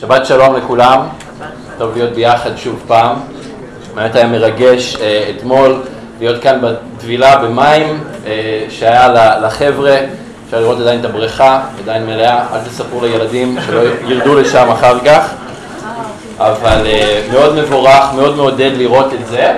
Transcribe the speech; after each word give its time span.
שבת 0.00 0.26
שלום 0.26 0.56
לכולם, 0.56 1.00
טוב 1.78 1.96
להיות 1.96 2.12
ביחד 2.12 2.56
שוב 2.56 2.82
פעם. 2.86 3.16
באמת 3.94 4.14
היה 4.14 4.26
מרגש 4.26 4.96
אה, 4.96 5.30
אתמול 5.36 5.82
להיות 6.20 6.42
כאן 6.42 6.58
בטבילה 6.62 7.36
במים 7.36 8.04
אה, 8.26 8.66
שהיה 8.70 9.38
לחבר'ה, 9.42 9.96
אפשר 10.46 10.60
לראות 10.60 10.80
עדיין 10.80 11.00
את 11.00 11.04
הבריכה, 11.04 11.60
עדיין 11.82 12.06
מלאה, 12.06 12.46
אל 12.52 12.60
תספרו 12.60 13.00
לילדים 13.00 13.58
שלא 13.66 13.80
ירדו 14.06 14.34
לשם 14.34 14.70
אחר 14.70 14.98
כך, 14.98 15.34
אבל 16.38 16.86
אה, 16.86 17.22
מאוד 17.32 17.54
מבורך, 17.54 18.12
מאוד 18.14 18.36
מעודד 18.36 18.70
לראות 18.76 19.12
את 19.12 19.26
זה. 19.26 19.52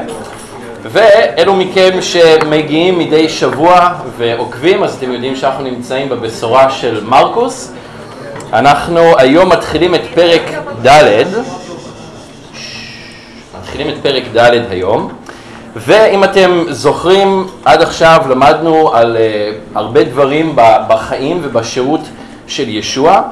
ואלו 0.82 1.54
מכם 1.54 1.98
שמגיעים 2.00 2.98
מדי 2.98 3.28
שבוע 3.28 3.90
ועוקבים, 4.16 4.84
אז 4.84 4.94
אתם 4.94 5.12
יודעים 5.12 5.36
שאנחנו 5.36 5.64
נמצאים 5.64 6.08
בבשורה 6.08 6.70
של 6.70 7.04
מרקוס. 7.04 7.72
אנחנו 8.52 9.18
היום 9.18 9.48
מתחילים 9.52 9.94
את 9.94 10.00
פרק 10.14 10.42
ד', 10.86 11.24
מתחילים 13.60 13.88
את 13.88 13.94
פרק 14.02 14.22
ד' 14.36 14.60
היום, 14.70 15.12
ואם 15.76 16.24
אתם 16.24 16.64
זוכרים, 16.68 17.46
עד 17.64 17.82
עכשיו 17.82 18.22
למדנו 18.30 18.94
על 18.94 19.16
uh, 19.16 19.78
הרבה 19.78 20.04
דברים 20.04 20.56
בחיים 20.88 21.40
ובשירות 21.42 22.00
של 22.46 22.68
ישוע. 22.68 23.22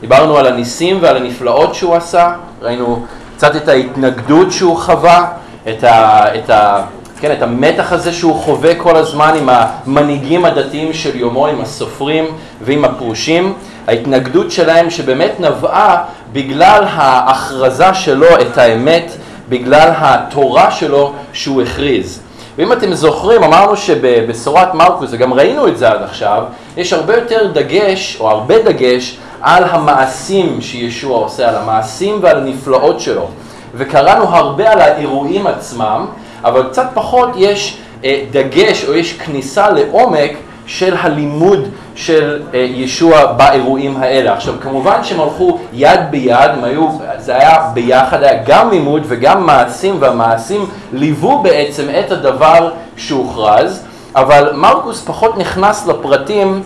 דיברנו 0.00 0.38
על 0.38 0.46
הניסים 0.46 0.98
ועל 1.00 1.16
הנפלאות 1.16 1.74
שהוא 1.74 1.94
עשה, 1.94 2.32
ראינו 2.62 3.04
קצת 3.36 3.56
את 3.56 3.68
ההתנגדות 3.68 4.52
שהוא 4.52 4.76
חווה, 4.76 5.26
את, 5.68 5.84
ה, 5.84 6.24
את, 6.34 6.50
ה, 6.50 6.82
כן, 7.20 7.32
את 7.32 7.42
המתח 7.42 7.92
הזה 7.92 8.12
שהוא 8.12 8.34
חווה 8.34 8.74
כל 8.74 8.96
הזמן 8.96 9.34
עם 9.38 9.48
המנהיגים 9.52 10.44
הדתיים 10.44 10.92
של 10.92 11.16
יומו, 11.16 11.46
עם 11.46 11.60
הסופרים 11.60 12.24
ועם 12.60 12.84
הפרושים. 12.84 13.54
ההתנגדות 13.86 14.50
שלהם 14.50 14.90
שבאמת 14.90 15.40
נבעה 15.40 16.04
בגלל 16.32 16.84
ההכרזה 16.90 17.94
שלו 17.94 18.40
את 18.40 18.58
האמת, 18.58 19.12
בגלל 19.48 19.92
התורה 19.96 20.70
שלו 20.70 21.12
שהוא 21.32 21.62
הכריז. 21.62 22.20
ואם 22.58 22.72
אתם 22.72 22.94
זוכרים, 22.94 23.42
אמרנו 23.42 23.76
שבבשורת 23.76 24.74
מרקוס, 24.74 25.10
וגם 25.12 25.34
ראינו 25.34 25.68
את 25.68 25.78
זה 25.78 25.88
עד 25.88 26.02
עכשיו, 26.02 26.44
יש 26.76 26.92
הרבה 26.92 27.14
יותר 27.14 27.46
דגש, 27.52 28.16
או 28.20 28.30
הרבה 28.30 28.62
דגש, 28.62 29.18
על 29.40 29.64
המעשים 29.64 30.60
שישוע 30.60 31.18
עושה, 31.18 31.48
על 31.48 31.54
המעשים 31.54 32.18
ועל 32.22 32.36
הנפלאות 32.36 33.00
שלו. 33.00 33.28
וקראנו 33.74 34.24
הרבה 34.24 34.72
על 34.72 34.80
האירועים 34.80 35.46
עצמם, 35.46 36.06
אבל 36.44 36.68
קצת 36.70 36.86
פחות 36.94 37.28
יש 37.36 37.78
אה, 38.04 38.22
דגש 38.30 38.84
או 38.84 38.94
יש 38.94 39.12
כניסה 39.12 39.70
לעומק 39.70 40.32
של 40.66 40.96
הלימוד 41.00 41.68
של 41.96 42.42
אה, 42.54 42.58
ישוע 42.58 43.32
באירועים 43.32 43.96
האלה. 43.96 44.32
עכשיו 44.32 44.54
כמובן 44.60 45.04
שהם 45.04 45.20
הלכו 45.20 45.58
יד 45.72 46.00
ביד, 46.10 46.50
היו, 46.62 46.88
זה 47.18 47.36
היה 47.36 47.70
ביחד, 47.74 48.22
היה 48.22 48.42
גם 48.46 48.70
לימוד 48.70 49.02
וגם 49.08 49.46
מעשים, 49.46 49.96
והמעשים 50.00 50.66
ליוו 50.92 51.42
בעצם 51.42 51.82
את 52.00 52.12
הדבר 52.12 52.70
שהוכרז, 52.96 53.84
אבל 54.16 54.52
מרקוס 54.54 55.04
פחות 55.04 55.38
נכנס 55.38 55.86
לפרטים 55.86 56.62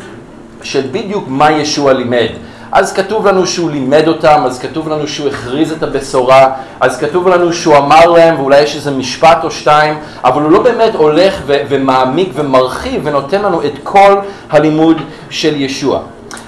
של 0.63 0.83
בדיוק 0.93 1.25
מה 1.29 1.51
ישוע 1.51 1.93
לימד. 1.93 2.29
אז 2.73 2.93
כתוב 2.93 3.27
לנו 3.27 3.47
שהוא 3.47 3.71
לימד 3.71 4.09
אותם, 4.09 4.43
אז 4.47 4.59
כתוב 4.59 4.89
לנו 4.89 5.09
שהוא 5.09 5.29
הכריז 5.29 5.73
את 5.73 5.83
הבשורה, 5.83 6.53
אז 6.81 6.99
כתוב 6.99 7.29
לנו 7.29 7.53
שהוא 7.53 7.77
אמר 7.77 8.07
להם, 8.07 8.41
ואולי 8.41 8.61
יש 8.61 8.77
איזה 8.77 8.91
משפט 8.91 9.45
או 9.45 9.51
שתיים, 9.51 9.99
אבל 10.25 10.43
הוא 10.43 10.51
לא 10.51 10.63
באמת 10.63 10.95
הולך 10.95 11.35
ו- 11.47 11.61
ומעמיק 11.69 12.33
ומרחיב 12.35 13.01
ונותן 13.05 13.43
לנו 13.43 13.63
את 13.65 13.73
כל 13.83 14.17
הלימוד 14.51 14.97
של 15.31 15.61
ישוע. 15.61 16.01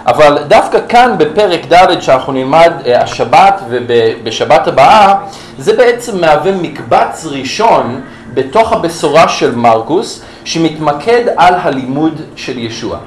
אבל 0.06 0.39
דווקא 0.48 0.79
כאן 0.89 1.14
בפרק 1.19 1.61
ד' 1.73 2.01
שאנחנו 2.01 2.33
נלמד 2.33 2.73
uh, 2.84 2.89
השבת 2.89 3.61
ובשבת 3.70 4.69
הבאה, 4.69 5.14
זה 5.59 5.77
בעצם 5.77 6.20
מהווה 6.20 6.53
מקבץ 6.53 7.27
ראשון 7.31 8.01
בתוך 8.34 8.73
הבשורה 8.73 9.29
של 9.29 9.55
מרקוס, 9.55 10.23
שמתמקד 10.45 11.25
על 11.36 11.55
הלימוד 11.55 12.20
של 12.36 12.58
ישוע. 12.58 12.98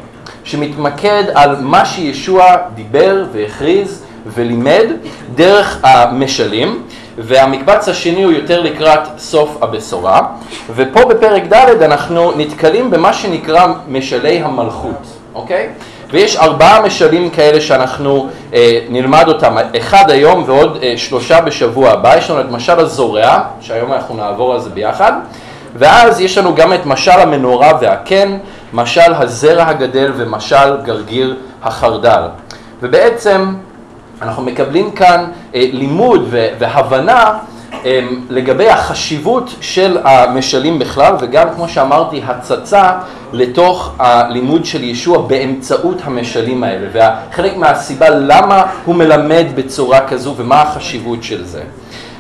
שמתמקד 0.45 1.23
על 1.33 1.55
מה 1.59 1.85
שישוע 1.85 2.55
דיבר 2.75 3.23
והכריז 3.33 4.03
ולימד 4.27 4.85
דרך 5.35 5.79
המשלים, 5.83 6.83
והמקבץ 7.17 7.89
השני 7.89 8.23
הוא 8.23 8.31
יותר 8.31 8.61
לקראת 8.61 8.99
סוף 9.17 9.57
הבשורה, 9.61 10.21
ופה 10.75 11.05
בפרק 11.05 11.43
ד' 11.53 11.81
אנחנו 11.81 12.31
נתקלים 12.37 12.91
במה 12.91 13.13
שנקרא 13.13 13.67
משלי 13.87 14.41
המלכות, 14.41 15.07
אוקיי? 15.35 15.69
ויש 16.11 16.37
ארבעה 16.37 16.81
משלים 16.81 17.29
כאלה 17.29 17.61
שאנחנו 17.61 18.27
אה, 18.53 18.79
נלמד 18.89 19.27
אותם, 19.27 19.55
אחד 19.77 20.11
היום 20.11 20.43
ועוד 20.45 20.77
אה, 20.83 20.93
שלושה 20.97 21.41
בשבוע 21.41 21.91
הבא, 21.91 22.17
יש 22.17 22.29
לנו 22.29 22.41
את 22.41 22.51
משל 22.51 22.79
הזורע, 22.79 23.39
שהיום 23.61 23.93
אנחנו 23.93 24.15
נעבור 24.15 24.53
על 24.53 24.59
זה 24.59 24.69
ביחד, 24.69 25.13
ואז 25.75 26.21
יש 26.21 26.37
לנו 26.37 26.55
גם 26.55 26.73
את 26.73 26.85
משל 26.85 27.19
המנורה 27.19 27.71
והקן, 27.81 28.37
משל 28.75 29.13
הזרע 29.13 29.67
הגדל 29.67 30.11
ומשל 30.17 30.77
גרגיר 30.83 31.35
החרדל. 31.63 32.21
ובעצם 32.81 33.53
אנחנו 34.21 34.43
מקבלים 34.43 34.91
כאן 34.91 35.25
אה, 35.55 35.65
לימוד 35.71 36.27
והבנה 36.59 37.37
אה, 37.85 37.99
לגבי 38.29 38.69
החשיבות 38.69 39.49
של 39.61 39.97
המשלים 40.03 40.79
בכלל, 40.79 41.15
וגם 41.19 41.47
כמו 41.55 41.69
שאמרתי, 41.69 42.21
הצצה 42.27 42.91
לתוך 43.33 43.95
הלימוד 43.99 44.65
של 44.65 44.83
ישוע 44.83 45.27
באמצעות 45.27 45.97
המשלים 46.03 46.63
האלה, 46.63 46.87
וחלק 47.31 47.57
מהסיבה 47.57 48.09
למה 48.09 48.63
הוא 48.85 48.95
מלמד 48.95 49.45
בצורה 49.55 50.07
כזו 50.07 50.33
ומה 50.37 50.61
החשיבות 50.61 51.23
של 51.23 51.45
זה. 51.45 51.61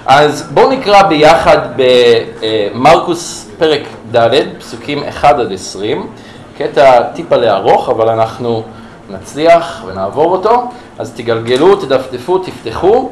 אז 0.05 0.49
בואו 0.53 0.69
נקרא 0.69 1.03
ביחד 1.03 1.57
במרקוס 1.75 3.51
פרק 3.57 3.81
ד', 4.15 4.29
פסוקים 4.59 5.03
1 5.03 5.39
עד 5.39 5.51
20. 5.51 6.07
קטע 6.57 7.03
טיפה 7.03 7.35
לארוך, 7.35 7.89
אבל 7.89 8.09
אנחנו 8.09 8.63
נצליח 9.09 9.83
ונעבור 9.87 10.31
אותו. 10.31 10.69
אז 10.99 11.13
תגלגלו, 11.15 11.75
תדפדפו, 11.75 12.37
תפתחו, 12.37 13.09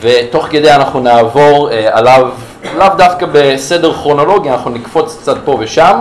ותוך 0.00 0.46
כדי 0.50 0.72
אנחנו 0.72 1.00
נעבור 1.00 1.70
אה, 1.70 1.98
עליו, 1.98 2.30
לאו 2.76 2.88
דווקא 2.96 3.26
בסדר 3.32 3.92
כרונולוגי, 3.92 4.50
אנחנו 4.50 4.70
נקפוץ 4.70 5.16
קצת 5.20 5.36
פה 5.44 5.56
ושם, 5.60 6.00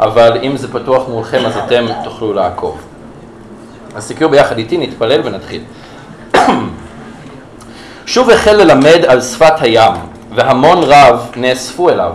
אבל 0.00 0.38
אם 0.42 0.56
זה 0.56 0.72
פתוח 0.72 1.08
מולכם 1.08 1.46
אז 1.46 1.56
אתם 1.56 1.86
תוכלו 2.04 2.32
לעקוב. 2.32 2.78
אז 3.94 4.08
תקראו 4.08 4.30
ביחד 4.30 4.58
איתי, 4.58 4.78
נתפלל 4.78 5.20
ונתחיל. 5.24 5.62
שוב 8.06 8.30
החל 8.30 8.52
ללמד 8.52 9.04
על 9.06 9.20
שפת 9.20 9.54
הים, 9.60 9.92
והמון 10.34 10.78
רב 10.82 11.30
נאספו 11.36 11.90
אליו. 11.90 12.12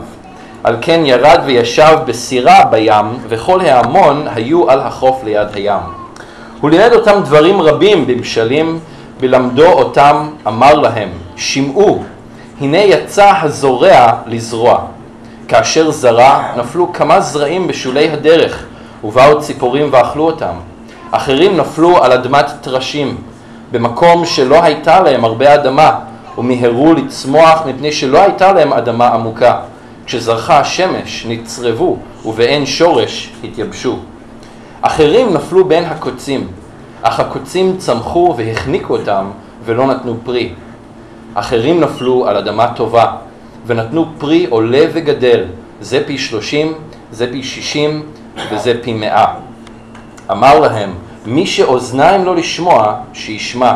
על 0.64 0.76
כן 0.82 1.02
ירד 1.06 1.40
וישב 1.46 1.98
בסירה 2.06 2.66
בים, 2.66 3.06
וכל 3.28 3.62
ההמון 3.62 4.28
היו 4.36 4.70
על 4.70 4.80
החוף 4.80 5.24
ליד 5.24 5.48
הים. 5.54 5.82
הוא 6.62 6.70
לימד 6.70 6.94
אותם 6.94 7.22
דברים 7.24 7.62
רבים 7.62 8.08
במשלים, 8.08 8.80
ולמדו 9.20 9.68
אותם 9.68 10.30
אמר 10.48 10.74
להם, 10.74 11.10
שמעו, 11.36 12.04
הנה 12.62 12.78
יצא 12.78 13.34
הזורע 13.42 14.12
לזרוע. 14.26 14.80
כאשר 15.48 15.92
זרע, 15.92 16.44
נפלו 16.58 16.94
כמה 16.94 17.22
זרעים 17.22 17.68
בשולי 17.68 18.10
הדרך, 18.10 18.66
ובאו 19.04 19.40
ציפורים 19.42 19.90
ואכלו 19.92 20.24
אותם. 20.24 20.54
אחרים 21.12 21.58
נפלו 21.58 22.04
על 22.04 22.12
אדמת 22.12 22.46
טרשים, 22.62 23.18
במקום 23.72 24.26
שלא 24.26 24.64
הייתה 24.64 25.00
להם 25.00 25.26
הרבה 25.26 25.54
אדמה, 25.54 25.92
ומיהרו 26.38 26.94
לצמוח 26.94 27.62
מפני 27.66 27.92
שלא 27.92 28.22
הייתה 28.22 28.54
להם 28.54 28.74
אדמה 28.74 29.08
עמוקה. 29.08 29.60
כשזרחה 30.10 30.60
השמש 30.60 31.26
נצרבו, 31.30 31.98
ובאין 32.26 32.66
שורש 32.66 33.32
התייבשו. 33.44 34.00
אחרים 34.82 35.34
נפלו 35.34 35.66
בין 35.66 35.84
הקוצים, 35.84 36.48
אך 37.02 37.20
הקוצים 37.20 37.78
צמחו 37.78 38.34
והחניקו 38.38 38.98
אותם, 38.98 39.26
ולא 39.66 39.88
נתנו 39.88 40.18
פרי. 40.24 40.54
אחרים 41.34 41.80
נפלו 41.80 42.28
על 42.28 42.38
אדמה 42.38 42.74
טובה, 42.76 43.12
ונתנו 43.66 44.06
פרי 44.18 44.46
עולה 44.50 44.86
וגדל, 44.94 45.44
זה 45.82 46.04
פי 46.06 46.18
שלושים, 46.18 46.74
זה 47.12 47.32
פי 47.32 47.44
שישים, 47.44 48.04
וזה 48.52 48.74
פי 48.82 48.94
מאה. 48.94 49.34
אמר 50.32 50.60
להם, 50.60 50.94
מי 51.26 51.48
שאוזניים 51.48 52.26
לו 52.26 52.34
לשמוע, 52.34 52.96
שישמע. 53.14 53.74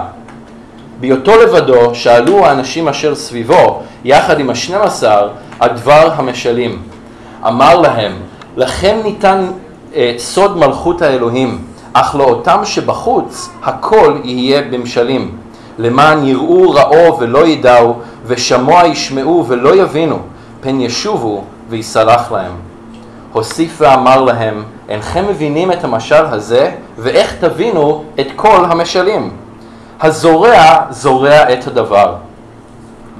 בהיותו 0.99 1.31
לבדו, 1.41 1.95
שאלו 1.95 2.45
האנשים 2.45 2.87
אשר 2.87 3.15
סביבו, 3.15 3.83
יחד 4.03 4.39
עם 4.39 4.49
השנים 4.49 4.81
עשר, 4.81 5.29
על 5.59 5.69
דבר 5.69 6.09
המשלים. 6.15 6.81
אמר 7.47 7.79
להם, 7.79 8.11
לכם 8.57 8.97
ניתן 9.03 9.45
אה, 9.95 10.13
סוד 10.17 10.57
מלכות 10.57 11.01
האלוהים, 11.01 11.61
אך 11.93 12.15
לאותם 12.15 12.59
שבחוץ 12.63 13.49
הכל 13.63 14.17
יהיה 14.23 14.61
במשלים. 14.61 15.37
למען 15.77 16.23
יראו 16.27 16.71
ראו 16.71 17.19
ולא 17.19 17.47
ידעו, 17.47 17.95
ושמוע 18.25 18.87
ישמעו 18.87 19.45
ולא 19.47 19.75
יבינו, 19.75 20.19
פן 20.61 20.81
ישובו 20.81 21.43
ויסלח 21.69 22.31
להם. 22.31 22.51
הוסיף 23.33 23.75
ואמר 23.77 24.21
להם, 24.21 24.63
אינכם 24.89 25.25
מבינים 25.27 25.71
את 25.71 25.83
המשל 25.83 26.25
הזה, 26.25 26.71
ואיך 26.97 27.35
תבינו 27.39 28.03
את 28.19 28.27
כל 28.35 28.65
המשלים? 28.69 29.31
הזורע 30.01 30.77
זורע 30.89 31.53
את 31.53 31.67
הדבר. 31.67 32.15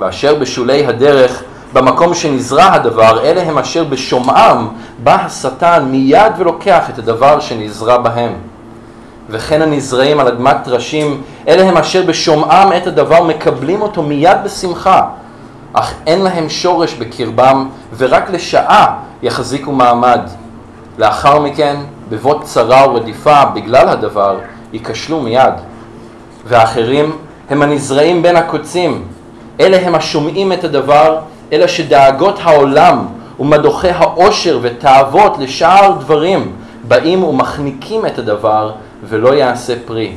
ואשר 0.03 0.35
בשולי 0.35 0.85
הדרך, 0.85 1.43
במקום 1.73 2.13
שנזרע 2.13 2.73
הדבר, 2.73 3.23
אלה 3.23 3.41
הם 3.41 3.57
אשר 3.57 3.83
בשומעם 3.83 4.67
בא 5.03 5.15
השטן 5.25 5.85
מיד 5.91 6.31
ולוקח 6.37 6.89
את 6.89 6.99
הדבר 6.99 7.39
שנזרע 7.39 7.97
בהם. 7.97 8.33
וכן 9.29 9.61
הנזרעים 9.61 10.19
על 10.19 10.27
אדמת 10.27 10.55
טרשים, 10.63 11.21
אלה 11.47 11.63
הם 11.69 11.77
אשר 11.77 12.03
בשומעם 12.05 12.73
את 12.77 12.87
הדבר 12.87 13.23
מקבלים 13.23 13.81
אותו 13.81 14.03
מיד 14.03 14.37
בשמחה, 14.43 15.01
אך 15.73 15.93
אין 16.07 16.21
להם 16.21 16.49
שורש 16.49 16.93
בקרבם, 16.93 17.69
ורק 17.97 18.29
לשעה 18.29 18.95
יחזיקו 19.21 19.71
מעמד. 19.71 20.21
לאחר 20.97 21.39
מכן, 21.39 21.75
בבות 22.09 22.43
צרה 22.43 22.89
ורדיפה 22.89 23.45
בגלל 23.45 23.89
הדבר, 23.89 24.37
ייכשלו 24.73 25.21
מיד. 25.21 25.53
והאחרים 26.45 27.17
הם 27.49 27.61
הנזרעים 27.61 28.21
בין 28.21 28.35
הקוצים, 28.35 29.03
אלה 29.59 29.87
הם 29.87 29.95
השומעים 29.95 30.53
את 30.53 30.63
הדבר, 30.63 31.17
אלא 31.53 31.67
שדאגות 31.67 32.39
העולם 32.43 33.05
ומדוכי 33.39 33.89
העושר 33.89 34.59
ותאוות 34.61 35.37
לשאר 35.37 35.91
דברים 35.99 36.51
באים 36.87 37.23
ומחניקים 37.23 38.05
את 38.05 38.19
הדבר 38.19 38.71
ולא 39.03 39.33
יעשה 39.33 39.73
פרי. 39.85 40.15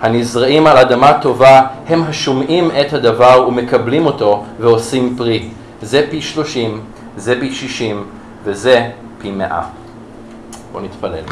הנזרעים 0.00 0.66
על 0.66 0.78
אדמה 0.78 1.12
טובה 1.12 1.62
הם 1.88 2.02
השומעים 2.08 2.70
את 2.80 2.92
הדבר 2.92 3.44
ומקבלים 3.48 4.06
אותו 4.06 4.44
ועושים 4.60 5.14
פרי. 5.16 5.48
זה 5.82 6.06
פי 6.10 6.22
שלושים, 6.22 6.80
זה 7.16 7.40
פי 7.40 7.54
שישים 7.54 8.04
וזה 8.44 8.88
פי 9.18 9.30
מאה. 9.30 9.62
בוא 10.72 10.80
נתפלל. 10.80 11.24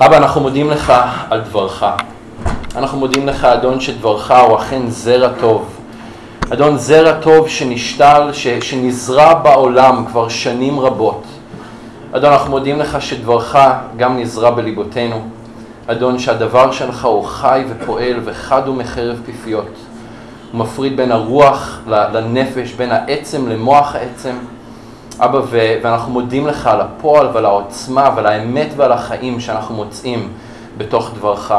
אבא, 0.00 0.16
אנחנו 0.16 0.40
מודים 0.40 0.70
לך 0.70 0.92
על 1.30 1.40
דברך. 1.40 1.84
אנחנו 2.76 2.98
מודים 2.98 3.26
לך, 3.26 3.44
אדון, 3.44 3.80
שדברך 3.80 4.30
הוא 4.30 4.56
אכן 4.56 4.82
זרע 4.88 5.28
טוב. 5.40 5.78
אדון, 6.52 6.78
זרע 6.78 7.12
טוב 7.12 7.48
שנשתל, 7.48 8.30
ש, 8.32 8.46
שנזרע 8.48 9.34
בעולם 9.34 10.04
כבר 10.06 10.28
שנים 10.28 10.80
רבות. 10.80 11.22
אדון, 12.12 12.32
אנחנו 12.32 12.50
מודים 12.50 12.78
לך 12.78 13.02
שדברך 13.02 13.56
גם 13.96 14.18
נזרע 14.18 14.50
בליבותינו. 14.50 15.22
אדון, 15.86 16.18
שהדבר 16.18 16.72
שלך 16.72 17.04
הוא 17.04 17.24
חי 17.24 17.64
ופועל 17.68 18.20
וחד 18.24 18.66
הוא 18.66 18.76
מחרב 18.76 19.20
פיפיות. 19.26 19.74
הוא 20.52 20.60
מפריד 20.60 20.96
בין 20.96 21.12
הרוח 21.12 21.80
לנפש, 21.88 22.72
בין 22.72 22.92
העצם 22.92 23.48
למוח 23.48 23.94
העצם. 23.94 24.34
אבא, 25.20 25.38
ו- 25.38 25.74
ואנחנו 25.82 26.12
מודים 26.12 26.46
לך 26.46 26.66
על 26.66 26.80
הפועל 26.80 27.28
ועל 27.32 27.44
העוצמה 27.44 28.10
ועל 28.16 28.26
האמת 28.26 28.68
ועל 28.76 28.92
החיים 28.92 29.40
שאנחנו 29.40 29.74
מוצאים 29.74 30.28
בתוך 30.78 31.10
דברך. 31.14 31.52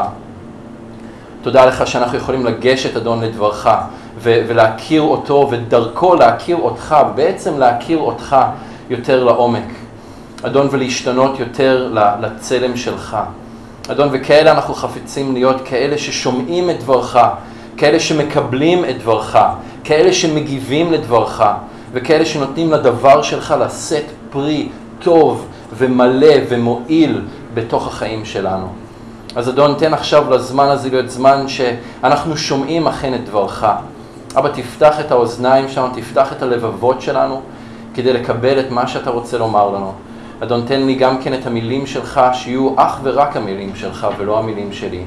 תודה 1.44 1.66
לך 1.66 1.86
שאנחנו 1.86 2.18
יכולים 2.18 2.46
לגשת, 2.46 2.96
אדון, 2.96 3.24
לדברך 3.24 3.68
ו- 4.18 4.42
ולהכיר 4.48 5.02
אותו 5.02 5.48
ודרכו 5.50 6.14
להכיר 6.14 6.56
אותך, 6.56 6.96
ובעצם 7.10 7.58
להכיר 7.58 7.98
אותך 7.98 8.36
יותר 8.90 9.24
לעומק. 9.24 9.64
אדון, 10.42 10.68
ולהשתנות 10.70 11.40
יותר 11.40 11.92
לצלם 12.20 12.76
שלך. 12.76 13.16
אדון, 13.90 14.08
וכאלה 14.12 14.52
אנחנו 14.52 14.74
חפצים 14.74 15.34
להיות, 15.34 15.56
כאלה 15.64 15.98
ששומעים 15.98 16.70
את 16.70 16.80
דברך, 16.80 17.18
כאלה 17.76 18.00
שמקבלים 18.00 18.84
את 18.84 18.98
דברך, 18.98 19.38
כאלה 19.84 20.12
שמגיבים 20.12 20.92
לדברך, 20.92 21.42
וכאלה 21.92 22.24
שנותנים 22.24 22.72
לדבר 22.72 23.22
שלך 23.22 23.54
לשאת 23.60 24.06
פרי 24.30 24.68
טוב 24.98 25.46
ומלא 25.76 26.34
ומועיל 26.48 27.20
בתוך 27.54 27.86
החיים 27.86 28.24
שלנו. 28.24 28.83
אז 29.36 29.48
אדון, 29.48 29.74
תן 29.78 29.94
עכשיו 29.94 30.30
לזמן 30.30 30.68
הזה 30.68 30.90
להיות 30.90 31.10
זמן 31.10 31.48
שאנחנו 31.48 32.36
שומעים 32.36 32.86
אכן 32.86 33.14
את 33.14 33.24
דברך. 33.24 33.66
אבא, 34.36 34.48
תפתח 34.48 35.00
את 35.00 35.10
האוזניים 35.10 35.68
שלנו, 35.68 35.88
תפתח 35.94 36.32
את 36.32 36.42
הלבבות 36.42 37.00
שלנו, 37.00 37.42
כדי 37.94 38.12
לקבל 38.12 38.60
את 38.60 38.70
מה 38.70 38.86
שאתה 38.86 39.10
רוצה 39.10 39.38
לומר 39.38 39.70
לנו. 39.70 39.92
אדון, 40.40 40.64
תן 40.66 40.82
לי 40.82 40.94
גם 40.94 41.22
כן 41.22 41.34
את 41.34 41.46
המילים 41.46 41.86
שלך, 41.86 42.20
שיהיו 42.32 42.74
אך 42.76 43.00
ורק 43.02 43.36
המילים 43.36 43.76
שלך 43.76 44.06
ולא 44.18 44.38
המילים 44.38 44.72
שלי. 44.72 45.04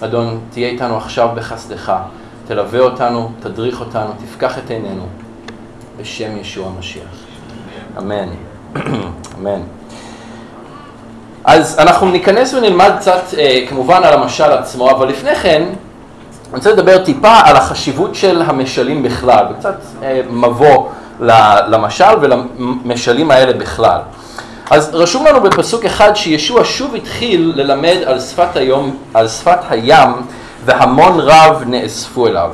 אדון, 0.00 0.40
תהיה 0.50 0.68
איתנו 0.68 0.96
עכשיו 0.96 1.28
בחסדך, 1.34 1.92
תלווה 2.46 2.80
אותנו, 2.80 3.30
תדריך 3.40 3.80
אותנו, 3.80 4.10
תפקח 4.24 4.58
את 4.58 4.70
עינינו, 4.70 5.06
בשם 6.00 6.36
ישוע 6.36 6.68
המשיח. 6.68 7.16
אמן. 7.98 8.28
אמן. 9.38 9.60
אז 11.44 11.78
אנחנו 11.78 12.10
ניכנס 12.10 12.54
ונלמד 12.54 12.90
קצת 12.98 13.22
אה, 13.38 13.60
כמובן 13.68 14.02
על 14.04 14.14
המשל 14.14 14.52
עצמו, 14.52 14.90
אבל 14.90 15.08
לפני 15.08 15.34
כן 15.34 15.62
אני 15.62 16.56
רוצה 16.56 16.70
לדבר 16.72 17.04
טיפה 17.04 17.34
על 17.44 17.56
החשיבות 17.56 18.14
של 18.14 18.42
המשלים 18.42 19.02
בכלל, 19.02 19.44
וקצת 19.50 19.74
אה, 20.02 20.20
מבוא 20.30 20.88
למשל 21.68 22.04
ולמשלים 22.20 23.30
האלה 23.30 23.52
בכלל. 23.52 24.00
אז 24.70 24.90
רשום 24.92 25.26
לנו 25.26 25.40
בפסוק 25.40 25.84
אחד 25.84 26.16
שישוע 26.16 26.60
שוב 26.64 26.94
התחיל 26.94 27.52
ללמד 27.56 27.96
על 28.06 28.20
שפת, 28.20 28.56
היום, 28.56 28.96
על 29.14 29.28
שפת 29.28 29.58
הים 29.70 30.08
והמון 30.64 31.20
רב 31.20 31.62
נאספו 31.66 32.26
אליו. 32.26 32.50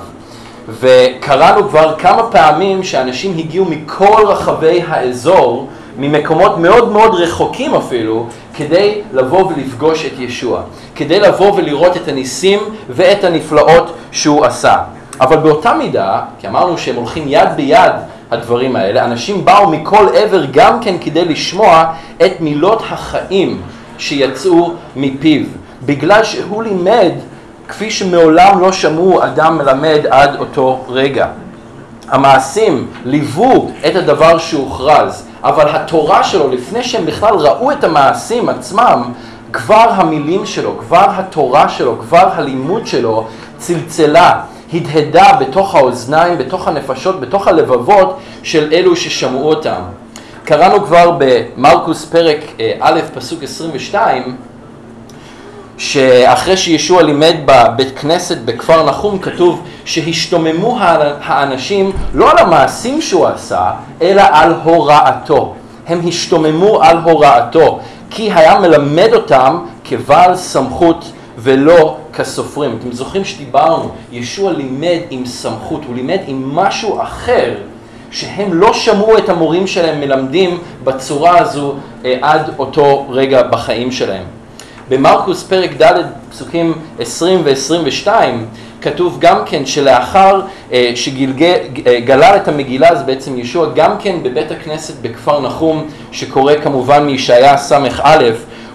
וקראנו 0.81 1.69
כבר 1.69 1.95
כמה 1.99 2.23
פעמים 2.23 2.85
שאנשים 2.85 3.39
הגיעו 3.39 3.65
מכל 3.65 4.23
רחבי 4.27 4.83
האזור, 4.89 5.69
ממקומות 5.99 6.59
מאוד 6.59 6.93
מאוד 6.93 7.15
רחוקים 7.15 7.75
אפילו, 7.75 8.27
כדי 8.55 9.01
לבוא 9.13 9.53
ולפגוש 9.53 10.07
את 10.07 10.19
ישוע, 10.19 10.63
כדי 10.95 11.21
לבוא 11.21 11.53
ולראות 11.57 11.97
את 11.97 12.09
הניסים 12.09 12.61
ואת 12.91 13.25
הנפלאות 13.25 13.93
שהוא 14.13 14.45
עשה. 14.45 14.77
אבל 15.21 15.37
באותה 15.37 15.75
מידה, 15.75 16.21
כי 16.39 16.49
אמרנו 16.49 16.79
שהם 16.79 16.97
הולכים 16.97 17.25
יד 17.27 17.49
ביד 17.57 17.93
הדברים 18.31 18.77
האלה, 18.77 19.05
אנשים 19.05 19.45
באו 19.45 19.71
מכל 19.71 20.07
עבר 20.15 20.45
גם 20.51 20.81
כן 20.81 20.95
כדי 21.01 21.25
לשמוע 21.25 21.85
את 22.25 22.41
מילות 22.41 22.83
החיים 22.91 23.63
שיצאו 23.99 24.73
מפיו, 24.97 25.43
בגלל 25.87 26.25
שהוא 26.25 26.63
לימד 26.63 27.13
כפי 27.69 27.91
שמעולם 27.91 28.61
לא 28.61 28.73
שמעו 28.73 29.25
אדם 29.25 29.59
מלמד 29.59 30.01
עד 30.11 30.37
אותו 30.37 30.85
רגע. 30.89 31.27
המעשים 32.09 32.87
ליוו 33.05 33.71
את 33.87 33.97
הדבר 33.97 34.39
שהוכרז, 34.39 35.27
אבל 35.47 35.69
התורה 35.69 36.25
שלו, 36.25 36.49
לפני 36.49 36.85
שהם 36.85 37.07
בכלל 37.07 37.35
ראו 37.35 37.73
את 37.73 37.85
המעשים 37.85 38.49
עצמם, 38.49 39.13
כבר 39.53 39.87
המילים 39.91 40.47
שלו, 40.47 40.79
כבר 40.79 41.07
התורה 41.09 41.69
שלו, 41.69 41.99
כבר 41.99 42.29
הלימוד 42.33 42.87
שלו 42.87 43.27
צלצלה, 43.59 44.41
הדהדה 44.73 45.33
בתוך 45.41 45.75
האוזניים, 45.75 46.39
בתוך 46.39 46.69
הנפשות, 46.69 47.21
בתוך 47.21 47.49
הלבבות 47.49 48.19
של 48.43 48.69
אלו 48.73 48.97
ששמעו 48.97 49.49
אותם. 49.49 49.81
קראנו 50.45 50.85
כבר 50.85 51.19
במרקוס 51.19 52.05
פרק 52.05 52.39
אה, 52.61 52.73
א', 52.81 53.01
פסוק 53.15 53.43
22, 53.43 54.37
שאחרי 55.79 56.57
שישוע 56.57 57.03
לימד 57.03 57.35
בבית 57.45 57.99
כנסת 57.99 58.39
בכפר 58.45 58.87
נחום, 58.87 59.19
כתוב 59.19 59.63
שהשתוממו 59.85 60.79
האנשים 61.23 61.93
לא 62.15 62.31
על 62.31 62.39
המעשים 62.39 63.03
שהוא 63.03 63.27
עשה, 63.27 63.71
אלא 64.03 64.23
על 64.31 64.55
הוראתו. 64.63 65.55
הם 65.87 66.01
השתוממו 66.09 66.83
על 66.83 66.97
הוראתו, 66.97 67.81
כי 68.11 68.33
היה 68.33 68.59
מלמד 68.59 69.11
אותם 69.13 69.59
כבעל 69.85 70.37
סמכות 70.37 71.13
ולא 71.39 71.97
כסופרים. 72.13 72.79
אתם 72.81 72.93
זוכרים 72.93 73.25
שדיברנו, 73.25 73.91
ישוע 74.13 74.53
לימד 74.53 74.99
עם 75.11 75.27
סמכות, 75.27 75.81
הוא 75.87 75.95
לימד 75.95 76.19
עם 76.27 76.55
משהו 76.55 77.03
אחר, 77.03 77.55
שהם 78.11 78.55
לא 78.55 78.73
שמעו 78.73 79.19
את 79.19 79.29
המורים 79.29 79.67
שלהם 79.67 80.01
מלמדים 80.01 80.59
בצורה 80.85 81.39
הזו 81.39 81.75
אה, 82.05 82.19
עד 82.23 82.51
אותו 82.59 83.07
רגע 83.11 83.43
בחיים 83.43 83.93
שלהם. 83.93 84.36
במרקוס 84.89 85.43
פרק 85.43 85.71
ד' 85.83 86.03
פסוקים 86.31 86.75
20 86.99 87.43
ו-22 87.45 88.09
כתוב 88.83 89.17
גם 89.21 89.39
כן 89.47 89.67
שלאחר 89.67 90.41
אה, 90.73 90.93
שגלל 90.95 92.23
אה, 92.23 92.37
את 92.37 92.49
המגילה 92.49 92.89
אז 92.89 93.03
בעצם 93.03 93.39
ישוע 93.39 93.67
גם 93.75 93.99
כן 93.99 94.17
בבית 94.23 94.51
הכנסת 94.51 94.95
בכפר 95.03 95.41
נחום 95.41 95.87
שקורא 96.13 96.53
כמובן 96.63 97.05
מישעיה 97.05 97.57
ס"א 97.57 97.89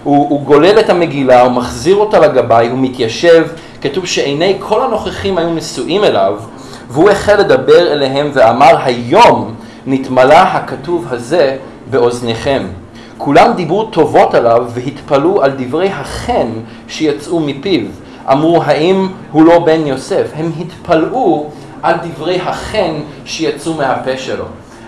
הוא, 0.04 0.28
הוא 0.28 0.42
גולל 0.42 0.78
את 0.80 0.90
המגילה, 0.90 1.40
הוא 1.40 1.52
מחזיר 1.52 1.96
אותה 1.96 2.18
לגבאי, 2.18 2.68
הוא 2.68 2.78
מתיישב, 2.78 3.46
כתוב 3.80 4.06
שעיני 4.06 4.56
כל 4.58 4.82
הנוכחים 4.84 5.38
היו 5.38 5.54
נשואים 5.54 6.04
אליו 6.04 6.38
והוא 6.88 7.10
החל 7.10 7.36
לדבר 7.40 7.92
אליהם 7.92 8.30
ואמר 8.32 8.76
היום 8.84 9.54
נתמלא 9.86 10.34
הכתוב 10.34 11.06
הזה 11.10 11.56
באוזניכם 11.90 12.62
כולם 13.24 13.52
דיברו 13.52 13.84
טובות 13.84 14.34
עליו 14.34 14.66
והתפלאו 14.68 15.42
על 15.42 15.52
דברי 15.58 15.88
החן 15.88 16.48
שיצאו 16.88 17.40
מפיו. 17.40 17.80
אמרו, 18.32 18.62
האם 18.62 19.08
הוא 19.32 19.44
לא 19.44 19.58
בן 19.58 19.86
יוסף? 19.86 20.26
הם 20.34 20.52
התפלאו 20.60 21.50
על 21.82 21.94
דברי 22.02 22.40
החן 22.40 22.94
שיצאו 23.24 23.74
מהפה 23.74 24.16
שלו. 24.16 24.44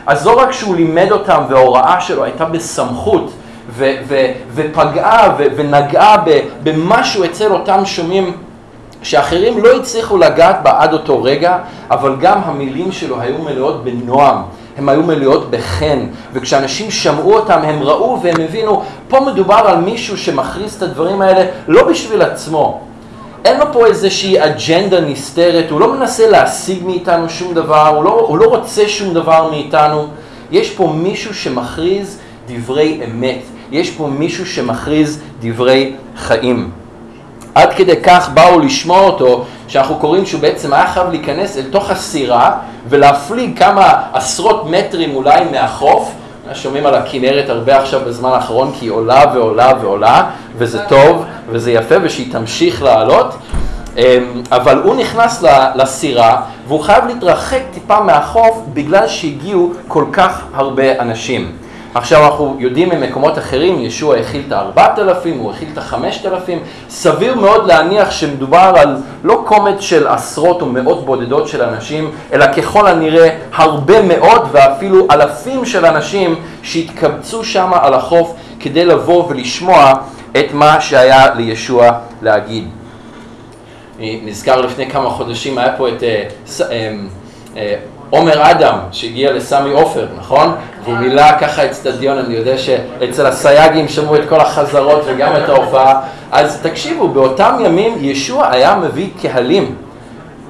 אז 0.07 0.27
לא 0.27 0.41
רק 0.41 0.53
שהוא 0.53 0.77
לימד 0.77 1.09
אותם 1.11 1.43
וההוראה 1.49 2.01
שלו 2.01 2.25
הייתה 2.25 2.45
בסמכות 2.45 3.31
ו- 3.71 3.95
ו- 4.09 4.33
ופגעה 4.55 5.35
ו- 5.39 5.47
ונגעה 5.57 6.17
במשהו 6.63 7.25
אצל 7.25 7.53
אותם 7.53 7.85
שומעים 7.85 8.33
שאחרים 9.03 9.63
לא 9.63 9.77
הצליחו 9.77 10.19
לגעת 10.19 10.63
בה 10.63 10.83
עד 10.83 10.93
אותו 10.93 11.23
רגע, 11.23 11.59
אבל 11.91 12.17
גם 12.21 12.39
המילים 12.45 12.93
שלו 12.93 13.21
היו 13.21 13.39
מלאות 13.39 13.85
בנועם, 13.85 14.37
הן 14.77 14.89
היו 14.89 15.03
מלאות 15.03 15.51
בחן, 15.51 16.07
וכשאנשים 16.33 16.91
שמעו 16.91 17.35
אותם 17.35 17.59
הם 17.63 17.83
ראו 17.83 18.19
והם 18.23 18.41
הבינו, 18.41 18.83
פה 19.09 19.21
מדובר 19.21 19.55
על 19.55 19.77
מישהו 19.77 20.19
שמכריז 20.19 20.75
את 20.75 20.83
הדברים 20.83 21.23
האלה 21.23 21.47
לא 21.69 21.89
בשביל 21.89 22.23
עצמו. 22.23 22.81
אין 23.45 23.59
לו 23.59 23.73
פה 23.73 23.87
איזושהי 23.87 24.45
אג'נדה 24.45 25.01
נסתרת, 25.01 25.71
הוא 25.71 25.81
לא 25.81 25.93
מנסה 25.93 26.31
להשיג 26.31 26.85
מאיתנו 26.87 27.29
שום 27.29 27.55
דבר, 27.55 27.89
הוא 27.89 28.05
לא, 28.05 28.27
הוא 28.29 28.39
לא 28.39 28.47
רוצה 28.47 28.89
שום 28.89 29.15
דבר 29.15 29.51
מאיתנו. 29.51 30.07
יש 30.51 30.71
פה 30.71 30.93
מישהו 30.97 31.35
שמכריז 31.35 32.19
דברי 32.49 33.01
אמת, 33.05 33.41
יש 33.73 33.91
פה 33.91 34.07
מישהו 34.07 34.47
שמכריז 34.47 35.21
דברי 35.41 35.93
חיים. 36.17 36.71
עד 37.55 37.75
כדי 37.75 37.97
כך 38.03 38.31
באו 38.35 38.61
לשמוע 38.61 39.01
אותו, 39.01 39.45
שאנחנו 39.69 39.95
קוראים 39.95 40.27
שהוא 40.27 40.41
בעצם 40.41 40.73
היה 40.73 40.87
חייב 40.87 41.11
להיכנס 41.11 41.57
אל 41.57 41.63
תוך 41.71 41.91
הסירה 41.91 42.51
ולהפליג 42.89 43.59
כמה 43.59 43.93
עשרות 44.13 44.71
מטרים 44.71 45.17
אולי 45.17 45.45
מהחוף. 45.53 46.13
שומעים 46.55 46.87
על 46.87 46.95
הכנרת 46.95 47.49
הרבה 47.49 47.79
עכשיו 47.79 48.01
בזמן 48.07 48.31
האחרון 48.31 48.73
כי 48.79 48.85
היא 48.87 48.91
עולה 48.93 49.25
ועולה 49.35 49.73
ועולה 49.83 50.25
וזה 50.59 50.79
טוב 50.89 51.25
וזה 51.49 51.73
יפה 51.73 51.95
ושהיא 52.03 52.33
תמשיך 52.33 52.83
לעלות 52.83 53.35
אמ, 53.97 54.03
אבל 54.53 54.83
הוא 54.83 54.95
נכנס 54.97 55.45
לסירה 55.75 56.41
והוא 56.69 56.81
חייב 56.81 57.05
להתרחק 57.07 57.61
טיפה 57.75 58.01
מהחוף 58.01 58.63
בגלל 58.75 59.09
שהגיעו 59.09 59.73
כל 59.89 60.05
כך 60.13 60.43
הרבה 60.55 60.99
אנשים. 61.01 61.53
עכשיו 61.95 62.25
אנחנו 62.25 62.57
יודעים 62.59 62.89
ממקומות 62.89 63.39
אחרים, 63.39 63.81
ישוע 63.81 64.17
הכיל 64.17 64.43
את 64.47 64.53
הארבעת 64.53 64.99
אלפים, 64.99 65.39
הוא 65.39 65.51
הכיל 65.53 65.69
את 65.73 65.79
החמשת 65.79 66.27
אלפים, 66.27 66.59
סביר 66.89 67.35
מאוד 67.35 67.67
להניח 67.67 68.11
שמדובר 68.11 68.73
על 68.77 68.97
לא 69.25 69.43
קומץ 69.47 69.81
של 69.81 70.07
עשרות 70.07 70.63
או 70.63 70.67
מאות 70.67 71.07
בודדות 71.07 71.49
של 71.49 71.63
אנשים, 71.63 72.11
אלא 72.33 72.47
ככל 72.53 72.87
הנראה 72.87 73.29
הרבה 73.55 74.03
מאוד 74.03 74.49
ואפילו 74.53 75.07
אלפים 75.11 75.65
של 75.65 75.87
אנשים 75.87 76.35
שהתקבצו 76.63 77.45
שם 77.45 77.71
על 77.83 77.95
החוף 77.95 78.35
כדי 78.61 78.85
לבוא 78.85 79.25
ולשמוע 79.29 79.93
את 80.37 80.53
מה 80.53 80.81
שהיה 80.81 81.35
לישוע 81.35 81.91
להגיד. 82.23 82.69
נזכר 84.01 84.61
לפני 84.61 84.91
כמה 84.91 85.11
חודשים, 85.11 85.59
היה 85.59 85.73
פה 85.77 85.89
את 85.89 86.03
אה, 86.03 86.29
אה, 87.57 87.77
עומר 88.11 88.51
אדם 88.51 88.79
שהגיע 88.93 89.33
לסמי 89.33 89.71
עופר, 89.71 90.07
נכון? 90.19 90.55
והוא 90.85 90.97
מילא 90.97 91.39
ככה 91.41 91.67
אצטדיון, 91.67 92.19
אני 92.19 92.35
יודע 92.35 92.59
שאצל 92.59 93.27
הסייגים 93.27 93.89
שמעו 93.89 94.17
את 94.17 94.29
כל 94.29 94.41
החזרות 94.41 95.03
וגם 95.07 95.33
את 95.37 95.49
ההופעה. 95.49 96.01
אז 96.33 96.61
תקשיבו, 96.63 97.09
באותם 97.09 97.57
ימים 97.65 97.97
ישוע 98.01 98.49
היה 98.51 98.77
מביא 98.77 99.09
קהלים. 99.23 99.75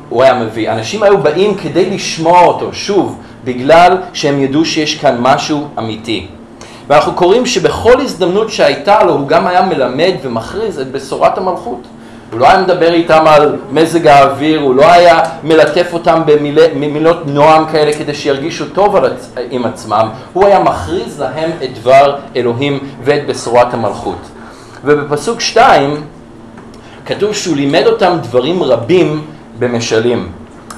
הוא 0.08 0.22
היה 0.22 0.34
מביא, 0.34 0.72
אנשים 0.72 1.02
היו 1.02 1.18
באים 1.18 1.54
כדי 1.54 1.90
לשמוע 1.90 2.40
אותו, 2.40 2.72
שוב, 2.72 3.18
בגלל 3.44 3.96
שהם 4.12 4.40
ידעו 4.40 4.64
שיש 4.64 4.94
כאן 4.98 5.16
משהו 5.20 5.68
אמיתי. 5.78 6.26
ואנחנו 6.88 7.12
קוראים 7.12 7.46
שבכל 7.46 8.00
הזדמנות 8.00 8.50
שהייתה 8.50 9.02
לו 9.04 9.12
הוא 9.12 9.28
גם 9.28 9.46
היה 9.46 9.62
מלמד 9.62 10.12
ומכריז 10.22 10.78
את 10.78 10.92
בשורת 10.92 11.38
המלכות. 11.38 11.86
הוא 12.34 12.40
לא 12.40 12.48
היה 12.48 12.62
מדבר 12.62 12.92
איתם 12.92 13.24
על 13.26 13.56
מזג 13.70 14.06
האוויר, 14.06 14.60
הוא 14.60 14.74
לא 14.74 14.92
היה 14.92 15.20
מלטף 15.44 15.86
אותם 15.92 16.22
במילות 16.74 17.26
נועם 17.26 17.66
כאלה 17.72 17.92
כדי 17.92 18.14
שירגישו 18.14 18.64
טוב 18.68 18.96
עם 19.50 19.64
עצמם, 19.64 20.08
הוא 20.32 20.46
היה 20.46 20.58
מכריז 20.58 21.20
להם 21.20 21.50
את 21.64 21.78
דבר 21.78 22.16
אלוהים 22.36 22.78
ואת 23.04 23.26
בשורת 23.26 23.74
המלכות. 23.74 24.18
ובפסוק 24.84 25.40
2 25.40 25.96
כתוב 27.06 27.34
שהוא 27.34 27.56
לימד 27.56 27.86
אותם 27.86 28.16
דברים 28.22 28.62
רבים 28.62 29.24
במשלים. 29.58 30.28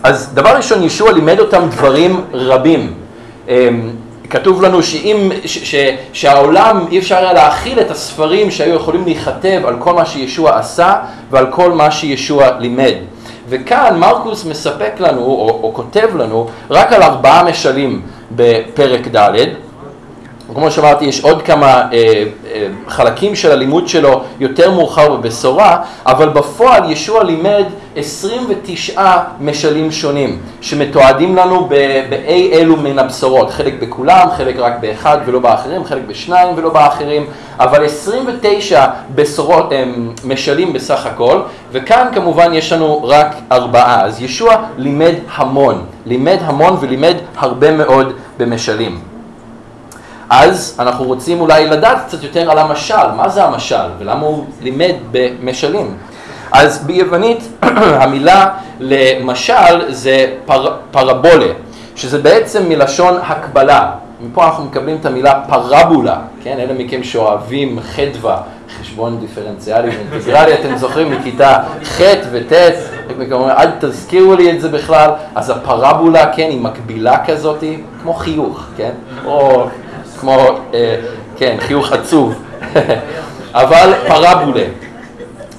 אז 0.03 0.31
דבר 0.35 0.57
ראשון, 0.57 0.83
ישוע 0.83 1.13
לימד 1.13 1.41
אותם 1.41 1.69
דברים 1.71 2.21
רבים. 2.33 2.95
כתוב 4.31 4.63
לנו 4.63 4.83
שאם, 4.83 5.31
ש, 5.45 5.59
ש, 5.59 5.75
שהעולם 6.13 6.87
אי 6.91 6.99
אפשר 6.99 7.17
היה 7.17 7.33
להכיל 7.33 7.81
את 7.81 7.91
הספרים 7.91 8.51
שהיו 8.51 8.75
יכולים 8.75 9.05
להיכתב 9.05 9.61
על 9.65 9.77
כל 9.79 9.95
מה 9.95 10.07
שישוע 10.07 10.59
עשה 10.59 10.95
ועל 11.31 11.47
כל 11.51 11.73
מה 11.73 11.91
שישוע 11.91 12.51
לימד. 12.59 12.95
וכאן 13.49 13.99
מרקוס 13.99 14.45
מספק 14.45 14.93
לנו, 14.99 15.21
או, 15.21 15.61
או 15.63 15.75
כותב 15.75 16.17
לנו, 16.17 16.49
רק 16.71 16.93
על 16.93 17.03
ארבעה 17.03 17.45
משלים 17.45 18.03
בפרק 18.37 19.09
ד', 19.17 19.47
כמו 20.55 20.71
שאמרתי, 20.71 21.05
יש 21.05 21.21
עוד 21.21 21.43
כמה 21.43 21.67
אה, 21.67 21.83
אה, 21.93 22.67
חלקים 22.89 23.35
של 23.35 23.53
הלימוד 23.53 23.89
שלו 23.89 24.23
יותר 24.41 24.71
מאוחר 24.71 25.17
בבשורה, 25.17 25.79
אבל 26.07 26.29
בפועל 26.29 26.91
ישוע 26.91 27.25
לימד 27.25 27.65
29 27.97 29.17
משלים 29.41 29.93
שונים, 29.93 30.39
שמתועדים 30.61 31.37
לנו 31.37 31.69
באי 32.09 32.51
אלו 32.53 32.77
מן 32.77 32.99
הבשורות, 32.99 33.51
חלק 33.51 33.75
בכולם, 33.81 34.29
חלק 34.37 34.57
רק 34.59 34.73
באחד 34.81 35.19
ולא 35.27 35.39
באחרים, 35.39 35.85
חלק 35.85 36.03
בשניים 36.07 36.49
ולא 36.57 36.71
באחרים, 36.71 37.27
אבל 37.59 37.85
29 37.85 38.87
בשורות, 39.15 39.73
אה, 39.73 39.85
משלים 40.25 40.73
בסך 40.73 41.07
הכל, 41.07 41.41
וכאן 41.73 42.09
כמובן 42.15 42.55
יש 42.55 42.73
לנו 42.73 43.05
רק 43.05 43.37
ארבעה, 43.53 44.05
אז 44.05 44.23
ישוע 44.23 44.57
לימד 44.77 45.15
המון, 45.35 45.85
לימד 46.07 46.39
המון 46.41 46.77
ולימד 46.81 47.15
הרבה 47.37 47.77
מאוד 47.77 48.13
במשלים. 48.39 49.01
אז 50.31 50.77
אנחנו 50.79 51.05
רוצים 51.05 51.41
אולי 51.41 51.67
לדעת 51.67 51.99
קצת 52.07 52.23
יותר 52.23 52.51
על 52.51 52.59
המשל, 52.59 53.11
מה 53.17 53.29
זה 53.29 53.45
המשל 53.45 53.89
ולמה 53.99 54.27
הוא 54.27 54.45
לימד 54.63 54.95
במשלים. 55.11 55.97
אז 56.57 56.79
ביוונית 56.87 57.49
המילה 58.03 58.49
למשל 58.81 59.93
זה 59.93 60.33
פר, 60.47 60.77
פרבולה, 60.91 61.53
שזה 61.97 62.19
בעצם 62.19 62.69
מלשון 62.69 63.19
הקבלה. 63.23 63.91
מפה 64.21 64.47
אנחנו 64.47 64.65
מקבלים 64.65 64.97
את 65.01 65.07
המילה 65.07 65.41
פרבולה, 65.49 66.17
כן? 66.43 66.57
אלה 66.59 66.75
מכם 66.75 67.03
שאוהבים 67.03 67.79
חדווה, 67.81 68.41
חשבון 68.81 69.19
דיפרנציאלי 69.21 69.89
ואינטגרלי, 69.89 70.55
אתם 70.55 70.77
זוכרים 70.77 71.11
מכיתה 71.11 71.59
ח' 71.85 72.01
וט', 72.33 72.53
אל 73.33 73.71
תזכירו 73.81 74.35
לי 74.35 74.51
את 74.51 74.61
זה 74.61 74.69
בכלל, 74.69 75.11
אז 75.35 75.51
הפרבולה, 75.51 76.33
כן, 76.33 76.49
היא 76.51 76.61
מקבילה 76.61 77.25
כזאת, 77.27 77.65
כמו 78.03 78.15
חיוך, 78.15 78.67
כן? 78.77 78.91
או 79.25 79.67
כמו, 80.21 80.37
אה, 80.75 80.97
כן, 81.37 81.57
חיוך 81.61 81.93
עצוב, 81.93 82.35
אבל 83.55 83.93
פרבולה, 84.09 84.65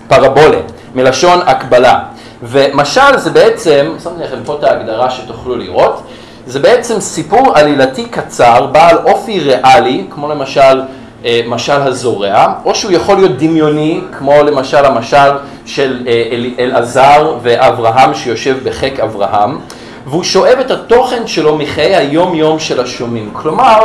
פרבולה, 0.08 0.58
מלשון 0.98 1.40
הקבלה. 1.46 2.00
ומשל 2.44 3.18
זה 3.18 3.30
בעצם, 3.30 3.94
שמתי 4.04 4.24
לכם 4.24 4.38
פה 4.46 4.56
את 4.60 4.64
ההגדרה 4.64 5.10
שתוכלו 5.10 5.56
לראות, 5.56 6.02
זה 6.48 6.60
בעצם 6.60 7.00
סיפור 7.00 7.58
עלילתי 7.58 8.06
קצר, 8.06 8.66
בעל 8.66 8.98
אופי 8.98 9.40
ריאלי, 9.40 10.06
כמו 10.10 10.30
למשל 10.30 10.82
אה, 11.26 11.42
משל 11.48 11.82
הזורע, 11.82 12.54
או 12.66 12.76
שהוא 12.76 12.92
יכול 12.92 13.16
להיות 13.16 13.38
דמיוני, 13.38 14.02
כמו 14.18 14.44
למשל 14.44 14.86
המשל 14.86 15.32
של 15.66 16.04
אה, 16.08 16.24
אלעזר 16.60 17.36
ואברהם 17.42 18.14
שיושב 18.14 18.58
בחיק 18.64 19.00
אברהם, 19.00 19.60
והוא 20.08 20.24
שואב 20.24 20.60
את 20.60 20.72
התוכן 20.72 21.28
שלו 21.28 21.58
מחיי 21.58 21.96
היום 21.96 22.36
יום 22.36 22.60
של 22.60 22.80
השומעים. 22.80 23.30
כלומר, 23.34 23.80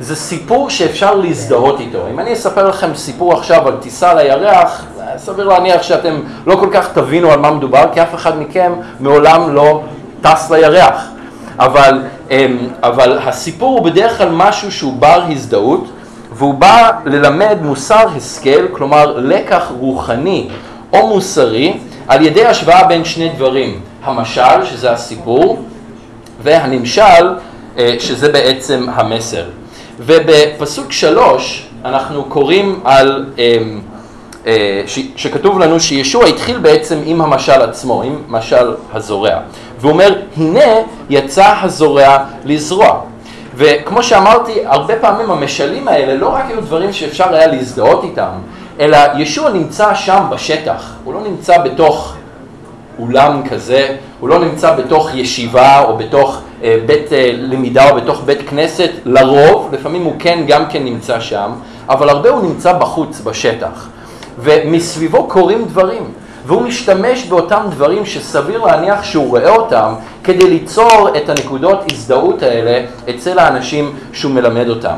זה 0.00 0.16
סיפור 0.16 0.70
שאפשר 0.70 1.14
להזדהות 1.14 1.80
איתו. 1.80 1.98
אם 2.10 2.20
אני 2.20 2.32
אספר 2.32 2.68
לכם 2.68 2.94
סיפור 2.94 3.38
עכשיו 3.38 3.68
על 3.68 3.76
טיסה 3.80 4.14
לירח, 4.14 4.84
סביר 5.16 5.48
להניח 5.48 5.82
שאתם 5.82 6.20
לא 6.46 6.56
כל 6.56 6.68
כך 6.72 6.92
תבינו 6.92 7.30
על 7.30 7.40
מה 7.40 7.50
מדובר, 7.50 7.84
כי 7.92 8.02
אף 8.02 8.14
אחד 8.14 8.40
מכם 8.40 8.72
מעולם 9.00 9.54
לא 9.54 9.82
טס 10.20 10.50
לירח. 10.50 11.04
אבל, 11.58 12.02
אמ, 12.30 12.68
אבל 12.82 13.18
הסיפור 13.18 13.78
הוא 13.78 13.86
בדרך 13.86 14.18
כלל 14.18 14.28
משהו 14.32 14.72
שהוא 14.72 14.92
בר 14.98 15.22
הזדהות, 15.30 15.88
והוא 16.32 16.54
בא 16.54 16.90
ללמד 17.04 17.58
מוסר 17.62 18.06
השכל, 18.16 18.68
כלומר 18.72 19.16
לקח 19.16 19.72
רוחני 19.78 20.48
או 20.92 21.06
מוסרי, 21.06 21.78
על 22.08 22.26
ידי 22.26 22.44
השוואה 22.46 22.84
בין 22.84 23.04
שני 23.04 23.28
דברים, 23.28 23.80
המשל, 24.04 24.64
שזה 24.64 24.90
הסיפור, 24.90 25.62
והנמשל, 26.42 27.34
אה, 27.78 27.94
שזה 27.98 28.32
בעצם 28.32 28.86
המסר. 28.94 29.44
ובפסוק 30.00 30.92
שלוש 30.92 31.66
אנחנו 31.84 32.24
קוראים 32.24 32.80
על, 32.84 33.26
אמ, 33.38 33.80
אה, 34.46 34.82
שכתוב 35.16 35.58
לנו 35.58 35.80
שישוע 35.80 36.26
התחיל 36.26 36.58
בעצם 36.58 36.98
עם 37.04 37.20
המשל 37.20 37.62
עצמו, 37.62 38.02
עם 38.02 38.22
משל 38.28 38.74
הזורע. 38.92 39.38
והוא 39.80 39.92
אומר, 39.92 40.14
הנה 40.36 40.70
יצא 41.10 41.54
הזורע 41.62 42.18
לזרוע. 42.44 43.00
וכמו 43.54 44.02
שאמרתי, 44.02 44.66
הרבה 44.66 44.96
פעמים 44.96 45.30
המשלים 45.30 45.88
האלה 45.88 46.14
לא 46.14 46.28
רק 46.28 46.44
היו 46.48 46.60
דברים 46.60 46.92
שאפשר 46.92 47.34
היה 47.34 47.46
להזדהות 47.46 48.04
איתם, 48.04 48.30
אלא 48.80 48.98
ישוע 49.18 49.50
נמצא 49.50 49.94
שם 49.94 50.24
בשטח, 50.30 50.94
הוא 51.04 51.14
לא 51.14 51.20
נמצא 51.20 51.58
בתוך 51.58 52.14
אולם 52.98 53.42
כזה, 53.50 53.96
הוא 54.20 54.28
לא 54.28 54.38
נמצא 54.38 54.76
בתוך 54.76 55.14
ישיבה 55.14 55.84
או 55.84 55.96
בתוך 55.96 56.40
בית 56.86 57.12
אה, 57.12 57.30
למידה 57.34 57.90
או 57.90 57.96
בתוך 57.96 58.22
בית 58.24 58.48
כנסת, 58.48 58.90
לרוב, 59.04 59.68
לפעמים 59.72 60.02
הוא 60.02 60.14
כן 60.18 60.44
גם 60.46 60.66
כן 60.66 60.84
נמצא 60.84 61.20
שם, 61.20 61.50
אבל 61.88 62.08
הרבה 62.08 62.30
הוא 62.30 62.42
נמצא 62.42 62.72
בחוץ, 62.72 63.20
בשטח. 63.20 63.88
ומסביבו 64.38 65.28
קורים 65.28 65.64
דברים. 65.64 66.04
והוא 66.46 66.62
משתמש 66.62 67.24
באותם 67.24 67.62
דברים 67.70 68.06
שסביר 68.06 68.64
להניח 68.64 69.02
שהוא 69.04 69.28
רואה 69.28 69.56
אותם 69.56 69.94
כדי 70.24 70.48
ליצור 70.50 71.08
את 71.16 71.28
הנקודות 71.28 71.92
הזדהות 71.92 72.42
האלה 72.42 72.86
אצל 73.10 73.38
האנשים 73.38 73.94
שהוא 74.12 74.32
מלמד 74.32 74.68
אותם. 74.68 74.96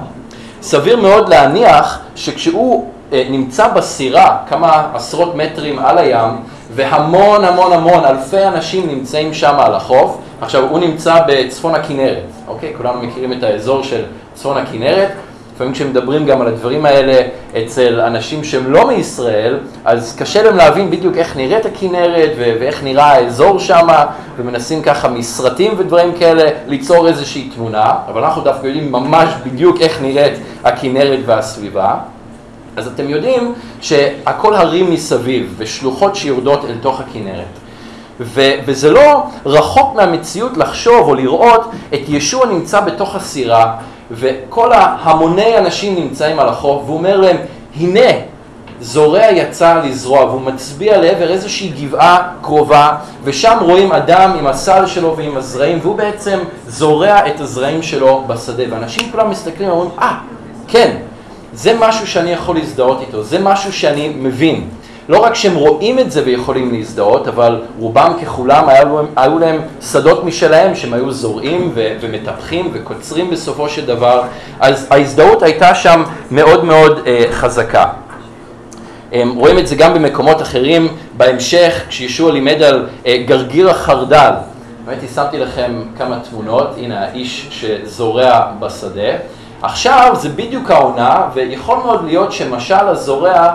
סביר 0.63 0.97
מאוד 0.97 1.29
להניח 1.29 1.99
שכשהוא 2.17 2.87
אה, 3.13 3.27
נמצא 3.31 3.69
בסירה 3.69 4.37
כמה 4.49 4.87
עשרות 4.95 5.35
מטרים 5.35 5.79
על 5.79 5.99
הים 5.99 6.31
והמון 6.75 7.45
המון 7.45 7.73
המון 7.73 8.05
אלפי 8.05 8.47
אנשים 8.47 8.89
נמצאים 8.89 9.35
שם 9.35 9.55
על 9.59 9.75
החוף, 9.75 10.19
עכשיו 10.41 10.69
הוא 10.69 10.79
נמצא 10.79 11.21
בצפון 11.29 11.75
הכנרת, 11.75 12.25
אוקיי? 12.49 12.73
כולנו 12.77 13.03
מכירים 13.03 13.33
את 13.33 13.43
האזור 13.43 13.83
של 13.83 14.03
צפון 14.35 14.57
הכנרת, 14.57 15.09
לפעמים 15.55 15.75
כשמדברים 15.75 16.27
גם 16.27 16.41
על 16.41 16.47
הדברים 16.47 16.87
האלה 16.87 17.23
אצל 17.59 18.01
אנשים 18.01 18.45
שהם 18.45 18.73
לא 18.73 18.89
מישראל, 18.89 19.59
אז 19.85 20.17
קשה 20.19 20.43
להם 20.43 20.57
להבין 20.57 20.91
בדיוק 20.91 21.17
איך 21.17 21.37
נראית 21.37 21.67
הכנרת 21.67 22.31
ואיך 22.37 22.85
נראה 22.85 23.13
האזור 23.13 23.59
שם, 23.59 23.87
ומנסים 24.37 24.83
ככה 24.83 25.09
מסרטים 25.09 25.73
ודברים 25.79 26.13
כאלה 26.19 26.51
ליצור 26.67 27.09
איזושהי 27.09 27.51
תמונה, 27.55 27.95
אבל 28.09 28.25
אנחנו 28.25 28.43
דווקא 28.43 28.67
יודעים 28.67 28.93
ממש 28.93 29.29
בדיוק 29.47 29.81
איך 29.81 30.03
נראית 30.03 30.35
הכנרת 30.65 31.19
והסביבה. 31.27 31.95
אז 32.77 32.87
אתם 32.87 33.09
יודעים 33.09 33.55
שהכל 33.81 34.55
הרים 34.55 34.91
מסביב 34.91 35.55
ושלוחות 35.59 36.17
שיורדות 36.17 36.65
אל 36.65 36.75
תוך 36.81 37.01
הכנרת. 37.01 37.60
ו- 38.21 38.55
וזה 38.65 38.91
לא 38.91 39.23
רחוק 39.47 39.95
מהמציאות 39.95 40.57
לחשוב 40.57 41.09
או 41.09 41.15
לראות 41.15 41.71
את 41.95 42.01
ישוע 42.09 42.47
נמצא 42.47 42.81
בתוך 42.81 43.17
הסירה 43.17 43.77
וכל 44.11 44.73
ההמוני 44.73 45.59
אנשים 45.59 45.95
נמצאים 45.95 46.39
על 46.39 46.49
החוף 46.49 46.83
והוא 46.85 46.97
אומר 46.99 47.17
להם 47.17 47.37
הנה 47.77 48.11
זורע 48.81 49.27
יצא 49.31 49.81
לזרוע 49.85 50.25
והוא 50.25 50.41
מצביע 50.41 50.99
לעבר 50.99 51.31
איזושהי 51.31 51.69
גבעה 51.69 52.33
קרובה 52.43 52.97
ושם 53.25 53.57
רואים 53.61 53.93
אדם 53.93 54.37
עם 54.39 54.47
הסל 54.47 54.87
שלו 54.87 55.17
ועם 55.17 55.37
הזרעים 55.37 55.79
והוא 55.83 55.97
בעצם 55.97 56.39
זורע 56.67 57.27
את 57.27 57.41
הזרעים 57.41 57.83
שלו 57.83 58.25
בשדה 58.27 58.65
ואנשים 58.71 59.13
כולם 59.13 59.31
מסתכלים 59.31 59.69
ואומרים 59.69 59.91
אה 59.99 60.11
ah, 60.11 60.15
כן 60.69 60.97
זה 61.53 61.77
משהו 61.81 62.07
שאני 62.07 62.31
יכול 62.31 62.57
להזדהות 62.57 63.01
איתו, 63.01 63.23
זה 63.23 63.39
משהו 63.39 63.73
שאני 63.73 64.09
מבין. 64.09 64.69
לא 65.11 65.19
רק 65.19 65.35
שהם 65.35 65.55
רואים 65.55 65.99
את 65.99 66.13
זה 66.13 66.23
ויכולים 66.25 66.73
להזדהות, 66.73 67.29
אבל 67.29 67.61
רובם 67.79 68.13
ככולם 68.23 68.69
היו, 68.69 69.01
היו 69.17 69.39
להם 69.39 69.61
שדות 69.81 70.25
משלהם 70.25 70.75
שהם 70.75 70.93
היו 70.93 71.13
זורעים 71.13 71.73
ומטפחים 71.75 72.71
וקוצרים 72.73 73.31
בסופו 73.31 73.69
של 73.69 73.87
דבר, 73.87 74.23
אז 74.61 74.87
ההזדהות 74.91 75.43
הייתה 75.43 75.75
שם 75.75 76.03
מאוד 76.31 76.65
מאוד 76.65 77.01
אה, 77.07 77.25
חזקה. 77.31 77.87
הם 79.13 79.37
רואים 79.37 79.59
את 79.59 79.67
זה 79.67 79.77
גם 79.77 79.95
במקומות 79.95 80.43
אחרים, 80.43 80.89
בהמשך 81.17 81.83
כשישוע 81.89 82.33
לימד 82.33 82.63
על 82.63 82.87
אה, 83.07 83.23
גרגיר 83.27 83.71
החרדל, 83.71 84.33
באמת 84.85 84.99
שמתי 85.15 85.39
לכם 85.39 85.83
כמה 85.99 86.19
תמונות, 86.31 86.69
הנה 86.77 87.05
האיש 87.05 87.49
שזורע 87.51 88.47
בשדה. 88.61 89.13
עכשיו 89.63 90.13
זה 90.21 90.29
בדיוק 90.29 90.71
העונה, 90.71 91.23
ויכול 91.35 91.79
מאוד 91.79 92.05
להיות 92.05 92.33
שמשל 92.33 92.89
הזורע, 92.89 93.55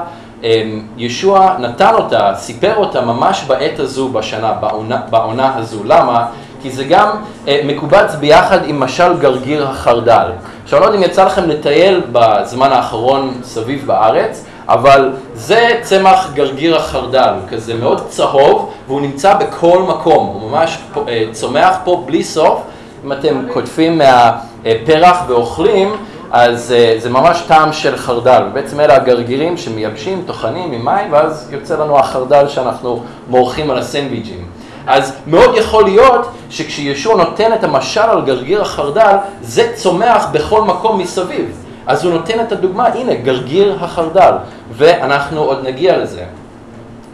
ישוע 0.98 1.56
נתן 1.60 1.94
אותה, 1.94 2.32
סיפר 2.36 2.75
אותה 2.78 3.02
ממש 3.02 3.44
בעת 3.48 3.80
הזו 3.80 4.10
בשנה, 4.10 4.54
בעונה, 4.54 5.02
בעונה 5.10 5.56
הזו. 5.56 5.84
למה? 5.84 6.25
כי 6.62 6.72
זה 6.72 6.84
גם 6.84 7.10
אה, 7.48 7.62
מקובץ 7.66 8.16
ביחד 8.16 8.60
עם 8.66 8.80
משל 8.80 9.18
גרגיר 9.18 9.68
החרדל. 9.68 10.32
עכשיו, 10.64 10.80
לא 10.80 10.86
יודע 10.86 10.98
אם 10.98 11.04
יצא 11.04 11.25
לכם 11.25 11.50
לטייל 11.50 12.02
בזמן 12.12 12.72
האחרון 12.72 13.34
סביב 13.44 13.88
בארץ, 13.88 14.46
אבל 14.68 15.12
זה 15.34 15.80
צמח 15.82 16.30
גרגיר 16.34 16.75
החרדל, 16.75 17.34
כזה 17.50 17.74
מאוד 17.74 18.02
צהוב, 18.08 18.74
והוא 18.88 19.02
נמצא 19.02 19.34
בכל 19.34 19.84
מקום, 19.88 20.40
הוא 20.42 20.52
ממש 20.52 20.78
אה, 21.08 21.24
צומח 21.32 21.75
פה 21.84 22.04
בלי 22.06 22.24
סוף. 22.24 22.62
אם 23.06 23.12
אתם 23.12 23.42
קוטפים 23.54 23.98
מהפרח 23.98 25.17
ואוכלים, 25.28 25.96
אז 26.32 26.72
אה, 26.72 26.96
זה 26.98 27.10
ממש 27.10 27.44
טעם 27.48 27.74
של 27.74 27.98
חרדל. 27.98 28.44
בעצם 28.54 28.80
אלה 28.80 28.96
הגרגירים 28.96 29.58
שמייבשים, 29.58 30.24
טוחנים 30.28 30.72
עם 30.72 30.86
מים, 30.86 31.14
ואז 31.14 31.50
יוצא 31.52 31.76
לנו 31.76 32.00
החרדל 32.00 32.48
שאנחנו 32.48 33.04
מורחים 33.30 33.72
על 33.72 33.78
הסנדוויג'ים. 33.78 34.46
אז 34.88 35.14
מאוד 35.28 35.58
יכול 35.58 35.84
להיות 35.84 36.28
שכשישוע 36.50 37.16
נותן 37.16 37.54
את 37.54 37.64
המשל 37.64 38.00
על 38.00 38.22
גרגיר 38.22 38.62
החרדל, 38.62 39.16
זה 39.42 39.72
צומח 39.76 40.28
בכל 40.32 40.62
מקום 40.62 41.00
מסביב. 41.00 41.62
אז 41.88 42.06
הוא 42.06 42.14
נותן 42.14 42.40
את 42.40 42.52
הדוגמה, 42.52 42.88
הנה, 42.88 43.14
גרגיר 43.14 43.78
החרדל, 43.82 44.34
ואנחנו 44.72 45.42
עוד 45.42 45.68
נגיע 45.68 45.98
לזה. 45.98 46.24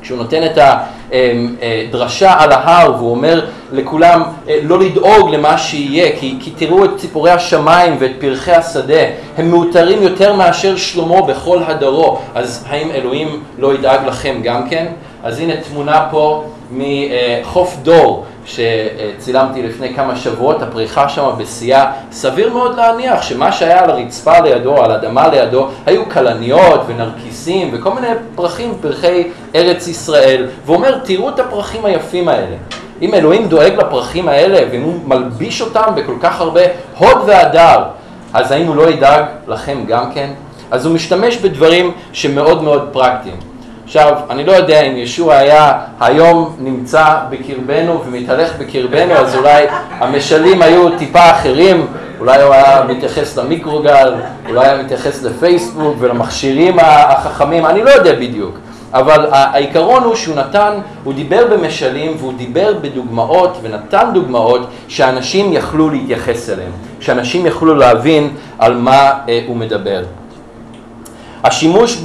כשהוא 0.02 0.18
נותן 0.18 0.44
את 0.44 0.58
הדרשה 1.12 2.34
על 2.40 2.52
ההר 2.52 2.96
והוא 2.96 3.12
אומר 3.12 3.46
לכולם 3.72 4.24
אה, 4.50 4.60
לא 4.64 4.80
לדאוג 4.80 5.30
למה 5.30 5.58
שיהיה 5.58 6.20
כי, 6.20 6.36
כי 6.40 6.52
תראו 6.52 6.86
את 6.86 6.90
ציפורי 6.98 7.32
השמיים 7.32 7.96
ואת 8.00 8.12
פרחי 8.20 8.52
השדה 8.52 9.04
הם 9.38 9.52
מאותרים 9.52 10.04
יותר 10.04 10.34
מאשר 10.34 10.76
שלמה 10.76 11.22
בכל 11.22 11.60
הדרו 11.68 12.20
אז 12.36 12.66
האם 12.70 12.92
אלוהים 12.92 13.44
לא 13.58 13.74
ידאג 13.74 14.08
לכם 14.08 14.40
גם 14.44 14.70
כן? 14.70 14.86
אז 15.24 15.40
הנה 15.40 15.54
תמונה 15.70 16.08
פה 16.12 16.44
מחוף 16.72 17.78
דור 17.84 18.26
שצילמתי 18.46 19.64
לפני 19.64 19.94
כמה 19.96 20.16
שבועות, 20.16 20.62
הפריחה 20.62 21.10
שם 21.10 21.30
בשיאה, 21.38 21.92
סביר 22.12 22.54
מאוד 22.54 22.76
להניח 22.76 23.22
שמה 23.22 23.52
שהיה 23.52 23.84
על 23.84 23.90
הרצפה 23.90 24.40
לידו, 24.40 24.84
על 24.84 24.92
האדמה 24.92 25.28
לידו, 25.28 25.68
היו 25.86 26.10
כלניות 26.10 26.82
ונרקיסים 26.88 27.70
וכל 27.74 27.94
מיני 27.94 28.08
פרחים, 28.36 28.74
פרחי 28.82 29.28
ארץ 29.56 29.88
ישראל, 29.88 30.48
והוא 30.66 30.78
אומר, 30.78 30.98
תראו 31.04 31.30
את 31.30 31.40
הפרחים 31.40 31.86
היפים 31.86 32.28
האלה. 32.28 32.56
אם 33.02 33.14
אלוהים 33.14 33.48
דואג 33.48 33.74
לפרחים 33.78 34.28
האלה, 34.28 34.60
ואם 34.72 34.82
הוא 34.82 35.00
מלביש 35.06 35.62
אותם 35.62 35.96
בכל 35.96 36.16
כך 36.20 36.42
הרבה 36.42 36.62
הוד 36.98 37.18
והדר, 37.26 37.84
אז 38.34 38.52
האם 38.52 38.68
הוא 38.68 38.76
לא 38.76 38.90
ידאג 38.90 39.26
לכם 39.48 39.78
גם 39.88 40.14
כן? 40.14 40.30
אז 40.72 40.86
הוא 40.86 40.96
משתמש 40.96 41.38
בדברים 41.38 41.92
שמאוד 42.14 42.64
מאוד 42.64 42.90
פרקטיים. 42.92 43.51
עכשיו, 43.92 44.18
אני 44.30 44.46
לא 44.46 44.52
יודע 44.52 44.82
אם 44.82 44.98
ישוע 44.98 45.36
היה 45.36 45.74
היום 46.00 46.56
נמצא 46.60 47.18
בקרבנו 47.30 48.02
ומתהלך 48.06 48.52
בקרבנו, 48.60 49.14
אז 49.14 49.36
אולי 49.36 49.66
המשלים 50.00 50.62
היו 50.62 50.98
טיפה 50.98 51.32
אחרים, 51.32 51.88
אולי 52.20 52.42
הוא 52.42 52.54
היה 52.54 52.84
מתייחס 52.88 53.38
למיקרוגל, 53.38 54.14
אולי 54.50 54.68
היה 54.68 54.84
מתייחס 54.84 55.24
לפייסבוק 55.24 55.96
ולמכשירים 56.00 56.80
החכמים, 56.80 57.66
אני 57.66 57.84
לא 57.84 57.90
יודע 57.90 58.14
בדיוק. 58.14 58.56
אבל 58.94 59.28
העיקרון 59.32 60.04
הוא 60.04 60.16
שהוא 60.16 60.36
נתן, 60.36 60.74
הוא 61.04 61.14
דיבר 61.14 61.48
במשלים 61.52 62.16
והוא 62.20 62.34
דיבר 62.38 62.74
בדוגמאות 62.82 63.58
ונתן 63.62 64.10
דוגמאות 64.14 64.68
שאנשים 64.88 65.54
יכלו 65.54 65.90
להתייחס 65.90 66.50
אליהם, 66.50 66.72
שאנשים 67.00 67.46
יכלו 67.46 67.76
להבין 67.76 68.30
על 68.60 68.76
מה 68.76 69.12
אה, 69.30 69.42
הוא 69.48 69.58
מדבר. 69.58 70.04
השימוש 71.44 72.02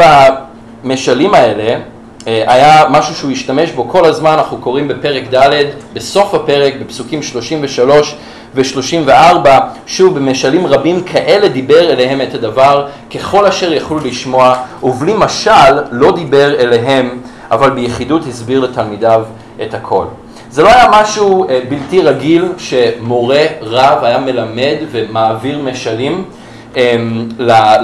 המשלים 0.87 1.35
האלה 1.35 1.79
אה, 2.27 2.45
היה 2.47 2.85
משהו 2.91 3.15
שהוא 3.15 3.31
השתמש 3.31 3.71
בו 3.71 3.89
כל 3.89 4.05
הזמן, 4.05 4.31
אנחנו 4.31 4.59
קוראים 4.59 4.89
בפרק 4.89 5.35
ד', 5.35 5.65
בסוף 5.93 6.35
הפרק, 6.35 6.75
בפסוקים 6.81 7.23
33 7.23 8.17
ו-34, 8.55 9.49
שוב 9.87 10.19
במשלים 10.19 10.67
רבים 10.67 11.03
כאלה 11.03 11.49
דיבר 11.49 11.93
אליהם 11.93 12.21
את 12.21 12.35
הדבר, 12.35 12.87
ככל 13.15 13.47
אשר 13.47 13.73
יכלו 13.73 13.99
לשמוע, 13.99 14.57
ובלי 14.83 15.13
משל 15.19 15.83
לא 15.91 16.13
דיבר 16.17 16.61
אליהם, 16.61 17.19
אבל 17.51 17.71
ביחידות 17.71 18.27
הסביר 18.27 18.61
לתלמידיו 18.61 19.23
את 19.63 19.75
הכל. 19.75 20.05
זה 20.51 20.63
לא 20.63 20.69
היה 20.69 20.87
משהו 20.93 21.49
אה, 21.49 21.61
בלתי 21.69 22.03
רגיל 22.03 22.45
שמורה 22.59 23.45
רב 23.61 24.05
היה 24.05 24.19
מלמד 24.19 24.77
ומעביר 24.91 25.59
משלים. 25.59 26.25
אמ, 26.77 27.29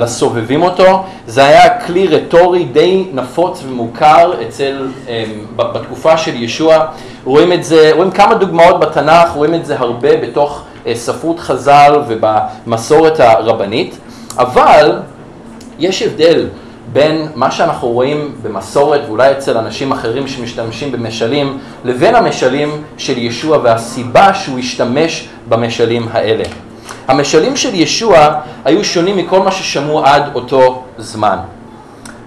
לסובבים 0.01 0.63
אותו, 0.63 1.05
זה 1.27 1.45
היה 1.45 1.81
כלי 1.81 2.09
רטורי 2.09 2.65
די 2.65 3.05
נפוץ 3.13 3.63
ומוכר 3.69 4.33
אצל, 4.49 4.87
אמ, 5.09 5.13
בתקופה 5.57 6.17
של 6.17 6.43
ישוע, 6.43 6.87
רואים 7.25 7.53
את 7.53 7.65
זה, 7.65 7.91
רואים 7.95 8.11
כמה 8.11 8.35
דוגמאות 8.35 8.81
בתנ"ך, 8.81 9.31
רואים 9.35 9.55
את 9.55 9.67
זה 9.67 9.79
הרבה 9.79 10.17
בתוך 10.17 10.63
אה, 10.87 10.95
ספרות 10.95 11.41
חז"ל 11.41 12.03
ובמסורת 12.09 13.21
הרבנית, 13.21 13.99
אבל 14.39 14.99
יש 15.79 16.03
הבדל 16.03 16.49
בין 16.93 17.29
מה 17.35 17.51
שאנחנו 17.51 17.89
רואים 17.89 18.35
במסורת 18.43 19.01
ואולי 19.07 19.31
אצל 19.33 19.59
אנשים 19.59 19.93
אחרים 19.93 20.29
שמשתמשים 20.29 20.93
במשלים 20.93 21.59
לבין 21.85 22.15
המשלים 22.15 22.83
של 22.99 23.19
ישוע 23.19 23.59
והסיבה 23.63 24.35
שהוא 24.35 24.59
השתמש 24.59 25.29
במשלים 25.49 26.09
האלה. 26.13 26.45
המשלים 27.09 27.57
של 27.57 27.75
ישוע 27.75 28.29
היו 28.65 28.85
שונים 28.85 29.17
מכל 29.17 29.41
מה 29.41 29.53
ששמעו 29.53 30.05
עד 30.05 30.23
אותו 30.35 30.83
זמן. 30.99 31.37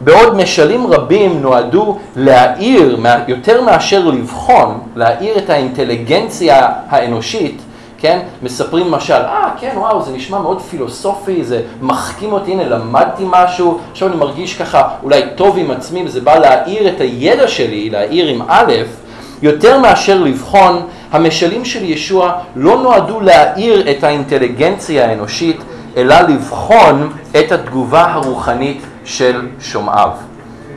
בעוד 0.04 0.36
משלים 0.36 0.88
רבים 0.88 1.42
נועדו 1.42 1.98
להאיר, 2.16 3.00
יותר 3.28 3.62
מאשר 3.62 4.06
לבחון, 4.06 4.80
להאיר 4.96 5.38
את 5.38 5.50
האינטליגנציה 5.50 6.70
האנושית, 6.90 7.62
כן? 7.98 8.20
מספרים 8.44 8.92
משל, 8.92 9.14
אה, 9.14 9.50
כן, 9.60 9.72
וואו, 9.78 10.02
זה 10.02 10.12
נשמע 10.12 10.40
מאוד 10.40 10.62
פילוסופי, 10.62 11.44
זה 11.44 11.62
מחכים 11.82 12.34
אותי, 12.34 12.52
הנה, 12.52 12.64
למדתי 12.64 13.24
משהו, 13.30 13.80
עכשיו 13.92 14.08
אני 14.08 14.18
מרגיש 14.18 14.58
ככה 14.58 14.88
אולי 15.04 15.22
טוב 15.36 15.58
עם 15.58 15.72
עצמי, 15.72 16.04
וזה 16.06 16.22
בא 16.22 16.38
להאיר 16.38 16.88
את 16.88 17.02
הידע 17.02 17.48
שלי, 17.48 17.90
להאיר 17.90 18.28
עם 18.28 18.42
א', 18.48 18.74
יותר 19.42 19.80
מאשר 19.80 20.24
לבחון, 20.24 20.82
המשלים 21.16 21.66
של 21.66 21.84
ישוע 21.84 22.34
לא 22.56 22.78
נועדו 22.82 23.20
להאיר 23.22 23.92
את 23.92 24.04
האינטליגנציה 24.04 25.10
האנושית, 25.10 25.58
אלא 25.98 26.16
לבחון 26.22 27.10
את 27.40 27.52
התגובה 27.52 28.14
הרוחנית 28.14 28.82
של 29.06 29.48
שומעיו. 29.60 30.10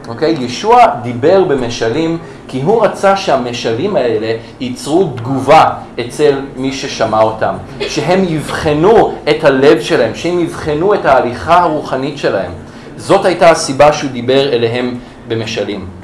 אוקיי? 0.08 0.34
ישוע 0.40 0.86
דיבר 1.02 1.44
במשלים 1.44 2.18
כי 2.48 2.62
הוא 2.62 2.84
רצה 2.84 3.16
שהמשלים 3.16 3.96
האלה 3.96 4.32
ייצרו 4.60 5.12
תגובה 5.16 5.70
אצל 6.00 6.40
מי 6.56 6.72
ששמע 6.72 7.22
אותם, 7.22 7.54
שהם 7.88 8.24
יבחנו 8.28 9.14
את 9.30 9.44
הלב 9.44 9.80
שלהם, 9.80 10.14
שהם 10.14 10.40
יבחנו 10.40 10.94
את 10.94 11.04
ההליכה 11.04 11.60
הרוחנית 11.62 12.18
שלהם. 12.18 12.52
זאת 12.96 13.24
הייתה 13.24 13.50
הסיבה 13.50 13.92
שהוא 13.92 14.10
דיבר 14.10 14.52
אליהם 14.52 14.98
במשלים. 15.28 15.97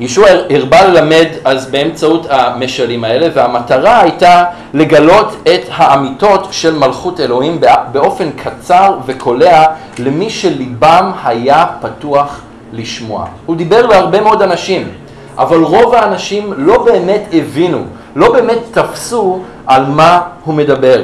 ישוע 0.00 0.28
הרבה 0.50 0.84
ללמד 0.84 1.26
אז 1.44 1.70
באמצעות 1.70 2.26
המשלים 2.30 3.04
האלה, 3.04 3.28
והמטרה 3.34 4.00
הייתה 4.00 4.44
לגלות 4.74 5.36
את 5.42 5.60
האמיתות 5.70 6.48
של 6.50 6.78
מלכות 6.78 7.20
אלוהים 7.20 7.60
באופן 7.92 8.30
קצר 8.30 8.98
וקולע 9.06 9.64
למי 9.98 10.30
שליבם 10.30 11.12
היה 11.24 11.66
פתוח 11.80 12.40
לשמוע. 12.72 13.26
הוא 13.46 13.56
דיבר 13.56 13.86
להרבה 13.86 14.20
מאוד 14.20 14.42
אנשים, 14.42 14.88
אבל 15.38 15.62
רוב 15.62 15.94
האנשים 15.94 16.52
לא 16.56 16.84
באמת 16.84 17.22
הבינו, 17.32 17.84
לא 18.16 18.32
באמת 18.32 18.58
תפסו 18.70 19.40
על 19.66 19.86
מה 19.86 20.20
הוא 20.44 20.54
מדבר. 20.54 21.02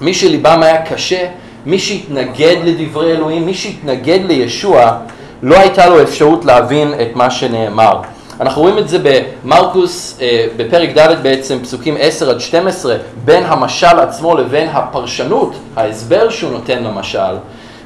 מי 0.00 0.14
שליבם 0.14 0.62
היה 0.62 0.82
קשה, 0.82 1.26
מי 1.66 1.78
שהתנגד 1.78 2.56
לדברי 2.64 3.12
אלוהים, 3.12 3.46
מי 3.46 3.54
שהתנגד 3.54 4.18
לישוע, 4.26 4.96
לא 5.42 5.58
הייתה 5.58 5.88
לו 5.88 6.02
אפשרות 6.02 6.44
להבין 6.44 6.94
את 6.94 7.16
מה 7.16 7.30
שנאמר. 7.30 8.00
אנחנו 8.40 8.62
רואים 8.62 8.78
את 8.78 8.88
זה 8.88 8.98
במרקוס, 9.02 10.18
אה, 10.20 10.46
בפרק 10.56 10.98
ד' 10.98 11.22
בעצם, 11.22 11.58
פסוקים 11.62 11.96
10 12.00 12.30
עד 12.30 12.40
12, 12.40 12.96
בין 13.24 13.44
המשל 13.46 13.98
עצמו 13.98 14.36
לבין 14.36 14.68
הפרשנות, 14.72 15.54
ההסבר 15.76 16.30
שהוא 16.30 16.52
נותן 16.52 16.82
למשל. 16.82 17.36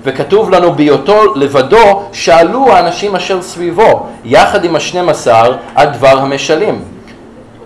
וכתוב 0.03 0.51
לנו 0.51 0.73
בהיותו 0.73 1.35
לבדו, 1.35 2.03
שאלו 2.13 2.73
האנשים 2.73 3.17
אשר 3.17 3.43
סביבו, 3.43 4.07
יחד 4.25 4.65
עם 4.65 4.77
השנים 4.77 5.09
עשר, 5.09 5.57
על 5.75 5.89
דבר 5.89 6.19
המשלים. 6.19 6.83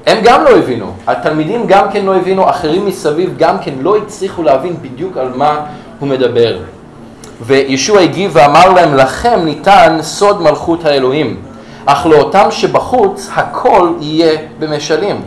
הם 0.07 0.19
גם 0.23 0.45
לא 0.45 0.51
הבינו, 0.51 0.93
התלמידים 1.07 1.67
גם 1.67 1.91
כן 1.93 2.05
לא 2.05 2.17
הבינו, 2.17 2.51
אחרים 2.51 2.87
מסביב 2.87 3.35
גם 3.39 3.59
כן 3.59 3.73
לא 3.81 3.97
הצליחו 3.97 4.43
להבין 4.43 4.77
בדיוק 4.83 5.17
על 5.17 5.29
מה 5.35 5.61
הוא 5.99 6.09
מדבר. 6.09 6.59
וישוע 7.41 8.01
הגיב 8.01 8.31
ואמר 8.35 8.73
להם, 8.73 8.95
לכם 8.95 9.41
ניתן 9.45 9.99
סוד 10.03 10.43
מלכות 10.43 10.85
האלוהים, 10.85 11.37
אך 11.87 12.07
לאותם 12.07 12.51
שבחוץ 12.51 13.29
הכל 13.35 13.93
יהיה 14.01 14.39
במשלים. 14.59 15.21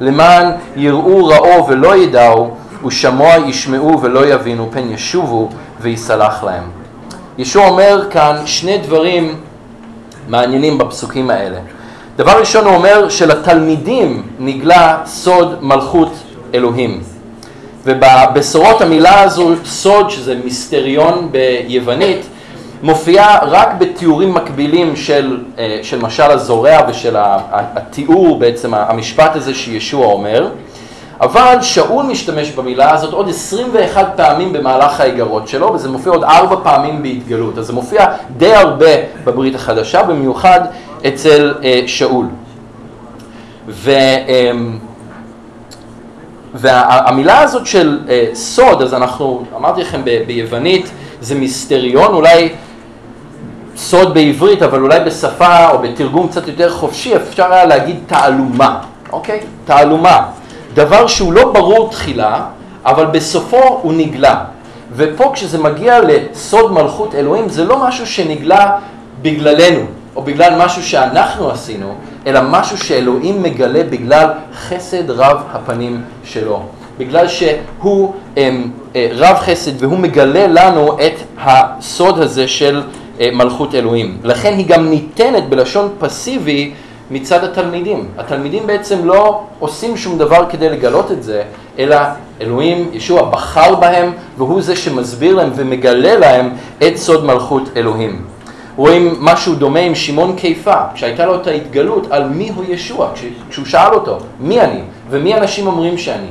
למען 0.00 0.52
יראו 0.76 1.26
ראו 1.26 1.66
ולא 1.68 1.96
ידעו, 1.96 2.50
ושמוע 2.86 3.30
ישמעו 3.46 4.00
ולא 4.02 4.26
יבינו, 4.26 4.68
פן 4.72 4.90
ישובו 4.90 5.48
ויסלח 5.80 6.44
להם. 6.44 6.62
ישוע 7.38 7.68
אומר 7.68 8.06
כאן 8.10 8.36
שני 8.44 8.78
דברים 8.78 9.34
מעניינים 10.28 10.78
בפסוקים 10.78 11.30
האלה. 11.30 11.58
דבר 12.16 12.38
ראשון 12.40 12.64
הוא 12.64 12.74
אומר 12.74 13.08
שלתלמידים 13.08 14.22
נגלה 14.38 14.98
סוד 15.06 15.58
מלכות 15.60 16.12
אלוהים. 16.54 17.15
ובבשורות 17.86 18.80
המילה 18.80 19.20
הזו, 19.20 19.50
סוד, 19.64 20.10
שזה 20.10 20.34
מיסטריון 20.44 21.28
ביוונית, 21.32 22.26
מופיעה 22.82 23.38
רק 23.42 23.68
בתיאורים 23.78 24.34
מקבילים 24.34 24.96
של, 24.96 25.38
אה, 25.58 25.78
של 25.82 25.98
משל 25.98 26.30
הזורע 26.30 26.78
ושל 26.88 27.16
התיאור, 27.50 28.38
בעצם 28.38 28.74
המשפט 28.74 29.36
הזה 29.36 29.54
שישוע 29.54 30.06
אומר. 30.06 30.48
אבל 31.20 31.56
שאול 31.62 32.06
משתמש 32.06 32.50
במילה 32.50 32.94
הזאת 32.94 33.12
עוד 33.12 33.28
21 33.28 34.06
פעמים 34.16 34.52
במהלך 34.52 35.00
האיגרות 35.00 35.48
שלו, 35.48 35.72
וזה 35.74 35.88
מופיע 35.88 36.12
עוד 36.12 36.24
ארבע 36.24 36.56
פעמים 36.62 37.02
בהתגלות. 37.02 37.58
אז 37.58 37.66
זה 37.66 37.72
מופיע 37.72 38.06
די 38.36 38.54
הרבה 38.54 38.92
בברית 39.24 39.54
החדשה, 39.54 40.02
במיוחד 40.02 40.60
אצל 41.06 41.54
אה, 41.64 41.80
שאול. 41.86 42.26
ו, 43.68 43.90
אה, 43.90 44.50
והמילה 46.56 47.40
הזאת 47.40 47.66
של 47.66 48.00
אה, 48.08 48.26
סוד, 48.34 48.82
אז 48.82 48.94
אנחנו, 48.94 49.44
אמרתי 49.56 49.80
לכם 49.80 50.00
ב, 50.04 50.22
ביוונית, 50.26 50.90
זה 51.20 51.34
מיסטריון, 51.34 52.14
אולי 52.14 52.48
סוד 53.76 54.14
בעברית, 54.14 54.62
אבל 54.62 54.80
אולי 54.80 55.00
בשפה 55.00 55.70
או 55.70 55.78
בתרגום 55.78 56.28
קצת 56.28 56.48
יותר 56.48 56.70
חופשי, 56.70 57.16
אפשר 57.16 57.52
היה 57.52 57.64
להגיד 57.64 57.96
תעלומה, 58.06 58.78
אוקיי? 59.12 59.40
תעלומה. 59.64 60.26
דבר 60.74 61.06
שהוא 61.06 61.32
לא 61.32 61.52
ברור 61.52 61.90
תחילה, 61.90 62.44
אבל 62.84 63.06
בסופו 63.06 63.78
הוא 63.82 63.92
נגלה. 63.92 64.44
ופה 64.92 65.30
כשזה 65.34 65.58
מגיע 65.58 66.00
לסוד 66.00 66.72
מלכות 66.72 67.14
אלוהים, 67.14 67.48
זה 67.48 67.64
לא 67.64 67.86
משהו 67.86 68.06
שנגלה 68.06 68.78
בגללנו, 69.22 69.84
או 70.16 70.22
בגלל 70.22 70.64
משהו 70.64 70.82
שאנחנו 70.82 71.50
עשינו, 71.50 71.94
אלא 72.26 72.40
משהו 72.50 72.78
שאלוהים 72.78 73.42
מגלה 73.42 73.82
בגלל 73.82 74.28
חסד 74.54 75.10
רב 75.10 75.42
הפנים 75.52 76.02
שלו. 76.24 76.62
בגלל 76.98 77.28
שהוא 77.28 78.14
הם, 78.36 78.70
אה, 78.96 79.08
רב 79.12 79.36
חסד 79.36 79.82
והוא 79.82 79.98
מגלה 79.98 80.46
לנו 80.46 80.92
את 80.92 81.20
הסוד 81.38 82.18
הזה 82.18 82.48
של 82.48 82.82
אה, 83.20 83.30
מלכות 83.32 83.74
אלוהים. 83.74 84.18
לכן 84.24 84.52
היא 84.56 84.66
גם 84.66 84.90
ניתנת 84.90 85.48
בלשון 85.48 85.88
פסיבי 85.98 86.72
מצד 87.10 87.44
התלמידים. 87.44 88.08
התלמידים 88.18 88.66
בעצם 88.66 89.04
לא 89.04 89.40
עושים 89.58 89.96
שום 89.96 90.18
דבר 90.18 90.46
כדי 90.50 90.68
לגלות 90.68 91.12
את 91.12 91.22
זה, 91.22 91.42
אלא 91.78 91.96
אלוהים, 92.40 92.90
ישוע, 92.92 93.30
בחר 93.30 93.74
בהם, 93.74 94.12
והוא 94.38 94.62
זה 94.62 94.76
שמסביר 94.76 95.34
להם 95.34 95.50
ומגלה 95.56 96.18
להם 96.18 96.50
את 96.86 96.96
סוד 96.96 97.24
מלכות 97.24 97.68
אלוהים. 97.76 98.35
רואים 98.76 99.14
משהו 99.20 99.54
דומה 99.54 99.80
עם 99.80 99.94
שמעון 99.94 100.36
קיפה, 100.36 100.74
כשהייתה 100.94 101.26
לו 101.26 101.34
את 101.34 101.46
ההתגלות 101.46 102.06
על 102.10 102.28
מי 102.28 102.50
הוא 102.54 102.64
ישוע, 102.68 103.10
כשהוא 103.50 103.66
שאל 103.66 103.94
אותו, 103.94 104.18
מי 104.40 104.60
אני, 104.60 104.80
ומי 105.10 105.34
אנשים 105.34 105.66
אומרים 105.66 105.98
שאני. 105.98 106.30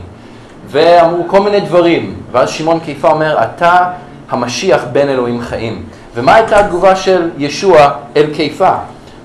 ואמרו 0.67 1.23
כל 1.27 1.39
מיני 1.39 1.59
דברים, 1.59 2.15
ואז 2.31 2.49
שמעון 2.49 2.79
קיפה 2.79 3.11
אומר, 3.11 3.37
אתה 3.43 3.91
המשיח 4.29 4.83
בן 4.91 5.09
אלוהים 5.09 5.41
חיים. 5.41 5.83
ומה 6.15 6.35
הייתה 6.35 6.59
התגובה 6.59 6.95
של 6.95 7.29
ישוע 7.37 7.89
אל 8.17 8.25
קיפה? 8.33 8.71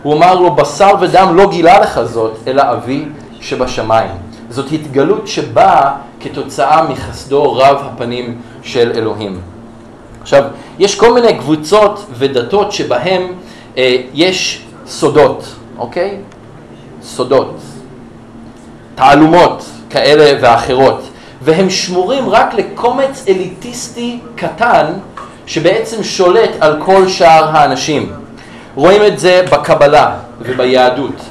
הוא 0.02 0.14
אמר 0.14 0.35
לו, 0.35 0.54
בשר 0.54 0.90
ודם 1.00 1.37
לא 1.37 1.50
גילה 1.50 1.80
לך 1.80 2.00
זאת, 2.02 2.38
אלא 2.46 2.62
אבי 2.72 3.04
שבשמיים. 3.40 4.11
זאת 4.50 4.72
התגלות 4.72 5.28
שבאה 5.28 5.92
כתוצאה 6.20 6.88
מחסדו 6.88 7.52
רב 7.52 7.76
הפנים 7.80 8.38
של 8.62 8.92
אלוהים. 8.94 9.40
עכשיו, 10.32 10.44
יש 10.78 10.94
כל 10.94 11.14
מיני 11.14 11.38
קבוצות 11.38 12.06
ודתות 12.18 12.72
שבהם 12.72 13.32
אה, 13.78 13.96
יש 14.14 14.64
סודות, 14.86 15.44
אוקיי? 15.78 16.16
סודות, 17.02 17.56
תעלומות 18.94 19.64
כאלה 19.90 20.38
ואחרות, 20.40 21.02
והם 21.42 21.70
שמורים 21.70 22.28
רק 22.28 22.54
לקומץ 22.54 23.24
אליטיסטי 23.28 24.18
קטן 24.36 24.86
שבעצם 25.46 26.02
שולט 26.02 26.50
על 26.60 26.82
כל 26.84 27.08
שאר 27.08 27.56
האנשים. 27.56 28.12
רואים 28.74 29.04
את 29.04 29.18
זה 29.18 29.42
בקבלה 29.52 30.16
וביהדות. 30.40 31.22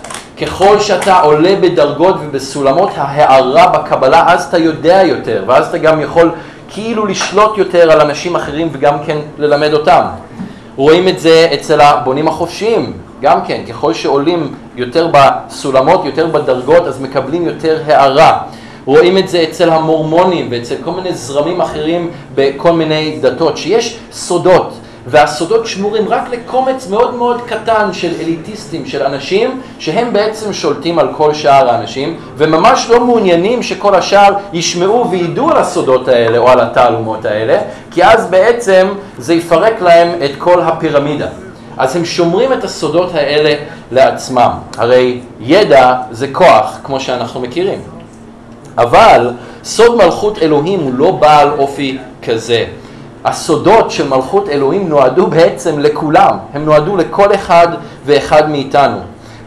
ככל 0.42 0.80
שאתה 0.80 1.20
עולה 1.20 1.56
בדרגות 1.62 2.16
ובסולמות 2.22 2.92
ההערה 2.96 3.68
בקבלה, 3.68 4.24
אז 4.28 4.46
אתה 4.46 4.58
יודע 4.58 5.02
יותר, 5.04 5.44
ואז 5.48 5.68
אתה 5.68 5.78
גם 5.78 6.02
יכול 6.02 6.32
כאילו 6.70 7.06
לשלוט 7.06 7.58
יותר 7.58 7.92
על 7.92 8.02
אנשים 8.02 8.36
אחרים 8.36 8.70
וגם 8.72 9.04
כן 9.06 9.18
ללמד 9.38 9.74
אותם. 9.74 10.02
רואים 10.76 11.08
את 11.08 11.20
זה 11.20 11.48
אצל 11.54 11.82
הבונים 11.82 12.28
החופשיים, 12.28 12.94
גם 13.22 13.46
כן, 13.46 13.62
ככל 13.70 13.94
שעולים 13.94 14.56
יותר 14.76 15.12
בסולמות, 15.14 16.06
יותר 16.06 16.28
בדרגות, 16.28 16.88
אז 16.88 17.02
מקבלים 17.02 17.46
יותר 17.46 17.82
הערה. 17.86 18.42
רואים 18.86 19.18
את 19.18 19.30
זה 19.30 19.44
אצל 19.44 19.70
המורמונים 19.70 20.48
ואצל 20.52 20.76
כל 20.84 20.92
מיני 20.92 21.14
זרמים 21.14 21.62
אחרים 21.62 22.12
בכל 22.36 22.72
מיני 22.72 23.20
דתות, 23.22 23.58
שיש 23.58 24.00
סודות. 24.12 24.79
והסודות 25.10 25.68
שמורים 25.68 26.10
רק 26.10 26.30
לקומץ 26.30 26.88
מאוד 26.88 27.16
מאוד 27.16 27.42
קטן 27.42 27.94
של 27.94 28.12
אליטיסטים, 28.22 28.86
של 28.86 29.04
אנשים 29.04 29.62
שהם 29.80 30.14
בעצם 30.14 30.54
שולטים 30.54 31.00
על 31.00 31.08
כל 31.18 31.34
שאר 31.34 31.70
האנשים 31.70 32.18
וממש 32.38 32.90
לא 32.90 33.06
מעוניינים 33.06 33.64
שכל 33.64 33.96
השאר 33.96 34.34
ישמעו 34.54 35.12
וידעו 35.12 35.52
על 35.52 35.58
הסודות 35.58 36.08
האלה 36.08 36.38
או 36.38 36.50
על 36.50 36.60
התעלומות 36.60 37.26
האלה 37.26 37.58
כי 37.92 38.04
אז 38.04 38.28
בעצם 38.30 38.88
זה 39.18 39.34
יפרק 39.34 39.82
להם 39.82 40.10
את 40.26 40.32
כל 40.38 40.62
הפירמידה. 40.62 41.28
אז 41.78 41.96
הם 41.96 42.06
שומרים 42.06 42.54
את 42.54 42.64
הסודות 42.64 43.16
האלה 43.16 43.54
לעצמם. 43.92 44.52
הרי 44.78 45.22
ידע 45.40 45.96
זה 46.12 46.28
כוח, 46.32 46.80
כמו 46.84 47.00
שאנחנו 47.00 47.40
מכירים. 47.40 47.80
אבל 48.78 49.32
סוד 49.64 49.96
מלכות 49.96 50.38
אלוהים 50.38 50.80
הוא 50.80 50.94
לא 50.94 51.12
בעל 51.12 51.50
אופי 51.58 51.98
כזה. 52.24 52.66
הסודות 53.26 53.92
של 53.92 54.08
מלכות 54.08 54.50
אלוהים 54.50 54.90
נועדו 54.90 55.28
בעצם 55.28 55.80
לכולם, 55.80 56.38
הם 56.54 56.66
נועדו 56.66 56.98
לכל 56.98 57.36
אחד 57.36 57.68
ואחד 58.06 58.50
מאיתנו. 58.50 58.98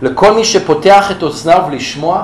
לכל 0.02 0.34
מי 0.34 0.44
שפותח 0.44 1.10
את 1.10 1.22
אוזניו 1.22 1.62
לשמוע, 1.72 2.22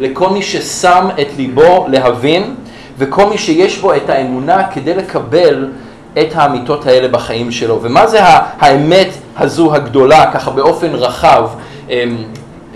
לכל 0.00 0.30
מי 0.30 0.42
ששם 0.42 1.08
את 1.20 1.26
ליבו 1.36 1.86
להבין, 1.88 2.54
וכל 2.98 3.26
מי 3.26 3.38
שיש 3.38 3.78
בו 3.78 3.94
את 3.94 4.10
האמונה 4.10 4.66
כדי 4.66 4.94
לקבל 4.94 5.68
את 6.12 6.28
האמיתות 6.34 6.86
האלה 6.86 7.08
בחיים 7.08 7.52
שלו. 7.52 7.78
ומה 7.82 8.06
זה 8.06 8.18
האמת 8.60 9.08
הזו 9.36 9.74
הגדולה, 9.74 10.30
ככה 10.32 10.50
באופן 10.50 10.94
רחב? 10.94 11.48
אמ, 11.90 12.16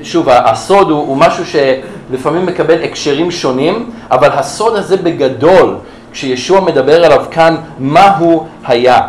שוב, 0.03 0.29
הסוד 0.29 0.91
הוא, 0.91 0.99
הוא 0.99 1.17
משהו 1.17 1.45
שלפעמים 1.47 2.47
מקבל 2.47 2.85
הקשרים 2.85 3.31
שונים, 3.31 3.91
אבל 4.11 4.29
הסוד 4.33 4.77
הזה 4.77 4.97
בגדול, 4.97 5.77
כשישוע 6.13 6.61
מדבר 6.61 7.05
עליו 7.05 7.25
כאן, 7.31 7.57
מה 7.79 8.17
הוא 8.17 8.47
היה? 8.67 9.01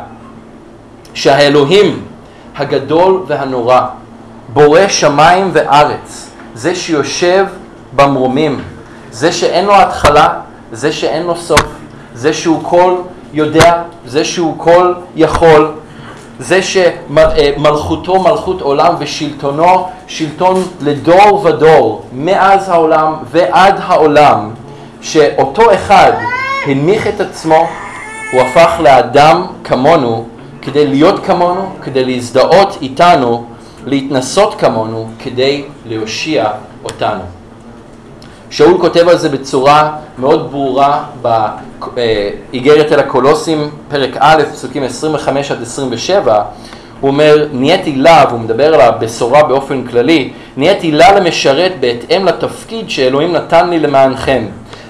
שהאלוהים 1.13 2.01
הגדול 2.57 3.23
והנורא, 3.27 3.81
בורא 4.53 4.87
שמיים 4.87 5.49
וארץ, 5.53 6.29
זה 6.53 6.75
שיושב 6.75 7.45
במרומים, 7.95 8.61
זה 9.11 9.31
שאין 9.31 9.65
לו 9.65 9.75
התחלה, 9.75 10.29
זה 10.71 10.91
שאין 10.91 11.23
לו 11.23 11.35
סוף, 11.35 11.65
זה 12.13 12.33
שהוא 12.33 12.59
כל 12.63 12.95
יודע, 13.33 13.81
זה 14.05 14.25
שהוא 14.25 14.53
כל 14.57 14.93
יכול, 15.15 15.71
זה 16.39 16.59
שמלכותו 16.61 18.19
מלכות 18.19 18.61
עולם 18.61 18.95
ושלטונו 18.99 19.87
שלטון 20.07 20.63
לדור 20.81 21.41
ודור, 21.45 22.05
מאז 22.13 22.69
העולם 22.69 23.13
ועד 23.31 23.75
העולם, 23.87 24.49
שאותו 25.01 25.73
אחד 25.73 26.11
הנמיך 26.65 27.07
את 27.07 27.21
עצמו, 27.21 27.67
הוא 28.31 28.41
הפך 28.41 28.79
לאדם 28.83 29.45
כמונו, 29.63 30.27
כדי 30.61 30.87
להיות 30.87 31.25
כמונו, 31.25 31.69
כדי 31.81 32.05
להזדהות 32.05 32.77
איתנו, 32.81 33.45
להתנסות 33.85 34.55
כמונו, 34.59 35.09
כדי 35.19 35.63
להושיע 35.85 36.47
אותנו. 36.83 37.21
שאול 38.49 38.77
כותב 38.81 39.07
על 39.09 39.17
זה 39.17 39.29
בצורה 39.29 39.95
מאוד 40.17 40.51
ברורה 40.51 41.03
באיגרת 41.93 42.91
אל 42.91 42.99
הקולוסים, 42.99 43.69
פרק 43.89 44.17
א', 44.19 44.43
פסוקים 44.51 44.83
25 44.83 45.51
עד 45.51 45.61
27, 45.61 46.41
הוא 47.01 47.09
אומר, 47.09 47.47
נהייתי 47.53 47.95
לה, 47.95 48.25
והוא 48.29 48.39
מדבר 48.39 48.73
על 48.73 48.81
הבשורה 48.81 49.43
באופן 49.43 49.83
כללי, 49.87 50.33
נהייתי 50.57 50.91
לה 50.91 51.19
למשרת 51.19 51.71
בהתאם 51.79 52.25
לתפקיד 52.25 52.89
שאלוהים 52.89 53.31
נתן 53.31 53.69
לי 53.69 53.79
למענכם, 53.79 54.45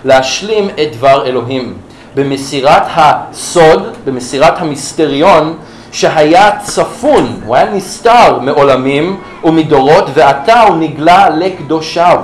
להשלים 0.05 0.69
את 0.69 0.95
דבר 0.97 1.25
אלוהים, 1.25 1.73
במסירת 2.15 2.83
הסוד, 2.95 3.83
במסירת 4.05 4.53
המסתריון, 4.61 5.57
שהיה 5.91 6.51
צפון, 6.59 7.39
הוא 7.45 7.55
היה 7.55 7.73
נסתר 7.73 8.39
מעולמים 8.39 9.19
ומדורות, 9.43 10.05
ועתה 10.13 10.61
הוא 10.61 10.77
נגלה 10.77 11.29
לקדושיו. 11.29 12.21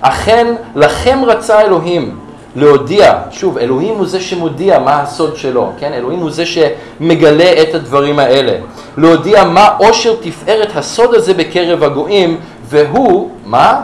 אכן 0.00 0.46
לכם 0.76 1.18
רצה 1.26 1.60
אלוהים 1.60 2.18
להודיע, 2.56 3.14
שוב, 3.30 3.58
אלוהים 3.58 3.94
הוא 3.94 4.06
זה 4.06 4.20
שמודיע 4.20 4.78
מה 4.78 5.00
הסוד 5.00 5.36
שלו, 5.36 5.72
כן? 5.78 5.92
אלוהים 5.92 6.18
הוא 6.18 6.30
זה 6.30 6.44
שמגלה 6.46 7.62
את 7.62 7.74
הדברים 7.74 8.18
האלה. 8.18 8.58
להודיע 8.96 9.44
מה 9.44 9.68
עושר 9.78 10.14
תפארת 10.20 10.76
הסוד 10.76 11.14
הזה 11.14 11.34
בקרב 11.34 11.82
הגויים, 11.82 12.40
והוא, 12.68 13.30
מה? 13.46 13.80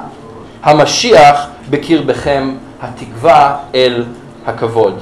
המשיח 0.62 1.46
בקרבכם, 1.70 2.54
התקווה 2.87 3.57
אל 3.75 4.05
הכבוד. 4.46 4.99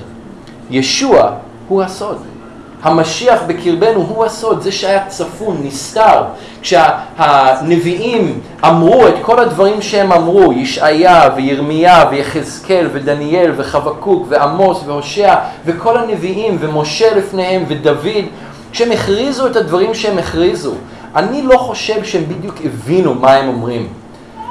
ישוע 0.71 1.31
הוא 1.69 1.83
הסוד. 1.83 2.19
המשיח 2.83 3.41
בקרבנו 3.47 4.01
הוא 4.01 4.25
הסוד, 4.25 4.63
זה 4.63 4.73
שהיה 4.73 5.07
צפון, 5.09 5.61
נסתר. 5.65 6.23
כשהנביאים 6.63 8.41
אמרו 8.65 9.09
את 9.09 9.15
כל 9.23 9.39
הדברים 9.39 9.83
שהם 9.83 10.13
אמרו, 10.13 10.53
ישעיה 10.53 11.29
וירמיה 11.37 12.05
ויחזקאל 12.11 12.89
ודניאל 12.93 13.53
וחבקוק 13.57 14.27
ועמוס 14.29 14.83
והושע 14.87 15.35
וכל 15.67 15.99
הנביאים 15.99 16.57
ומשה 16.61 17.15
לפניהם 17.17 17.65
ודוד, 17.69 18.25
כשהם 18.73 18.93
הכריזו 18.93 19.47
את 19.47 19.57
הדברים 19.57 19.95
שהם 19.95 20.19
הכריזו, 20.19 20.75
אני 21.17 21.43
לא 21.43 21.57
חושב 21.57 22.05
שהם 22.05 22.25
בדיוק 22.29 22.55
הבינו 22.65 23.15
מה 23.15 23.33
הם 23.33 23.49
אומרים. 23.49 23.89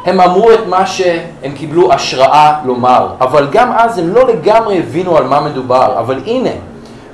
הם 0.05 0.21
אמרו 0.21 0.51
את 0.51 0.67
מה 0.67 0.85
שהם 0.85 1.51
קיבלו 1.55 1.93
השראה 1.93 2.53
לומר, 2.65 3.07
אבל 3.21 3.47
גם 3.51 3.71
אז 3.71 3.97
הם 3.97 4.09
לא 4.13 4.27
לגמרי 4.27 4.79
הבינו 4.79 5.17
על 5.17 5.27
מה 5.27 5.41
מדובר, 5.41 5.99
אבל 5.99 6.19
הנה, 6.25 6.49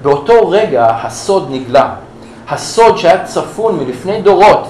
באותו 0.01 0.49
רגע 0.49 0.87
הסוד 1.03 1.47
נגלה. 1.51 1.89
הסוד 2.49 2.97
שהיה 2.97 3.23
צפון 3.23 3.79
מלפני 3.79 4.21
דורות 4.21 4.67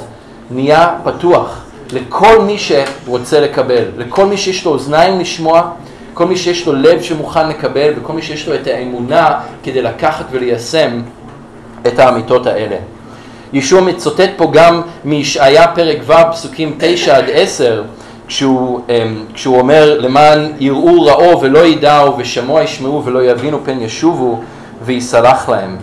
נהיה 0.52 0.90
פתוח 1.04 1.64
לכל 1.92 2.42
מי 2.42 2.58
שרוצה 2.58 3.40
לקבל, 3.40 3.84
לכל 3.98 4.26
מי 4.26 4.38
שיש 4.38 4.66
לו 4.66 4.72
אוזניים 4.72 5.20
לשמוע, 5.20 5.70
כל 6.14 6.26
מי 6.26 6.38
שיש 6.38 6.68
לו 6.68 6.74
לב 6.74 7.02
שמוכן 7.02 7.50
לקבל 7.50 7.94
וכל 7.98 8.14
מי 8.14 8.22
שיש 8.22 8.48
לו 8.48 8.56
את 8.56 8.68
האמונה 8.68 9.40
כדי 9.64 9.82
לקחת 9.82 10.26
וליישם 10.32 11.02
את 11.88 12.00
האמיתות 12.00 12.48
האלה. 12.48 12.76
ישוע 13.54 13.82
מצוטט 13.82 14.30
פה 14.38 14.50
גם 14.54 14.82
מישעיה 15.06 15.68
פרק 15.68 15.98
ו' 16.06 16.32
פסוקים 16.32 16.76
9 16.80 17.18
עד 17.18 17.26
10 17.34 17.84
כשהוא, 18.30 18.80
אמ, 18.90 19.24
כשהוא 19.34 19.60
אומר 19.60 19.98
למען 20.00 20.52
יראו 20.60 21.02
ראו 21.02 21.42
ולא 21.42 21.60
ידעו 21.60 22.18
ושמוע 22.18 22.64
ישמעו 22.64 23.06
ולא 23.06 23.24
יבינו 23.24 23.60
פן 23.64 23.82
ישובו 23.82 24.40
ויסלח 24.86 25.50
להם. 25.50 25.78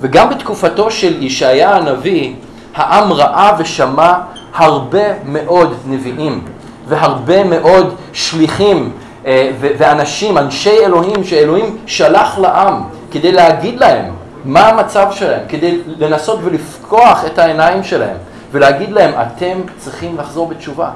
וגם 0.00 0.30
בתקופתו 0.30 0.90
של 0.90 1.22
ישעיה 1.22 1.76
הנביא, 1.76 2.32
העם 2.74 3.12
ראה 3.12 3.52
ושמע 3.58 4.12
הרבה 4.54 5.04
מאוד 5.24 5.74
נביאים 5.86 6.44
והרבה 6.88 7.44
מאוד 7.44 7.94
שליחים 8.12 8.92
אה, 9.26 9.50
ואנשים, 9.60 10.38
אנשי 10.38 10.78
אלוהים, 10.84 11.24
שאלוהים 11.24 11.76
שלח 11.86 12.38
לעם 12.38 12.82
כדי 13.10 13.32
להגיד 13.32 13.78
להם 13.78 14.12
מה 14.44 14.68
המצב 14.68 15.06
שלהם, 15.10 15.40
כדי 15.48 15.78
לנסות 15.98 16.38
ולפקוח 16.42 17.24
את 17.26 17.38
העיניים 17.38 17.84
שלהם 17.84 18.16
ולהגיד 18.52 18.92
להם, 18.92 19.10
אתם 19.22 19.60
צריכים 19.78 20.16
לחזור 20.18 20.48
בתשובה, 20.48 20.90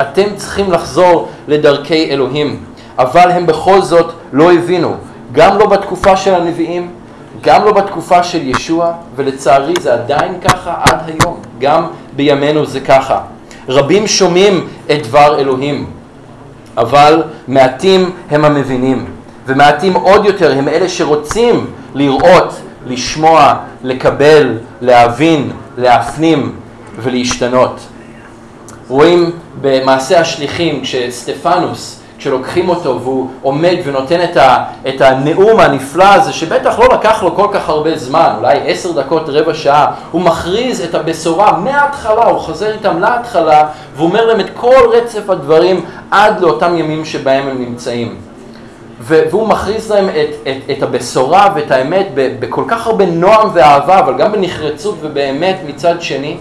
אתם 0.00 0.36
צריכים 0.36 0.72
לחזור 0.72 1.28
לדרכי 1.48 2.10
אלוהים. 2.10 2.64
אבל 2.98 3.30
הם 3.30 3.46
בכל 3.46 3.82
זאת 3.82 4.12
לא 4.32 4.52
הבינו, 4.52 4.94
גם 5.32 5.58
לא 5.58 5.66
בתקופה 5.66 6.16
של 6.16 6.34
הנביאים 6.34 6.90
גם 7.42 7.64
לא 7.64 7.72
בתקופה 7.72 8.22
של 8.22 8.48
ישוע, 8.48 8.92
ולצערי 9.16 9.74
זה 9.80 9.92
עדיין 9.92 10.40
ככה 10.40 10.74
עד 10.80 10.98
היום, 11.06 11.36
גם 11.58 11.86
בימינו 12.16 12.66
זה 12.66 12.80
ככה. 12.80 13.20
רבים 13.68 14.06
שומעים 14.06 14.68
את 14.90 15.06
דבר 15.06 15.38
אלוהים, 15.40 15.86
אבל 16.76 17.22
מעטים 17.48 18.10
הם 18.30 18.44
המבינים, 18.44 19.04
ומעטים 19.46 19.94
עוד 19.94 20.24
יותר 20.24 20.58
הם 20.58 20.68
אלה 20.68 20.88
שרוצים 20.88 21.66
לראות, 21.94 22.60
לשמוע, 22.86 23.54
לקבל, 23.82 24.58
להבין, 24.80 25.50
להפנים 25.78 26.52
ולהשתנות. 26.96 27.80
רואים 28.90 29.30
במעשה 29.60 30.20
השליחים 30.20 30.80
כשסטפנוס 30.82 32.00
כשלוקחים 32.18 32.68
אותו 32.68 33.00
והוא 33.02 33.28
עומד 33.42 33.76
ונותן 33.84 34.24
את, 34.24 34.36
ה, 34.36 34.64
את 34.88 35.00
הנאום 35.00 35.60
הנפלא 35.60 36.04
הזה, 36.04 36.32
שבטח 36.32 36.78
לא 36.78 36.88
לקח 36.92 37.22
לו 37.22 37.36
כל 37.36 37.46
כך 37.52 37.68
הרבה 37.68 37.96
זמן, 37.96 38.32
אולי 38.38 38.58
עשר 38.66 38.92
דקות, 38.92 39.22
רבע 39.28 39.54
שעה, 39.54 39.92
הוא 40.10 40.20
מכריז 40.20 40.80
את 40.80 40.94
הבשורה 40.94 41.58
מההתחלה, 41.58 42.24
הוא 42.24 42.38
חוזר 42.38 42.72
איתם 42.72 43.00
להתחלה, 43.00 43.66
והוא 43.96 44.08
אומר 44.08 44.26
להם 44.26 44.40
את 44.40 44.50
כל 44.54 44.90
רצף 44.92 45.30
הדברים 45.30 45.84
עד 46.10 46.40
לאותם 46.40 46.78
ימים 46.78 47.04
שבהם 47.04 47.48
הם 47.48 47.58
נמצאים. 47.58 48.16
והוא 49.00 49.48
מכריז 49.48 49.90
להם 49.90 50.08
את, 50.08 50.48
את, 50.48 50.70
את 50.70 50.82
הבשורה 50.82 51.48
ואת 51.54 51.70
האמת 51.70 52.08
בכל 52.14 52.64
כך 52.68 52.86
הרבה 52.86 53.06
נועם 53.06 53.48
ואהבה, 53.54 53.98
אבל 53.98 54.18
גם 54.18 54.32
בנחרצות 54.32 54.98
ובאמת 55.00 55.56
מצד 55.66 56.02
שני. 56.02 56.36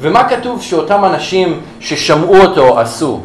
ומה 0.00 0.28
כתוב 0.28 0.62
שאותם 0.62 1.04
אנשים 1.04 1.60
ששמעו 1.80 2.36
אותו 2.36 2.78
עשו? 2.80 3.20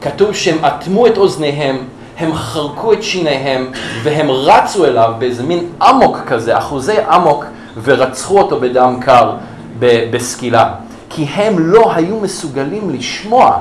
כתוב 0.00 0.34
שהם 0.34 0.64
אטמו 0.64 1.06
את 1.06 1.18
אוזניהם, 1.18 1.78
הם 2.18 2.34
חרקו 2.34 2.92
את 2.92 3.02
שיניהם, 3.02 3.70
והם 4.02 4.30
רצו 4.30 4.84
אליו 4.84 5.12
באיזה 5.18 5.42
מין 5.42 5.64
אמוק 5.90 6.18
כזה, 6.26 6.58
אחוזי 6.58 6.96
אמוק, 7.14 7.44
ורצחו 7.82 8.38
אותו 8.38 8.60
בדם 8.60 8.98
קר 9.00 9.32
בסקילה. 9.80 10.74
כי 11.10 11.24
הם 11.24 11.58
לא 11.58 11.92
היו 11.94 12.20
מסוגלים 12.20 12.90
לשמוע 12.90 13.58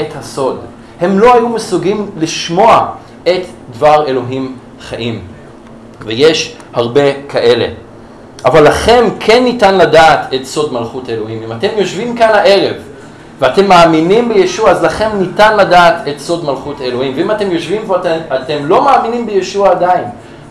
את 0.00 0.16
הסוד. 0.16 0.60
הם 1.00 1.18
לא 1.18 1.34
היו 1.34 1.48
מסוגלים 1.48 2.10
לשמוע 2.18 2.86
את 3.22 3.42
דבר 3.72 4.06
אלוהים 4.06 4.56
חיים. 4.80 5.20
ויש 6.04 6.56
הרבה 6.72 7.22
כאלה. 7.28 7.66
אבל 8.44 8.68
לכם 8.68 9.04
כן 9.20 9.44
ניתן 9.44 9.78
לדעת 9.78 10.34
את 10.34 10.44
סוד 10.44 10.72
מלכות 10.72 11.10
אלוהים. 11.10 11.42
אם 11.44 11.52
אתם 11.52 11.68
יושבים 11.76 12.16
כאן 12.16 12.30
הערב 12.32 12.74
ואתם 13.38 13.68
מאמינים 13.68 14.28
בישוע, 14.28 14.70
אז 14.70 14.84
לכם 14.84 15.08
ניתן 15.14 15.56
לדעת 15.56 16.08
את 16.08 16.18
סוד 16.18 16.44
מלכות 16.44 16.80
אלוהים. 16.80 17.12
ואם 17.16 17.30
אתם 17.30 17.50
יושבים 17.50 17.82
פה, 17.86 17.96
אתם, 17.96 18.16
אתם 18.34 18.56
לא 18.66 18.84
מאמינים 18.84 19.26
בישוע 19.26 19.70
עדיין, 19.70 20.04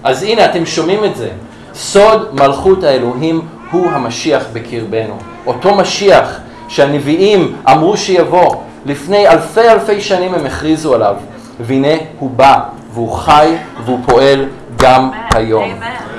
אז 0.04 0.24
הנה, 0.24 0.46
אתם 0.46 0.66
שומעים 0.66 1.04
את 1.06 1.16
זה. 1.16 1.30
סוד 1.74 2.36
מלכות 2.36 2.84
האלוהים 2.84 3.42
הוא 3.72 3.90
המשיח 3.92 4.44
בקרבנו. 4.54 5.18
אותו 5.46 5.76
משיח 5.76 6.40
שהנביאים 6.68 7.56
אמרו 7.72 7.98
שיבוא, 7.98 8.56
לפני 8.86 9.28
אלפי 9.28 9.70
אלפי 9.70 10.02
שנים 10.02 10.34
הם 10.34 10.46
הכריזו 10.46 10.96
עליו, 10.96 11.16
והנה 11.60 11.94
הוא 12.20 12.30
בא, 12.30 12.60
והוא 12.94 13.12
חי, 13.12 13.56
והוא 13.86 14.00
פועל 14.06 14.46
גם 14.78 15.12
היום. 15.36 15.70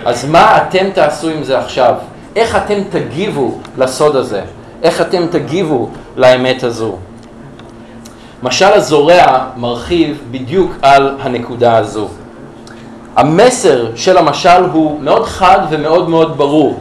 אז 0.04 0.24
מה 0.24 0.56
אתם 0.56 0.90
תעשו 0.94 1.28
עם 1.28 1.44
זה 1.44 1.58
עכשיו? 1.58 1.94
איך 2.36 2.56
אתם 2.56 2.78
תגיבו 2.90 3.58
לסוד 3.78 4.16
הזה? 4.16 4.42
איך 4.82 5.00
אתם 5.00 5.26
תגיבו 5.30 5.88
לאמת 6.16 6.62
הזו? 6.62 6.96
משל 8.42 8.72
הזורע 8.72 9.44
מרחיב 9.56 10.22
בדיוק 10.30 10.72
על 10.82 11.16
הנקודה 11.20 11.76
הזו. 11.76 12.08
המסר 13.16 13.86
של 13.96 14.16
המשל 14.18 14.64
הוא 14.72 15.00
מאוד 15.00 15.26
חד 15.26 15.58
ומאוד 15.70 16.08
מאוד 16.08 16.38
ברור. 16.38 16.80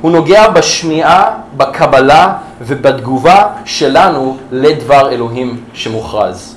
הוא 0.00 0.10
נוגע 0.12 0.48
בשמיעה, 0.48 1.30
בקבלה 1.56 2.32
ובתגובה 2.60 3.46
שלנו 3.64 4.36
לדבר 4.52 5.10
אלוהים 5.10 5.60
שמוכרז. 5.74 6.56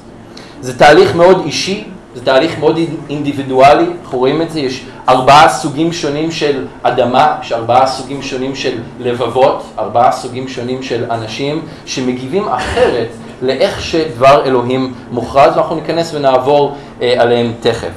זה 0.61 0.77
תהליך 0.77 1.15
מאוד 1.15 1.41
אישי, 1.45 1.83
זה 2.17 2.25
תהליך 2.25 2.59
מאוד 2.59 2.79
אינדיבידואלי, 3.09 3.85
אנחנו 4.03 4.17
רואים 4.17 4.41
את 4.41 4.51
זה, 4.51 4.59
יש 4.59 4.85
ארבעה 5.09 5.49
סוגים 5.49 5.93
שונים 5.93 6.31
של 6.31 6.65
אדמה, 6.83 7.37
יש 7.41 7.51
ארבעה 7.51 7.87
סוגים 7.87 8.21
שונים 8.21 8.55
של 8.55 8.77
לבבות, 8.99 9.63
ארבעה 9.79 10.11
סוגים 10.11 10.47
שונים 10.47 10.83
של 10.83 11.11
אנשים 11.11 11.61
שמגיבים 11.85 12.47
אחרת 12.47 13.07
לאיך 13.41 13.81
שדבר 13.81 14.45
אלוהים 14.45 14.93
מוכרז, 15.11 15.55
ואנחנו 15.55 15.75
ניכנס 15.75 16.13
ונעבור 16.13 16.75
אה, 17.01 17.15
עליהם 17.17 17.53
תכף. 17.59 17.93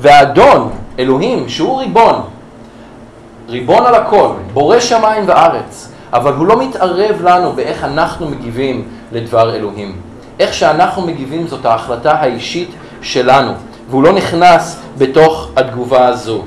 והאדון, 0.00 0.70
אלוהים, 0.98 1.48
שהוא 1.48 1.78
ריבון, 1.78 2.20
ריבון 3.48 3.86
על 3.86 3.94
הכל, 3.94 4.28
בורא 4.52 4.80
שמיים 4.80 5.24
וארץ, 5.26 5.92
אבל 6.12 6.32
הוא 6.32 6.46
לא 6.46 6.62
מתערב 6.62 7.22
לנו 7.22 7.52
באיך 7.52 7.84
אנחנו 7.84 8.28
מגיבים 8.28 8.88
לדבר 9.12 9.54
אלוהים. 9.54 9.96
איך 10.40 10.54
שאנחנו 10.54 11.02
מגיבים 11.02 11.46
זאת 11.46 11.64
ההחלטה 11.64 12.12
האישית 12.12 12.70
שלנו, 13.06 13.52
והוא 13.90 14.02
לא 14.02 14.12
נכנס 14.12 14.76
בתוך 14.98 15.48
התגובה 15.56 16.06
הזו. 16.06 16.42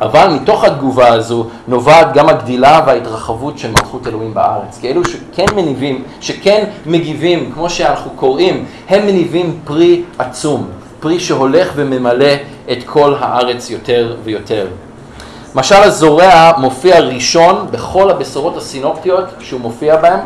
אבל 0.00 0.28
מתוך 0.28 0.64
התגובה 0.64 1.08
הזו 1.12 1.46
נובעת 1.68 2.12
גם 2.12 2.28
הגדילה 2.28 2.80
וההתרחבות 2.86 3.58
של 3.58 3.70
מלכות 3.70 4.06
אלוהים 4.06 4.34
בארץ. 4.34 4.78
כי 4.80 4.88
אלו 4.88 5.02
שכן 5.04 5.46
מניבים, 5.56 6.02
שכן 6.20 6.64
מגיבים, 6.86 7.50
כמו 7.54 7.70
שאנחנו 7.70 8.10
קוראים, 8.10 8.64
הם 8.88 9.06
מניבים 9.06 9.58
פרי 9.64 10.02
עצום, 10.18 10.66
פרי 11.00 11.20
שהולך 11.20 11.72
וממלא 11.74 12.32
את 12.72 12.78
כל 12.86 13.14
הארץ 13.20 13.70
יותר 13.70 14.16
ויותר. 14.24 14.66
משל 15.54 15.82
הזורע 15.82 16.52
מופיע 16.58 17.00
ראשון 17.00 17.66
בכל 17.70 18.10
הבשורות 18.10 18.56
הסינופטיות 18.56 19.24
שהוא 19.40 19.60
מופיע 19.60 19.96
בהן. 19.96 20.20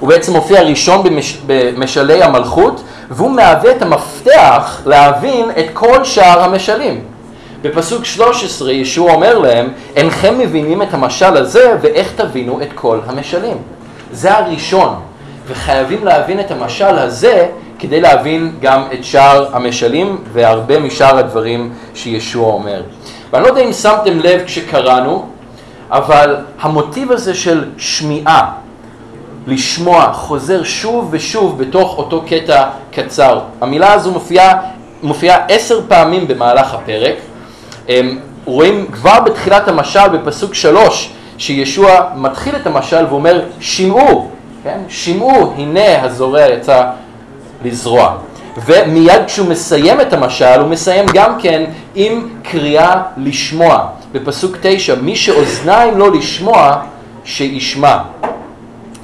הוא 0.00 0.08
בעצם 0.08 0.32
מופיע 0.32 0.62
ראשון 0.62 1.02
במש... 1.02 1.38
במשלי 1.46 2.22
המלכות, 2.22 2.82
והוא 3.10 3.30
מהווה 3.30 3.70
את 3.70 3.82
המפתח 3.82 4.80
להבין 4.86 5.50
את 5.50 5.66
כל 5.72 6.04
שאר 6.04 6.42
המשלים. 6.42 7.00
בפסוק 7.62 8.04
13 8.04 8.72
ישוע 8.72 9.12
אומר 9.12 9.38
להם, 9.38 9.72
אינכם 9.96 10.38
מבינים 10.38 10.82
את 10.82 10.94
המשל 10.94 11.36
הזה 11.36 11.76
ואיך 11.80 12.12
תבינו 12.16 12.62
את 12.62 12.68
כל 12.74 12.98
המשלים. 13.06 13.56
זה 14.12 14.38
הראשון, 14.38 14.94
וחייבים 15.46 16.04
להבין 16.04 16.40
את 16.40 16.50
המשל 16.50 16.98
הזה 16.98 17.46
כדי 17.78 18.00
להבין 18.00 18.52
גם 18.60 18.82
את 18.92 19.04
שאר 19.04 19.56
המשלים 19.56 20.18
והרבה 20.32 20.78
משאר 20.78 21.18
הדברים 21.18 21.72
שישוע 21.94 22.52
אומר. 22.52 22.82
ואני 23.32 23.44
לא 23.44 23.48
יודע 23.48 23.62
אם 23.62 23.72
שמתם 23.72 24.18
לב 24.18 24.42
כשקראנו, 24.46 25.26
אבל 25.90 26.36
המוטיב 26.60 27.12
הזה 27.12 27.34
של 27.34 27.64
שמיעה, 27.78 28.52
לשמוע, 29.46 30.12
חוזר 30.12 30.62
שוב 30.62 31.08
ושוב 31.10 31.58
בתוך 31.58 31.98
אותו 31.98 32.22
קטע 32.28 32.64
קצר. 32.92 33.40
המילה 33.60 33.92
הזו 33.92 34.12
מופיעה, 34.12 34.54
מופיעה 35.02 35.38
עשר 35.48 35.80
פעמים 35.88 36.28
במהלך 36.28 36.74
הפרק. 36.74 37.14
אמ, 37.88 38.18
רואים 38.44 38.86
כבר 38.92 39.20
בתחילת 39.20 39.68
המשל 39.68 40.08
בפסוק 40.08 40.54
שלוש, 40.54 41.10
שישוע 41.38 42.00
מתחיל 42.16 42.56
את 42.56 42.66
המשל 42.66 43.04
ואומר 43.08 43.42
שמעו, 43.60 44.30
כן? 44.64 44.78
שמעו, 44.88 45.52
הנה 45.56 46.02
הזורע 46.02 46.46
יצא 46.48 46.84
לזרוע. 47.64 48.16
ומיד 48.66 49.24
כשהוא 49.26 49.48
מסיים 49.48 50.00
את 50.00 50.12
המשל, 50.12 50.60
הוא 50.60 50.68
מסיים 50.68 51.06
גם 51.14 51.40
כן 51.40 51.64
עם 51.94 52.28
קריאה 52.42 53.02
לשמוע. 53.16 53.86
בפסוק 54.12 54.56
תשע, 54.60 54.94
מי 54.94 55.16
שאוזניים 55.16 55.98
לא 55.98 56.12
לשמוע, 56.12 56.76
שישמע. 57.24 57.98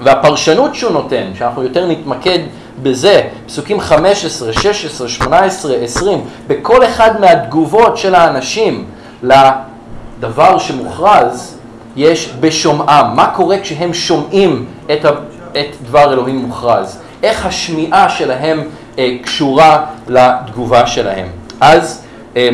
והפרשנות 0.05 0.75
שהוא 0.75 0.93
נותן, 0.93 1.31
שאנחנו 1.39 1.63
יותר 1.63 1.87
נתמקד 1.87 2.39
בזה, 2.83 3.23
פסוקים 3.47 3.81
15, 3.81 4.53
16, 4.53 5.09
18, 5.09 5.77
20, 5.77 6.25
בכל 6.47 6.85
אחד 6.85 7.21
מהתגובות 7.21 7.97
של 7.97 8.15
האנשים 8.15 8.85
לדבר 9.23 10.59
שמוכרז, 10.59 11.59
יש 11.97 12.33
בשומעם. 12.41 13.17
מה 13.17 13.27
קורה 13.27 13.57
כשהם 13.63 13.95
שומעים 13.95 14.67
את, 14.93 15.05
ה, 15.05 15.11
את 15.53 15.77
דבר 15.83 16.13
אלוהים 16.13 16.37
מוכרז? 16.37 16.99
איך 17.23 17.47
השמיעה 17.47 18.09
שלהם 18.09 18.63
אה, 18.99 19.17
קשורה 19.23 19.85
לתגובה 20.09 20.87
שלהם. 20.87 21.27
אז 21.61 22.03
אה, 22.37 22.49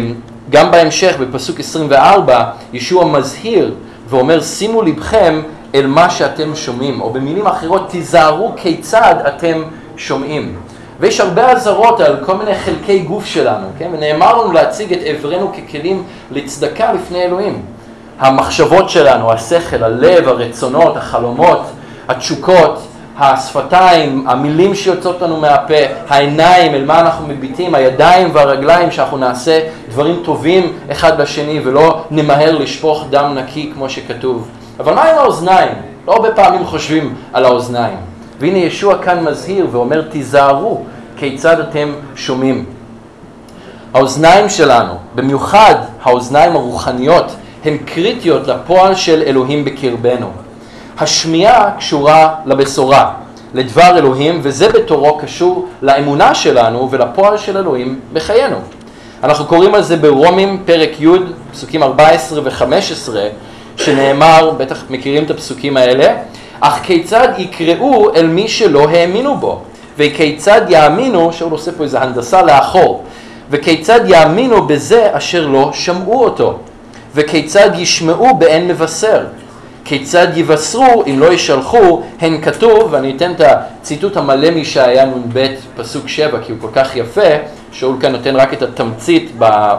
גם 0.50 0.70
בהמשך, 0.70 1.16
בפסוק 1.20 1.61
24, 1.61 2.50
ישוע 2.72 3.04
מזהיר 3.04 3.74
ואומר, 4.08 4.40
שימו 4.40 4.82
לבכם 4.82 5.40
אל 5.74 5.87
מה 5.87 6.11
שאתם 6.11 6.54
שומעים, 6.54 7.00
או 7.00 7.11
במילים 7.11 7.46
אחרות, 7.46 7.90
תיזהרו 7.90 8.52
כיצד 8.57 9.14
אתם 9.28 9.62
שומעים. 9.96 10.57
ויש 11.00 11.20
הרבה 11.20 11.52
אזהרות 11.52 12.00
על 12.00 12.16
כל 12.26 12.37
מיני 12.37 12.54
חלקי 12.54 12.98
גוף 12.98 13.24
שלנו, 13.24 13.66
כן? 13.78 13.90
ונאמר 13.92 14.42
לנו 14.42 14.52
להציג 14.52 14.92
את 14.92 14.98
אברנו 14.98 15.52
ככלים 15.52 16.02
לצדקה 16.31 16.92
לפני 16.92 17.22
אלוהים. 17.22 17.62
המחשבות 18.18 18.90
שלנו, 18.90 19.33
השכל, 19.33 19.85
הלב, 19.85 20.28
הרצונות, 20.28 20.96
החלומות, 20.96 21.61
התשוקות, 22.09 22.83
השפתיים, 23.18 24.24
המילים 24.28 24.74
שיוצאות 24.74 25.22
לנו 25.22 25.37
מהפה, 25.37 25.74
העיניים, 26.09 26.74
אל 26.74 26.85
מה 26.85 27.00
אנחנו 27.00 27.26
מביטים, 27.26 27.74
הידיים 27.74 28.31
והרגליים, 28.33 28.90
שאנחנו 28.90 29.16
נעשה 29.18 29.61
דברים 29.88 30.20
טובים 30.24 30.72
אחד 30.92 31.20
לשני 31.20 31.61
ולא 31.64 32.04
נמהר 32.11 32.59
לשפוך 32.59 33.04
דם 33.11 33.35
נקי 33.35 33.70
כמו 33.74 33.90
שכתוב. 33.90 34.48
אבל 34.81 34.95
מה 34.95 35.03
עם 35.03 35.19
האוזניים? 35.19 35.73
לא 36.07 36.12
הרבה 36.12 36.33
פעמים 36.33 36.67
חושבים 36.67 37.14
על 37.33 37.45
האוזניים. 37.45 37.97
והנה 38.41 38.59
ישוע 38.59 38.99
כאן 39.03 39.25
מזהיר 39.25 39.67
ואומר, 39.71 40.03
תיזהרו 40.03 40.83
כיצד 41.17 41.61
אתם 41.61 41.93
שומעים. 42.17 42.64
האוזניים 43.95 44.49
שלנו, 44.49 44.93
במיוחד 45.14 45.75
האוזניים 46.03 46.57
הרוחניות, 46.57 47.33
הן 47.64 47.77
קריטיות 47.77 48.47
לפועל 48.47 48.95
של 48.95 49.23
אלוהים 49.27 49.64
בקרבנו. 49.64 50.31
השמיעה 50.99 51.71
קשורה 51.79 52.35
לבשורה, 52.47 53.12
לדבר 53.55 53.99
אלוהים, 53.99 54.41
וזה 54.43 54.69
בתורו 54.69 55.19
קשור 55.19 55.69
לאמונה 55.83 56.35
שלנו 56.35 56.88
ולפועל 56.91 57.38
של 57.38 57.57
אלוהים 57.57 58.01
בחיינו. 58.12 58.57
אנחנו 59.25 59.45
קוראים 59.45 59.75
על 59.75 59.83
זה 59.83 59.97
ברומים 59.97 60.62
פרק 60.64 61.01
י', 61.01 61.09
פסוקים 61.53 61.83
14 61.83 62.41
ו-15, 62.45 63.11
שנאמר, 63.79 64.51
בטח 64.57 64.85
מכירים 64.91 65.25
את 65.25 65.31
הפסוקים 65.31 65.77
האלה, 65.77 66.14
אך 66.61 66.81
כיצד 66.83 67.29
יקראו 67.38 68.14
אל 68.14 68.27
מי 68.27 68.49
שלא 68.49 68.88
האמינו 68.88 69.37
בו, 69.37 69.61
וכיצד 69.99 70.61
יאמינו, 70.69 71.33
שאול 71.33 71.53
עושה 71.53 71.73
פה 71.73 71.85
איזו 71.85 71.99
הנדסה 71.99 72.43
לאחור, 72.43 73.05
וכיצד 73.51 74.01
יאמינו 74.07 74.67
בזה 74.67 75.09
אשר 75.12 75.47
לא 75.47 75.71
שמעו 75.73 76.25
אותו, 76.25 76.59
וכיצד 77.14 77.71
ישמעו 77.75 78.35
באין 78.35 78.69
מבשר. 78.69 79.25
כיצד 79.85 80.27
יבשרו 80.37 81.05
אם 81.07 81.21
לא 81.21 81.33
ישלחו, 81.33 82.03
הן 82.20 82.41
כתוב, 82.43 82.89
ואני 82.91 83.16
אתן 83.16 83.33
את 83.33 83.41
הציטוט 83.41 84.16
המלא 84.16 84.51
מישעיה 84.51 85.05
נ"ב 85.05 85.47
פסוק 85.76 86.09
7 86.09 86.39
כי 86.47 86.53
הוא 86.53 86.61
כל 86.61 86.68
כך 86.72 86.97
יפה, 86.97 87.31
שאול 87.72 87.97
כאן 88.01 88.12
נותן 88.12 88.37
רק 88.37 88.53
את 88.53 88.62
התמצית 88.62 89.33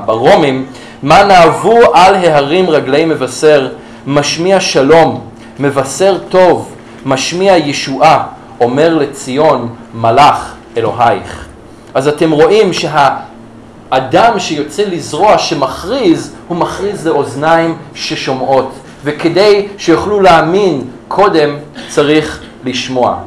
ברומים, 0.05 0.65
מה 1.03 1.23
נאבו 1.23 1.79
על 1.93 2.15
ההרים 2.15 2.69
רגלי 2.69 3.05
מבשר, 3.05 3.67
משמיע 4.07 4.59
שלום, 4.59 5.21
מבשר 5.59 6.17
טוב, 6.29 6.75
משמיע 7.05 7.57
ישועה, 7.57 8.23
אומר 8.61 8.93
לציון 8.93 9.75
מלאך 9.93 10.53
אלוהיך. 10.77 11.45
אז 11.93 12.07
אתם 12.07 12.31
רואים 12.31 12.71
שהאדם 12.73 14.39
שיוצא 14.39 14.83
לזרוע, 14.83 15.37
שמכריז, 15.37 16.35
הוא 16.47 16.57
מכריז 16.57 17.07
לאוזניים 17.07 17.77
ששומעות. 17.95 18.71
וכדי 19.03 19.67
שיוכלו 19.77 20.21
להאמין 20.21 20.83
קודם 21.07 21.57
צריך 21.89 22.41
לשמוע. 22.63 23.17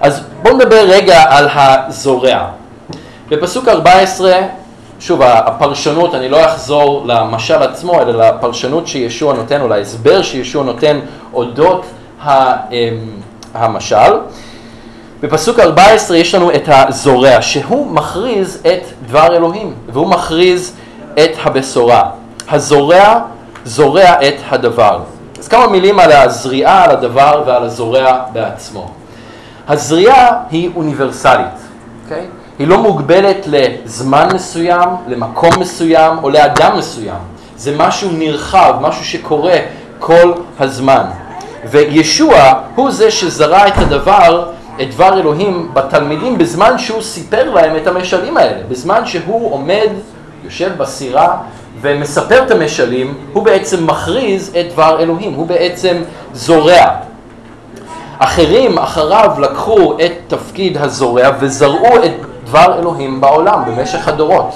אז 0.00 0.22
בואו 0.42 0.54
נדבר 0.54 0.84
רגע 0.88 1.24
על 1.28 1.48
הזורע. 1.52 2.48
בפסוק 3.28 3.68
14, 3.68 4.40
שוב, 5.00 5.22
הפרשנות, 5.22 6.14
אני 6.14 6.28
לא 6.28 6.44
אחזור 6.44 7.04
למשל 7.06 7.62
עצמו, 7.62 8.00
אלא 8.00 8.28
לפרשנות 8.28 8.86
שישוע 8.86 9.34
נותן, 9.34 9.60
או 9.60 9.68
להסבר 9.68 10.22
שישוע 10.22 10.64
נותן 10.64 11.00
אודות 11.32 11.86
אמ, 12.26 12.28
המשל. 13.54 14.12
בפסוק 15.20 15.58
14 15.58 16.16
יש 16.16 16.34
לנו 16.34 16.50
את 16.50 16.68
הזורע, 16.68 17.42
שהוא 17.42 17.86
מכריז 17.90 18.62
את 18.66 19.06
דבר 19.06 19.36
אלוהים, 19.36 19.74
והוא 19.92 20.06
מכריז 20.06 20.76
את 21.14 21.30
הבשורה. 21.44 22.10
הזורע 22.50 23.20
זורע 23.64 24.28
את 24.28 24.34
הדבר. 24.50 25.00
אז 25.38 25.48
כמה 25.48 25.66
מילים 25.66 25.98
על 25.98 26.12
הזריעה, 26.12 26.84
על 26.84 26.90
הדבר 26.90 27.42
ועל 27.46 27.62
הזורע 27.62 28.18
בעצמו. 28.32 28.90
הזריעה 29.68 30.32
היא 30.50 30.70
אוניברסלית, 30.76 31.46
okay? 32.08 32.37
היא 32.58 32.66
לא 32.66 32.78
מוגבלת 32.82 33.46
לזמן 33.46 34.28
מסוים, 34.34 34.88
למקום 35.08 35.50
מסוים 35.60 36.18
או 36.22 36.30
לאדם 36.30 36.78
מסוים. 36.78 37.18
זה 37.56 37.74
משהו 37.76 38.10
נרחב, 38.12 38.74
משהו 38.80 39.04
שקורה 39.04 39.56
כל 39.98 40.32
הזמן. 40.60 41.04
וישוע 41.70 42.52
הוא 42.74 42.90
זה 42.90 43.10
שזרע 43.10 43.68
את 43.68 43.78
הדבר, 43.78 44.50
את 44.80 44.90
דבר 44.90 45.20
אלוהים 45.20 45.70
בתלמידים 45.72 46.38
בזמן 46.38 46.78
שהוא 46.78 47.02
סיפר 47.02 47.50
להם 47.50 47.76
את 47.76 47.86
המשלים 47.86 48.36
האלה. 48.36 48.58
בזמן 48.68 49.06
שהוא 49.06 49.52
עומד, 49.52 49.88
יושב 50.44 50.70
בסירה 50.76 51.36
ומספר 51.80 52.42
את 52.42 52.50
המשלים, 52.50 53.14
הוא 53.32 53.42
בעצם 53.42 53.86
מכריז 53.86 54.56
את 54.60 54.72
דבר 54.72 55.00
אלוהים, 55.00 55.34
הוא 55.34 55.46
בעצם 55.46 56.02
זורע. 56.32 56.84
אחרים 58.18 58.78
אחריו 58.78 59.30
לקחו 59.40 59.96
את 60.04 60.12
תפקיד 60.28 60.76
הזורע 60.76 61.30
וזרעו 61.40 61.96
את 62.04 62.27
דבר 62.48 62.78
אלוהים 62.78 63.20
בעולם 63.20 63.62
במשך 63.66 64.08
הדורות. 64.08 64.54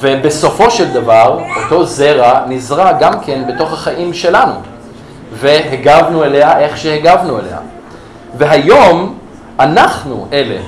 ובסופו 0.00 0.70
של 0.70 0.92
דבר, 0.92 1.38
אותו 1.64 1.86
זרע 1.86 2.40
נזרע 2.48 2.92
גם 2.92 3.20
כן 3.20 3.42
בתוך 3.48 3.72
החיים 3.72 4.14
שלנו. 4.14 4.52
והגבנו 5.32 6.24
אליה 6.24 6.58
איך 6.58 6.76
שהגבנו 6.76 7.38
אליה. 7.38 7.58
והיום 8.38 9.14
אנחנו 9.60 10.26
אלה 10.32 10.60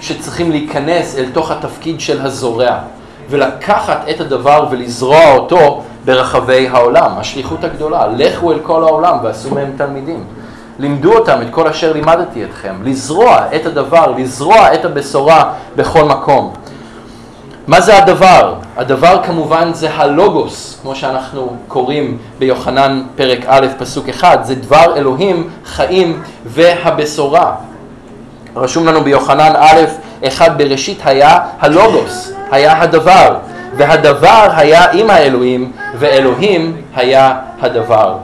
שצריכים 0.00 0.50
להיכנס 0.50 1.16
אל 1.18 1.26
תוך 1.32 1.50
התפקיד 1.50 2.00
של 2.00 2.26
הזורע. 2.26 2.78
ולקחת 3.30 4.00
את 4.10 4.20
הדבר 4.20 4.66
ולזרוע 4.70 5.34
אותו 5.34 5.82
ברחבי 6.04 6.68
העולם. 6.68 7.10
השליחות 7.16 7.64
הגדולה, 7.64 8.06
לכו 8.06 8.52
אל 8.52 8.58
כל 8.62 8.82
העולם 8.82 9.18
ועשו 9.22 9.54
מהם 9.54 9.72
תלמידים. 9.76 10.24
לימדו 10.82 11.12
אותם 11.12 11.42
את 11.42 11.46
כל 11.50 11.66
אשר 11.66 11.92
לימדתי 11.92 12.44
אתכם, 12.44 12.74
לזרוע 12.84 13.40
את 13.56 13.66
הדבר, 13.66 14.14
לזרוע 14.16 14.74
את 14.74 14.84
הבשורה 14.84 15.52
בכל 15.76 16.04
מקום. 16.04 16.52
מה 17.66 17.80
זה 17.80 17.98
הדבר? 17.98 18.54
הדבר 18.76 19.22
כמובן 19.22 19.70
זה 19.72 19.94
הלוגוס, 19.94 20.78
כמו 20.82 20.94
שאנחנו 20.94 21.56
קוראים 21.68 22.18
ביוחנן 22.38 23.02
פרק 23.16 23.38
א' 23.46 23.66
פסוק 23.78 24.08
אחד, 24.08 24.38
זה 24.42 24.54
דבר 24.54 24.96
אלוהים, 24.96 25.50
חיים 25.64 26.22
והבשורה. 26.44 27.54
רשום 28.56 28.86
לנו 28.86 29.04
ביוחנן 29.04 29.52
א', 29.56 29.80
אחד 30.26 30.58
בראשית 30.58 31.00
היה 31.04 31.38
הלוגוס, 31.60 32.32
היה 32.50 32.82
הדבר, 32.82 33.36
והדבר 33.76 34.48
היה 34.56 34.90
עם 34.92 35.10
האלוהים, 35.10 35.72
ואלוהים 35.98 36.76
היה 36.94 37.38
הדבר. 37.60 38.16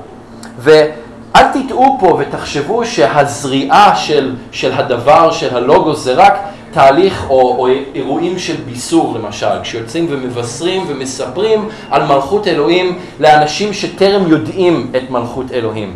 ואל 1.38 1.62
תטעו 1.62 1.96
פה 2.00 2.18
ותחשבו 2.20 2.86
שהזריעה 2.86 3.96
של, 3.96 4.34
של 4.52 4.72
הדבר, 4.72 5.30
של 5.30 5.56
הלוגוס, 5.56 6.04
זה 6.04 6.14
רק 6.14 6.38
תהליך 6.72 7.24
או, 7.30 7.40
או 7.58 7.68
אירועים 7.94 8.38
של 8.38 8.56
ביסור 8.66 9.14
למשל, 9.18 9.62
כשיוצאים 9.62 10.06
ומבשרים 10.10 10.84
ומספרים 10.88 11.68
על 11.90 12.06
מלכות 12.06 12.46
אלוהים 12.46 12.98
לאנשים 13.20 13.72
שטרם 13.72 14.28
יודעים 14.28 14.90
את 14.96 15.10
מלכות 15.10 15.52
אלוהים. 15.52 15.94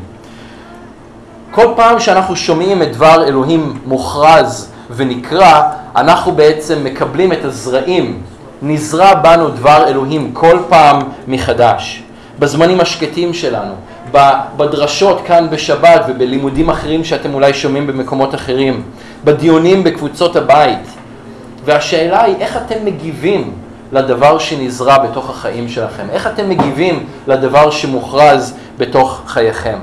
כל 1.51 1.67
פעם 1.77 2.01
שאנחנו 2.01 2.37
שומעים 2.37 2.83
את 2.83 2.93
דבר 2.93 3.25
אלוהים 3.25 3.79
מוכרז 3.87 4.73
ונקרא, 4.91 5.63
אנחנו 5.97 6.33
בעצם 6.33 6.85
מקבלים 6.85 7.33
את 7.33 7.45
הזרעים, 7.45 8.23
נזרע 8.63 9.15
בנו 9.15 9.51
דבר 9.51 9.89
אלוהים 9.89 10.33
כל 10.33 10.59
פעם 10.69 10.99
מחדש. 11.29 12.03
בזמנים 12.39 12.81
השקטים 12.81 13.35
שלנו, 13.35 13.73
בדרשות 14.57 15.21
כאן 15.27 15.47
בשבת 15.51 16.05
ובלימודים 16.09 16.71
אחרים 16.71 17.05
שאתם 17.05 17.35
אולי 17.35 17.55
שומעים 17.55 17.87
במקומות 17.87 18.35
אחרים, 18.35 18.83
בדיונים 19.25 19.85
בקבוצות 19.85 20.37
הבית. 20.37 20.87
והשאלה 21.65 22.23
היא 22.23 22.37
איך 22.41 22.57
אתם 22.57 22.85
מגיבים 22.85 23.53
לדבר 23.93 24.39
שנזרע 24.39 24.99
בתוך 24.99 25.31
החיים 25.31 25.69
שלכם? 25.69 26.07
איך 26.13 26.27
אתם 26.27 26.49
מגיבים 26.49 27.07
לדבר 27.27 27.71
שמוכרז 27.71 28.55
בתוך 28.79 29.23
חייכם? 29.27 29.79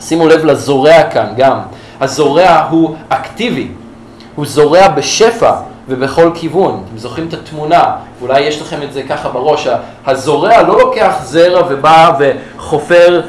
שימו 0.00 0.28
לב 0.28 0.44
לזורע 0.44 1.02
כאן 1.02 1.26
גם. 1.36 1.58
הזורע 2.00 2.66
הוא 2.70 2.96
אקטיבי, 3.08 3.68
הוא 4.34 4.46
זורע 4.46 4.88
בשפע 4.88 5.52
ובכל 5.90 6.30
כיוון. 6.34 6.84
אתם 6.88 6.98
זוכרים 6.98 7.28
את 7.28 7.32
התמונה, 7.32 7.96
אולי 8.22 8.40
יש 8.40 8.62
לכם 8.62 8.82
את 8.82 8.92
זה 8.92 9.02
ככה 9.02 9.28
בראש, 9.28 9.68
הזורע 10.06 10.62
לא 10.62 10.78
לוקח 10.78 11.14
זרע 11.22 11.62
ובא 11.68 12.12
וחופר 12.18 13.20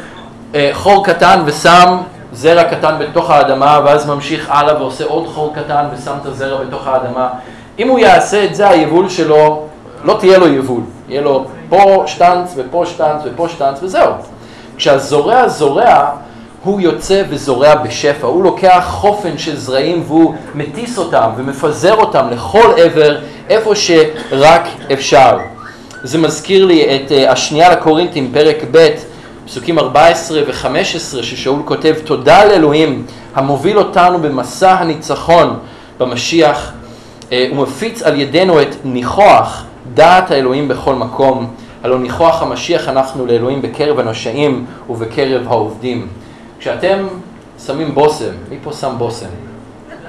אה, 0.56 0.70
חור 0.74 1.06
קטן 1.06 1.42
ושם 1.46 1.98
זרע 2.34 2.64
קטן 2.64 2.96
בתוך 3.00 3.30
האדמה 3.30 3.80
ואז 3.86 4.06
ממשיך 4.06 4.50
הלאה 4.50 4.82
ועושה 4.82 5.06
עוד 5.06 5.28
חור 5.28 5.54
קטן 5.56 5.86
ושם 5.94 6.14
את 6.22 6.26
הזרע 6.26 6.64
בתוך 6.64 6.88
האדמה. 6.88 7.30
אם 7.80 7.88
הוא 7.88 8.00
יעשה 8.00 8.46
את 8.46 8.56
זה, 8.56 8.70
היבול 8.70 9.10
שלו, 9.10 9.66
לא 10.04 10.18
תהיה 10.20 10.38
לו 10.38 10.48
יבול. 10.48 10.82
יהיה 11.10 11.22
לו 11.22 11.46
פה 11.70 12.04
שטנץ 12.08 12.54
ופה 12.56 12.86
שטנץ 12.86 13.22
ופה 13.26 13.50
שטנץ 13.50 13.84
וזהו. 13.84 14.12
כשהזורע 14.78 15.48
זורע, 15.48 16.10
הוא 16.64 16.82
יוצא 16.82 17.24
וזורע 17.30 17.76
בשפע, 17.76 18.28
הוא 18.28 18.44
לוקח 18.44 18.86
חופן 18.90 19.38
של 19.38 19.56
זרעים 19.58 20.04
והוא 20.08 20.36
מטיס 20.56 20.98
אותם 20.98 21.30
ומפזר 21.38 21.94
אותם 21.96 22.28
לכל 22.32 22.74
עבר, 22.78 23.18
איפה 23.50 23.76
שרק 23.76 24.68
אפשר. 24.94 25.38
זה 26.04 26.18
מזכיר 26.18 26.66
לי 26.66 26.96
את 26.96 27.12
אה, 27.12 27.32
השנייה 27.32 27.72
לקורינטים, 27.72 28.32
פרק 28.34 28.58
ב', 28.72 28.90
פסוקים 29.46 29.80
14 29.80 30.42
ו-15, 30.48 31.24
ששאול 31.24 31.62
כותב, 31.66 31.96
תודה 32.06 32.46
לאלוהים 32.46 33.06
המוביל 33.36 33.78
אותנו 33.78 34.18
במסע 34.18 34.72
הניצחון 34.72 35.60
במשיח, 36.00 36.72
אה, 37.32 37.48
ומפיץ 37.52 38.04
על 38.04 38.20
ידינו 38.20 38.62
את 38.62 38.76
ניחוח 38.86 39.64
דעת 39.94 40.32
האלוהים 40.32 40.68
בכל 40.68 40.96
מקום. 40.96 41.48
הלא 41.84 42.00
ניחוח 42.00 42.42
המשיח 42.42 42.88
אנחנו 42.90 43.26
לאלוהים 43.26 43.62
בקרב 43.62 44.00
הנשאים 44.00 44.66
ובקרב 44.90 45.48
העובדים. 45.48 46.08
כשאתם 46.62 47.08
שמים 47.66 47.96
בושם, 47.96 48.32
מי 48.50 48.58
פה 48.64 48.74
שם 48.74 48.94
בושם? 48.98 49.26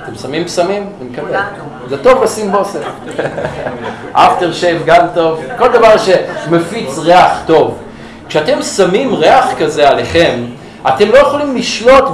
אתם 0.05 0.15
שמים 0.15 0.45
בשמים? 0.45 0.87
אני 1.01 1.09
מקווה. 1.11 1.45
זה 1.89 2.03
טוב 2.03 2.23
לשים 2.23 2.53
בושם. 2.53 2.79
אפטר 4.13 4.53
שייב 4.53 4.83
גם 4.87 5.07
טוב, 5.15 5.41
כל 5.59 5.69
דבר 5.73 5.95
שמפיץ 5.99 6.99
ריח 6.99 7.43
טוב. 7.47 7.79
כשאתם 8.29 8.63
שמים 8.63 9.15
ריח 9.15 9.47
כזה 9.59 9.89
עליכם, 9.89 10.45
אתם 10.89 11.09
לא 11.11 11.19
יכולים 11.19 11.57
לשלוט 11.57 12.05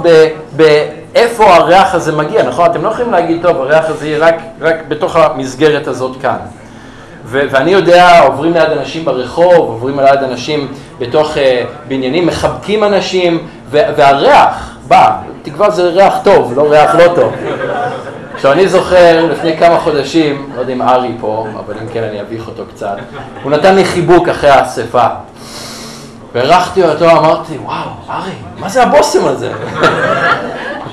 באיפה 0.55 1.55
הריח 1.55 1.95
הזה 1.95 2.11
מגיע, 2.11 2.43
נכון? 2.43 2.65
אתם 2.65 2.83
לא 2.83 2.89
יכולים 2.89 3.11
להגיד, 3.11 3.41
טוב, 3.41 3.57
הריח 3.57 3.85
הזה 3.89 4.07
יהיה 4.07 4.19
רק, 4.19 4.35
רק 4.61 4.75
בתוך 4.87 5.15
המסגרת 5.15 5.87
הזאת 5.87 6.21
כאן. 6.21 6.37
ו- 7.25 7.43
ואני 7.51 7.71
יודע, 7.71 8.19
עוברים 8.19 8.53
ליד 8.53 8.69
אנשים 8.69 9.05
ברחוב, 9.05 9.53
עוברים 9.53 9.99
ליד 9.99 10.23
אנשים 10.23 10.67
בתוך 10.99 11.33
uh, 11.33 11.39
בניינים, 11.87 12.25
מחבקים 12.25 12.83
אנשים, 12.83 13.47
והריח 13.69 14.77
בא, 14.87 15.11
תקווה 15.41 15.69
זה 15.69 15.83
ריח 15.83 16.13
טוב, 16.23 16.53
לא 16.55 16.71
ריח 16.71 16.95
לא 16.95 17.07
טוב. 17.15 17.33
עכשיו 18.33 18.51
אני 18.51 18.67
זוכר 18.67 19.25
לפני 19.31 19.57
כמה 19.57 19.79
חודשים, 19.79 20.49
לא 20.55 20.61
יודע 20.61 20.73
אם 20.73 20.81
ארי 20.81 21.11
פה, 21.19 21.47
אבל 21.65 21.73
אם 21.81 21.87
כן 21.93 22.03
אני 22.03 22.21
אביך 22.21 22.47
אותו 22.47 22.63
קצת, 22.73 22.95
הוא 23.43 23.51
נתן 23.51 23.75
לי 23.75 23.85
חיבוק 23.85 24.29
אחרי 24.29 24.49
האספה. 24.49 25.07
והערכתי 26.33 26.83
אותו, 26.83 27.11
אמרתי, 27.11 27.57
וואו, 27.57 27.89
ארי, 28.09 28.31
מה 28.59 28.69
זה 28.69 28.83
הבושם 28.83 29.25
הזה? 29.25 29.51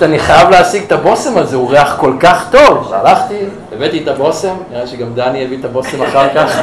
אני 0.03 0.19
חייב 0.19 0.51
להשיג 0.51 0.83
את 0.83 0.93
הבושם 0.93 1.39
הזה, 1.39 1.57
הוא 1.57 1.71
ריח 1.71 1.97
כל 2.01 2.13
כך 2.21 2.47
טוב. 2.51 2.93
הלכתי, 2.95 3.39
הבאתי 3.73 4.03
את 4.03 4.09
הבושם, 4.09 4.55
נראה 4.71 4.87
שגם 4.87 5.15
דני 5.15 5.45
הביא 5.45 5.59
את 5.61 5.65
הבושם 5.65 6.03
אחר 6.03 6.29
כך. 6.35 6.59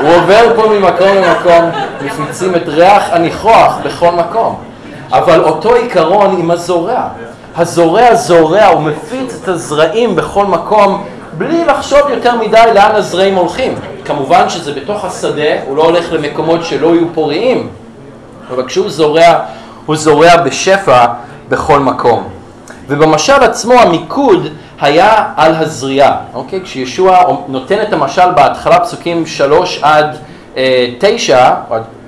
הוא 0.00 0.14
עובר 0.14 0.52
פה 0.56 0.68
ממקום 0.68 1.08
למקום, 1.16 1.70
מפיצים 2.04 2.54
את 2.54 2.68
ריח 2.68 3.02
הניחוח 3.12 3.78
בכל 3.84 4.10
מקום. 4.10 4.71
אבל 5.12 5.44
אותו 5.44 5.74
עיקרון 5.74 6.36
עם 6.38 6.50
הזורע. 6.50 7.08
הזורע 7.56 8.14
זורע, 8.14 8.66
הוא 8.66 8.80
מפיץ 8.82 9.38
את 9.42 9.48
הזרעים 9.48 10.16
בכל 10.16 10.46
מקום, 10.46 11.04
בלי 11.38 11.64
לחשוב 11.64 12.00
יותר 12.08 12.36
מדי 12.36 12.64
לאן 12.74 12.94
הזרעים 12.94 13.34
הולכים. 13.34 13.74
כמובן 14.04 14.48
שזה 14.48 14.72
בתוך 14.72 15.04
השדה, 15.04 15.62
הוא 15.66 15.76
לא 15.76 15.84
הולך 15.84 16.12
למקומות 16.12 16.64
שלא 16.64 16.86
יהיו 16.86 17.06
פוריים, 17.14 17.68
אבל 18.50 18.66
כשהוא 18.66 18.90
זורע, 18.90 19.38
הוא 19.86 19.96
זורע 19.96 20.36
בשפע 20.36 21.06
בכל 21.48 21.80
מקום. 21.80 22.28
ובמשל 22.88 23.32
עצמו 23.32 23.74
המיקוד 23.74 24.48
היה 24.80 25.24
על 25.36 25.54
הזריעה, 25.54 26.16
אוקיי? 26.34 26.60
כשישוע 26.64 27.18
נותן 27.48 27.82
את 27.82 27.92
המשל 27.92 28.30
בהתחלה 28.36 28.80
פסוקים 28.80 29.26
שלוש 29.26 29.78
עד 29.82 30.16
אה, 30.56 30.86
תשע, 30.98 31.50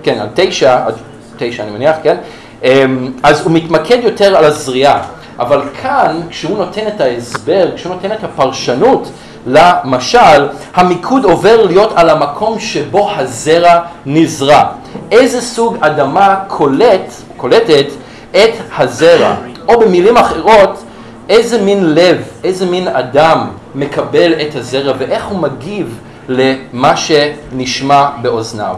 כן, 0.02 0.18
עד 0.20 0.28
תשע, 0.34 0.86
עד 0.86 0.94
תשע 1.36 1.62
אני 1.62 1.70
מניח, 1.70 1.96
כן? 2.02 2.16
אה, 2.65 2.85
אז 3.23 3.41
הוא 3.41 3.53
מתמקד 3.53 3.99
יותר 4.03 4.37
על 4.37 4.45
הזריעה. 4.45 5.03
אבל 5.39 5.62
כאן, 5.83 6.21
כשהוא 6.31 6.59
נותן 6.59 6.87
את 6.87 7.01
ההסבר, 7.01 7.67
כשהוא 7.77 7.95
נותן 7.95 8.12
את 8.12 8.25
הפרשנות 8.25 9.11
למשל, 9.47 10.49
המיקוד 10.75 11.25
עובר 11.25 11.67
להיות 11.67 11.93
על 11.97 12.11
המקום 12.11 12.61
שבו 12.61 13.11
הזרע 13.17 13.81
נזרע. 14.07 14.65
איזה 15.12 15.41
סוג 15.41 15.77
אדמה 15.81 16.37
קולט, 16.49 17.12
קולטת 17.37 17.87
את 18.31 18.53
הזרע, 18.79 19.35
או 19.69 19.81
במילים 19.81 20.17
אחרות, 20.17 20.85
איזה 21.29 21.62
מין 21.62 21.95
לב, 21.95 22.23
איזה 22.45 22.67
מין 22.67 22.89
אדם 22.89 23.49
מקבל 23.75 24.33
את 24.33 24.57
הזרע 24.57 24.93
ואיך 24.99 25.27
הוא 25.27 25.39
מגיב 25.39 25.99
למה 26.29 26.97
שנשמע 26.97 28.09
באוזניו. 28.23 28.77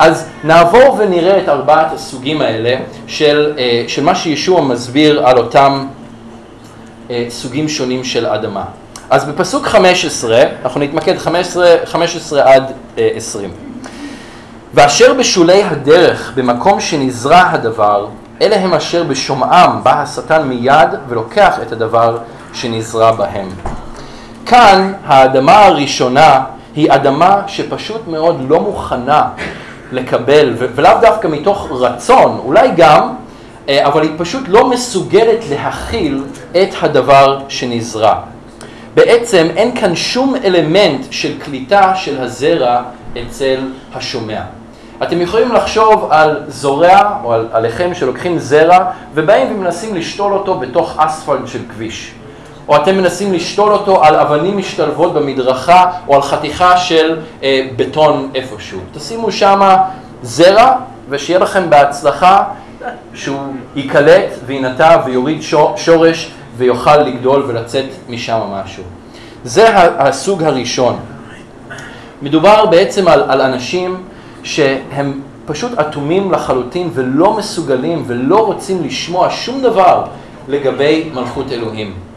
אז 0.00 0.28
נעבור 0.44 0.96
ונראה 0.98 1.38
את 1.38 1.48
ארבעת 1.48 1.92
הסוגים 1.92 2.40
האלה 2.40 2.76
של, 3.06 3.54
אה, 3.58 3.84
של 3.88 4.04
מה 4.04 4.14
שישוע 4.14 4.60
מסביר 4.60 5.26
על 5.26 5.38
אותם 5.38 5.86
אה, 7.10 7.26
סוגים 7.28 7.68
שונים 7.68 8.04
של 8.04 8.26
אדמה. 8.26 8.64
אז 9.10 9.24
בפסוק 9.24 9.66
15, 9.66 10.42
אנחנו 10.64 10.80
נתמקד 10.80 11.18
15, 11.18 11.76
15 11.84 12.54
עד 12.54 12.72
20. 12.96 13.50
ואשר 14.74 15.14
בשולי 15.14 15.62
הדרך, 15.62 16.32
במקום 16.34 16.80
שנזרע 16.80 17.42
הדבר, 17.50 18.06
אלה 18.42 18.56
הם 18.56 18.74
אשר 18.74 19.04
בשומעם 19.04 19.84
בא 19.84 20.02
השטן 20.02 20.42
מיד 20.42 20.88
ולוקח 21.08 21.58
את 21.62 21.72
הדבר 21.72 22.18
שנזרע 22.52 23.12
בהם. 23.12 23.48
כאן 24.46 24.92
האדמה 25.06 25.66
הראשונה 25.66 26.40
היא 26.74 26.92
אדמה 26.92 27.42
שפשוט 27.46 28.08
מאוד 28.08 28.46
לא 28.48 28.60
מוכנה 28.60 29.28
לקבל, 29.92 30.54
ולאו 30.58 31.00
דווקא 31.00 31.28
מתוך 31.28 31.68
רצון, 31.70 32.40
אולי 32.44 32.68
גם, 32.76 33.08
אה, 33.68 33.86
אבל 33.86 34.02
היא 34.02 34.10
פשוט 34.16 34.42
לא 34.48 34.70
מסוגלת 34.70 35.44
להכיל 35.50 36.24
את 36.50 36.68
הדבר 36.82 37.38
שנזרע. 37.48 38.14
בעצם 38.94 39.46
אין 39.56 39.76
כאן 39.76 39.96
שום 39.96 40.34
אלמנט 40.44 41.06
של 41.10 41.38
קליטה 41.38 41.94
של 41.94 42.20
הזרע 42.20 42.82
אצל 43.22 43.60
השומע. 43.94 44.40
אתם 45.02 45.20
יכולים 45.20 45.52
לחשוב 45.52 46.08
על 46.10 46.42
זורע 46.48 47.10
או 47.24 47.32
על, 47.32 47.48
עליכם 47.52 47.94
שלוקחים 47.94 48.38
זרע 48.38 48.90
ובאים 49.14 49.54
ומנסים 49.54 49.94
לשתול 49.94 50.32
אותו 50.32 50.58
בתוך 50.58 50.94
אספלט 50.98 51.46
של 51.46 51.60
כביש. 51.68 52.12
או 52.70 52.76
אתם 52.76 52.96
מנסים 52.96 53.32
לשתול 53.32 53.72
אותו 53.72 54.04
על 54.04 54.16
אבנים 54.16 54.58
משתלבות 54.58 55.14
במדרכה 55.14 55.90
או 56.08 56.14
על 56.14 56.22
חתיכה 56.22 56.76
של 56.76 57.18
אה, 57.42 57.68
בטון 57.76 58.30
איפשהו. 58.34 58.80
תשימו 58.92 59.32
שמה 59.32 59.76
זרע 60.22 60.72
ושיהיה 61.08 61.38
לכם 61.38 61.70
בהצלחה 61.70 62.44
שהוא 63.14 63.38
ייקלט 63.76 64.30
וינטע 64.46 65.02
ויוריד 65.06 65.42
שורש 65.76 66.30
ויוכל 66.56 66.96
לגדול 66.96 67.44
ולצאת 67.46 67.84
משם 68.08 68.40
משהו. 68.52 68.82
זה 69.44 69.68
הסוג 69.98 70.42
הראשון. 70.42 70.96
מדובר 72.22 72.66
בעצם 72.66 73.08
על, 73.08 73.22
על 73.28 73.40
אנשים 73.40 73.96
שהם 74.42 75.20
פשוט 75.46 75.78
אטומים 75.78 76.32
לחלוטין 76.32 76.90
ולא 76.94 77.36
מסוגלים 77.36 78.04
ולא 78.06 78.46
רוצים 78.46 78.84
לשמוע 78.84 79.28
שום 79.30 79.62
דבר 79.62 80.04
לגבי 80.48 81.10
מלכות 81.14 81.52
אלוהים. 81.52 82.09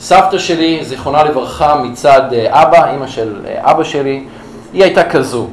סבתא 0.00 0.38
שלי, 0.38 0.84
זיכרונה 0.84 1.24
לברכה, 1.24 1.74
מצד 1.74 2.22
אה, 2.32 2.62
אבא, 2.62 2.90
אימא 2.90 3.06
של 3.06 3.34
אה, 3.46 3.70
אבא 3.70 3.84
שלי, 3.84 4.24
היא 4.72 4.82
הייתה 4.84 5.04
כזו. 5.04 5.46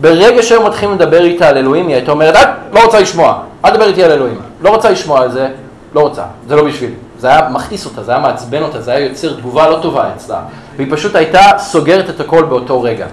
ברגע 0.00 0.42
שהיו 0.42 0.66
מתחילים 0.66 0.94
לדבר 0.94 1.24
איתה 1.24 1.48
על 1.48 1.58
אלוהים, 1.58 1.86
היא 1.88 1.96
הייתה 1.96 2.12
אומרת, 2.12 2.36
את 2.36 2.74
לא 2.74 2.84
רוצה 2.84 3.00
לשמוע, 3.00 3.38
אל 3.64 3.70
תדבר 3.70 3.88
איתי 3.88 4.04
על 4.04 4.10
אלוהים. 4.10 4.40
לא 4.60 4.70
רוצה 4.70 4.90
לשמוע 4.90 5.22
על 5.22 5.30
זה, 5.30 5.48
לא 5.94 6.00
רוצה, 6.00 6.22
זה 6.48 6.56
לא 6.56 6.64
בשבילי. 6.64 6.94
זה 7.18 7.28
היה 7.28 7.48
מכעיס 7.48 7.86
אותה, 7.86 8.02
זה 8.02 8.12
היה 8.12 8.20
מעצבן 8.20 8.62
אותה, 8.62 8.80
זה 8.80 8.90
היה 8.90 9.06
יוצר 9.06 9.34
תגובה 9.34 9.68
לא 9.68 9.78
טובה 9.82 10.10
אצלה. 10.16 10.40
והיא 10.76 10.88
פשוט 10.90 11.14
הייתה 11.14 11.40
סוגרת 11.58 12.10
את 12.10 12.20
הכל 12.20 12.42
באותו 12.42 12.82
רגע. 12.82 13.06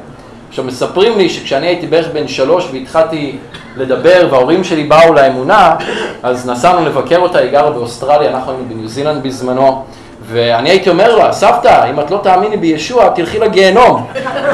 עכשיו 0.50 0.66
מספרים 0.66 1.18
לי 1.18 1.30
שכשאני 1.30 1.68
הייתי 1.68 1.88
בערך 1.88 2.08
בן 2.14 2.28
שלוש 2.28 2.70
והתחלתי 2.72 3.38
לדבר 3.78 4.28
וההורים 4.32 4.64
שלי 4.64 4.84
באו 4.84 5.14
לאמונה, 5.14 5.76
אז 6.24 6.50
נסענו 6.50 6.86
לבקר 6.86 7.20
אותה, 7.20 7.40
היא 7.40 7.52
גרה 7.52 7.72
באוסטרליה, 7.72 8.30
אנחנו 8.32 8.52
היינו 8.52 8.66
בניו 8.70 8.88
זילנד 8.88 9.24
בזמנו, 9.24 9.86
ואני 10.26 10.70
הייתי 10.70 10.90
אומר 10.90 11.16
לה, 11.16 11.32
סבתא, 11.32 11.90
אם 11.90 12.00
את 12.00 12.12
לא 12.12 12.20
תאמיני 12.24 12.58
בישוע, 12.58 13.10
תלכי 13.10 13.40
לגיהנום. 13.40 14.08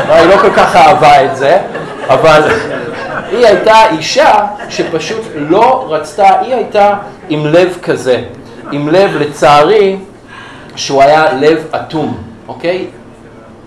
היא 0.10 0.26
לא 0.26 0.38
כל 0.38 0.52
כך 0.56 0.76
אהבה 0.76 1.26
את 1.26 1.36
זה, 1.36 1.58
אבל 2.08 2.42
היא 3.32 3.46
הייתה 3.46 3.76
אישה 3.98 4.46
שפשוט 4.70 5.22
לא 5.36 5.86
רצתה, 5.90 6.40
היא 6.40 6.56
הייתה 6.56 6.94
עם 7.30 7.48
לב 7.48 7.78
כזה, 7.84 8.22
עם 8.72 8.90
לב, 8.90 9.16
לצערי, 9.20 9.98
שהוא 10.76 11.04
היה 11.04 11.34
לב 11.34 11.66
אטום, 11.76 12.18
אוקיי? 12.48 12.86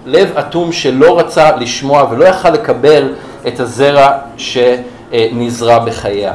לב 0.07 0.37
אטום 0.39 0.73
שלא 0.73 1.19
רצה 1.19 1.57
לשמוע 1.57 2.07
ולא 2.11 2.25
יכל 2.25 2.51
לקבל 2.51 3.15
את 3.47 3.61
הזרע 3.61 4.11
שנזרע 4.37 5.79
בחייה. 5.79 6.33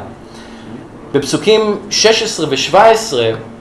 בפסוקים 1.11 1.77
16 1.89 2.47
ו-17 2.49 2.77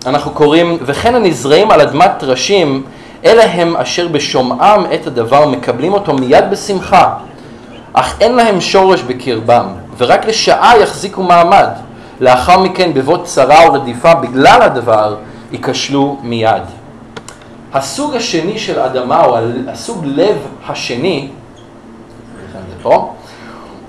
אנחנו 0.06 0.30
קוראים, 0.30 0.78
וכן 0.82 1.14
הנזרעים 1.14 1.70
על 1.70 1.80
אדמת 1.80 2.10
טרשים, 2.18 2.82
אלה 3.24 3.44
הם 3.44 3.76
אשר 3.76 4.08
בשומעם 4.08 4.84
את 4.94 5.06
הדבר 5.06 5.48
מקבלים 5.48 5.92
אותו 5.92 6.14
מיד 6.14 6.44
בשמחה, 6.50 7.14
אך 7.92 8.16
אין 8.20 8.34
להם 8.34 8.60
שורש 8.60 9.02
בקרבם, 9.02 9.66
ורק 9.98 10.26
לשעה 10.26 10.78
יחזיקו 10.80 11.22
מעמד. 11.22 11.68
לאחר 12.20 12.60
מכן 12.60 12.94
בבוא 12.94 13.18
צרה 13.24 13.66
או 13.66 13.72
רדיפה 13.72 14.14
בגלל 14.14 14.62
הדבר, 14.62 15.16
ייכשלו 15.52 16.18
מיד. 16.22 16.62
הסוג 17.72 18.14
השני 18.14 18.58
של 18.58 18.80
אדמה, 18.80 19.24
או 19.24 19.36
הסוג 19.68 20.04
לב 20.06 20.36
השני, 20.68 21.28
פה, 22.82 23.12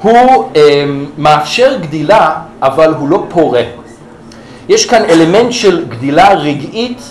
הוא 0.01 0.49
אה, 0.55 0.85
מאפשר 1.17 1.77
גדילה, 1.81 2.35
אבל 2.61 2.93
הוא 2.93 3.09
לא 3.09 3.25
פורה. 3.29 3.63
יש 4.69 4.85
כאן 4.85 5.03
אלמנט 5.09 5.51
של 5.51 5.85
גדילה 5.89 6.33
רגעית 6.33 7.01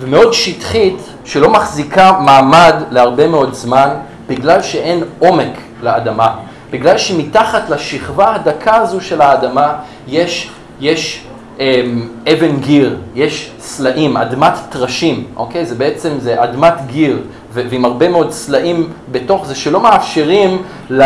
ומאוד 0.00 0.32
שטחית, 0.32 0.96
שלא 1.24 1.50
מחזיקה 1.50 2.12
מעמד 2.20 2.74
להרבה 2.90 3.28
מאוד 3.28 3.54
זמן, 3.54 3.88
בגלל 4.28 4.62
שאין 4.62 5.04
עומק 5.18 5.52
לאדמה. 5.82 6.34
בגלל 6.70 6.98
שמתחת 6.98 7.70
לשכבה 7.70 8.34
הדקה 8.34 8.76
הזו 8.76 9.00
של 9.00 9.20
האדמה 9.20 9.74
יש, 10.08 10.50
יש 10.80 11.26
אמ, 11.60 12.08
אבן 12.32 12.56
גיר, 12.56 12.96
יש 13.14 13.50
סלעים, 13.58 14.16
אדמת 14.16 14.52
טרשים, 14.68 15.24
אוקיי? 15.36 15.66
זה 15.66 15.74
בעצם, 15.74 16.10
זה 16.18 16.44
אדמת 16.44 16.74
גיר, 16.86 17.22
ועם 17.52 17.84
הרבה 17.84 18.08
מאוד 18.08 18.30
סלעים 18.30 18.90
בתוך 19.12 19.46
זה, 19.46 19.54
שלא 19.54 19.80
מאפשרים 19.80 20.62
ל, 20.90 21.02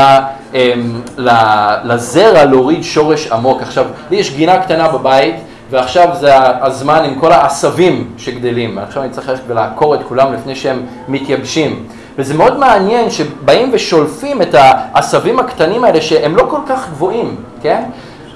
לזרע 1.85 2.45
להוריד 2.45 2.85
שורש 2.85 3.27
עמוק. 3.27 3.63
עכשיו, 3.63 3.85
לי 4.11 4.17
יש 4.17 4.35
גינה 4.35 4.59
קטנה 4.59 4.89
בבית, 4.89 5.35
ועכשיו 5.71 6.09
זה 6.21 6.33
הזמן 6.67 7.03
עם 7.05 7.15
כל 7.15 7.33
העשבים 7.33 8.11
שגדלים. 8.17 8.79
עכשיו 8.79 9.03
אני 9.03 9.11
צריך 9.11 9.29
ללכת 9.29 9.43
ולעקור 9.47 9.95
את 9.95 10.01
כולם 10.09 10.33
לפני 10.33 10.55
שהם 10.55 10.83
מתייבשים. 11.09 11.87
וזה 12.19 12.35
מאוד 12.35 12.59
מעניין 12.59 13.11
שבאים 13.11 13.71
ושולפים 13.73 14.43
את 14.43 14.55
העשבים 14.55 15.39
הקטנים 15.39 15.85
האלה 15.85 16.01
שהם 16.01 16.37
לא 16.37 16.47
כל 16.51 16.61
כך 16.67 16.89
גבוהים, 16.91 17.37
כן? 17.63 17.83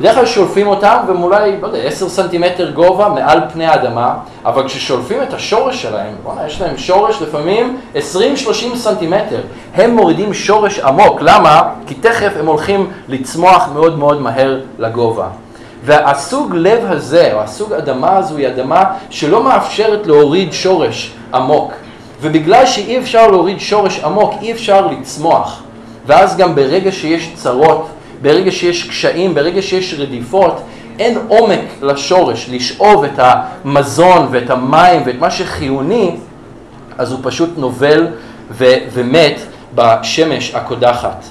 בדרך 0.00 0.14
כלל 0.14 0.26
שולפים 0.26 0.66
אותם 0.66 0.96
והם 1.06 1.22
אולי, 1.22 1.56
לא 1.60 1.66
יודע, 1.66 1.78
10 1.78 2.08
סנטימטר 2.08 2.70
גובה 2.70 3.08
מעל 3.08 3.40
פני 3.52 3.66
האדמה, 3.66 4.14
אבל 4.44 4.68
כששולפים 4.68 5.22
את 5.22 5.34
השורש 5.34 5.82
שלהם, 5.82 6.14
בוא'נה, 6.22 6.46
יש 6.46 6.60
להם 6.60 6.76
שורש 6.76 7.22
לפעמים 7.22 7.78
20-30 7.94 7.98
סנטימטר. 8.76 9.40
הם 9.74 9.90
מורידים 9.90 10.34
שורש 10.34 10.78
עמוק, 10.78 11.20
למה? 11.20 11.62
כי 11.86 11.94
תכף 11.94 12.32
הם 12.40 12.46
הולכים 12.46 12.90
לצמוח 13.08 13.68
מאוד 13.74 13.98
מאוד 13.98 14.20
מהר 14.22 14.60
לגובה. 14.78 15.26
והסוג 15.84 16.54
לב 16.54 16.80
הזה, 16.88 17.30
או 17.34 17.40
הסוג 17.40 17.72
אדמה 17.72 18.16
הזו, 18.16 18.36
היא 18.36 18.48
אדמה 18.48 18.84
שלא 19.10 19.42
מאפשרת 19.42 20.06
להוריד 20.06 20.52
שורש 20.52 21.12
עמוק. 21.34 21.72
ובגלל 22.20 22.66
שאי 22.66 22.98
אפשר 22.98 23.30
להוריד 23.30 23.60
שורש 23.60 24.00
עמוק, 24.04 24.34
אי 24.42 24.52
אפשר 24.52 24.86
לצמוח. 24.86 25.62
ואז 26.06 26.36
גם 26.36 26.54
ברגע 26.54 26.92
שיש 26.92 27.32
צרות, 27.34 27.86
ברגע 28.24 28.50
שיש 28.50 28.88
קשיים, 28.88 29.34
ברגע 29.34 29.62
שיש 29.62 29.94
רדיפות, 29.98 30.62
אין 30.98 31.18
עומק 31.28 31.60
לשורש, 31.82 32.48
לשאוב 32.50 33.04
את 33.04 33.18
המזון 33.18 34.28
ואת 34.30 34.50
המים 34.50 35.02
ואת 35.06 35.14
מה 35.20 35.30
שחיוני, 35.30 36.10
אז 36.98 37.12
הוא 37.12 37.20
פשוט 37.22 37.50
נובל 37.56 38.06
ו- 38.50 38.74
ומת 38.92 39.40
בשמש 39.74 40.54
הקודחת. 40.54 41.24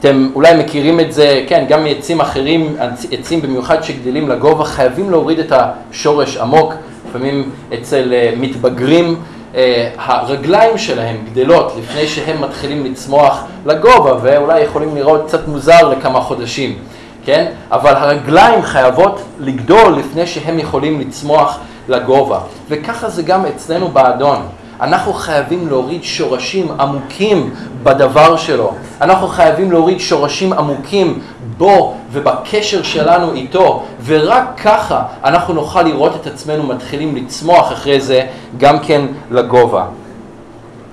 אתם 0.00 0.28
אולי 0.34 0.56
מכירים 0.64 1.00
את 1.00 1.12
זה, 1.12 1.44
כן, 1.48 1.64
גם 1.68 1.84
מעצים 1.84 2.20
אחרים, 2.20 2.76
עצים 3.10 3.42
במיוחד 3.42 3.82
שגדלים 3.82 4.28
לגובה, 4.28 4.64
חייבים 4.64 5.10
להוריד 5.10 5.38
את 5.38 5.52
השורש 5.52 6.36
עמוק. 6.36 6.74
לפעמים 7.08 7.50
אצל 7.74 8.12
אה, 8.12 8.32
מתבגרים 8.36 9.16
הרגליים 9.98 10.78
שלהם 10.78 11.16
גדלות 11.32 11.72
לפני 11.78 12.06
שהם 12.06 12.40
מתחילים 12.42 12.84
לצמוח 12.84 13.44
לגובה 13.66 14.14
ואולי 14.22 14.60
יכולים 14.60 14.96
לראות 14.96 15.24
קצת 15.26 15.48
מוזר 15.48 15.88
לכמה 15.88 16.20
חודשים, 16.20 16.78
כן? 17.24 17.52
אבל 17.70 17.94
הרגליים 17.96 18.62
חייבות 18.62 19.22
לגדול 19.40 19.92
לפני 19.98 20.26
שהם 20.26 20.58
יכולים 20.58 21.00
לצמוח 21.00 21.58
לגובה. 21.88 22.40
וככה 22.68 23.08
זה 23.08 23.22
גם 23.22 23.46
אצלנו 23.46 23.88
באדון. 23.88 24.42
אנחנו 24.80 25.12
חייבים 25.12 25.68
להוריד 25.68 26.04
שורשים 26.04 26.80
עמוקים 26.80 27.54
בדבר 27.82 28.36
שלו. 28.36 28.72
אנחנו 29.00 29.28
חייבים 29.28 29.72
להוריד 29.72 30.00
שורשים 30.00 30.52
עמוקים 30.52 31.20
בו 31.58 31.94
ובקשר 32.12 32.82
שלנו 32.82 33.32
איתו, 33.32 33.82
ורק 34.04 34.60
ככה 34.64 35.02
אנחנו 35.24 35.54
נוכל 35.54 35.82
לראות 35.82 36.16
את 36.16 36.26
עצמנו 36.26 36.62
מתחילים 36.62 37.16
לצמוח 37.16 37.72
אחרי 37.72 38.00
זה 38.00 38.26
גם 38.58 38.78
כן 38.78 39.06
לגובה. 39.30 39.84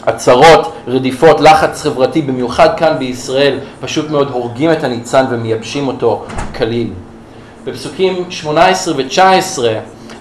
עצרות, 0.06 0.74
רדיפות, 0.88 1.42
לחץ 1.42 1.82
חברתי, 1.82 2.22
במיוחד 2.22 2.70
כאן 2.78 2.96
בישראל, 3.00 3.60
פשוט 3.82 4.10
מאוד 4.10 4.30
הורגים 4.32 4.72
את 4.72 4.84
הניצן 4.84 5.26
ומייבשים 5.30 5.88
אותו 5.88 6.26
כליל. 6.58 6.90
בפסוקים 7.66 8.26
18 8.30 8.94
ו-19 8.98 9.60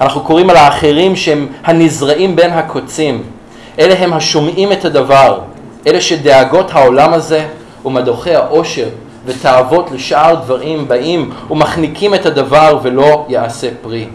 אנחנו 0.01 0.21
קוראים 0.21 0.51
על 0.51 0.57
האחרים 0.57 1.17
שהם 1.17 1.47
הנזרעים 1.65 2.37
בין 2.37 2.51
הקוצים. 2.51 3.23
אלה 3.81 3.95
הם 3.99 4.13
השומעים 4.13 4.73
את 4.73 4.85
הדבר, 4.85 5.41
אלה 5.87 6.01
שדאגות 6.01 6.71
העולם 6.73 7.13
הזה 7.13 7.47
ומדוכי 7.85 8.35
העושר 8.35 8.89
ותאוות 9.27 9.91
לשאר 9.91 10.35
דברים 10.35 10.89
באים 10.89 11.31
ומחניקים 11.51 12.15
את 12.15 12.27
הדבר 12.27 12.79
ולא 12.83 13.27
יעשה 13.29 13.69
פרי. 13.83 14.09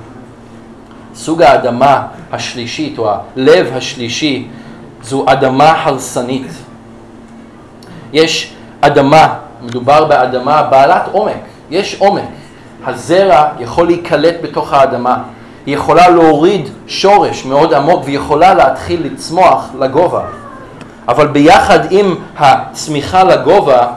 סוג 1.16 1.42
האדמה 1.42 2.02
השלישית 2.32 2.98
או 2.98 3.10
הלב 3.10 3.72
השלישי 3.76 4.48
זו 5.04 5.26
אדמה 5.28 5.84
הרסנית. 5.84 6.52
יש 8.14 8.54
אדמה, 8.82 9.34
מדובר 9.62 10.06
באדמה 10.06 10.64
בעלת 10.64 11.04
עומק, 11.12 11.34
יש 11.72 11.96
עומק. 12.00 12.24
הזרע 12.86 13.50
יכול 13.60 13.88
להיקלט 13.88 14.36
בתוך 14.44 14.74
האדמה, 14.74 15.18
היא 15.66 15.76
יכולה 15.76 16.10
להוריד 16.10 16.70
שורש 16.88 17.46
מאוד 17.46 17.74
עמוק 17.74 18.04
והיא 18.04 18.16
יכולה 18.16 18.54
להתחיל 18.54 19.02
לצמוח 19.06 19.66
לגובה. 19.80 20.22
אבל 21.08 21.28
ביחד 21.28 21.80
עם 21.92 22.16
הצמיחה 22.38 23.24
לגובה 23.24 23.88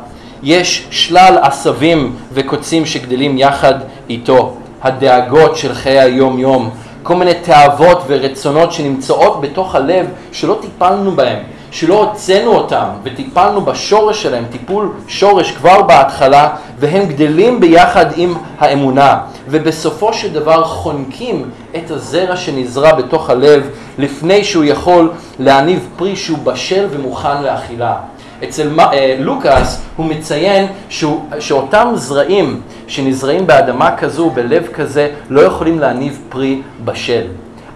יש 0.43 0.87
שלל 0.91 1.39
עשבים 1.43 2.17
וקוצים 2.33 2.87
שגדלים 2.87 3.39
יחד 3.39 3.75
איתו. 4.09 4.55
הדאגות 4.83 5.57
של 5.57 5.75
חיי 5.75 6.01
היום-יום, 6.01 6.71
כל 7.03 7.17
מיני 7.17 7.35
תאוות 7.35 8.03
ורצונות 8.07 8.73
שנמצאות 8.73 9.41
בתוך 9.41 9.75
הלב 9.75 10.07
שלא 10.33 10.59
טיפלנו 10.61 11.11
בהם, 11.11 11.39
שלא 11.71 12.05
הוצאנו 12.05 12.51
אותם 12.55 12.85
וטיפלנו 13.03 13.61
בשורש 13.61 14.23
שלהם, 14.23 14.45
טיפול 14.51 14.93
שורש 15.09 15.51
כבר 15.51 15.83
בהתחלה, 15.83 16.49
והם 16.79 17.07
גדלים 17.07 17.61
ביחד 17.61 18.07
עם 18.17 18.35
האמונה, 18.59 19.19
ובסופו 19.51 20.13
של 20.13 20.33
דבר 20.33 20.65
חונקים 20.65 21.51
את 21.77 21.91
הזרע 21.91 22.37
שנזרע 22.37 22.93
בתוך 22.93 23.31
הלב 23.31 23.69
לפני 23.99 24.45
שהוא 24.45 24.65
יכול 24.65 25.11
להניב 25.39 25.89
פרי 25.97 26.17
שהוא 26.17 26.39
בשל 26.39 26.87
ומוכן 26.91 27.43
לאכילה. 27.43 27.97
אצל 28.45 28.81
אה, 28.81 29.17
לוקאס 29.19 29.83
הוא 29.97 30.07
מציין 30.07 30.67
שהוא, 30.89 31.25
שאותם 31.41 31.89
זרעים 31.95 32.61
שנזרעים 32.87 33.47
באדמה 33.47 33.97
כזו, 33.97 34.31
בלב 34.31 34.67
כזה, 34.67 35.11
לא 35.31 35.41
יכולים 35.41 35.79
להניב 35.79 36.21
פרי 36.29 36.63
בשל. 36.85 37.27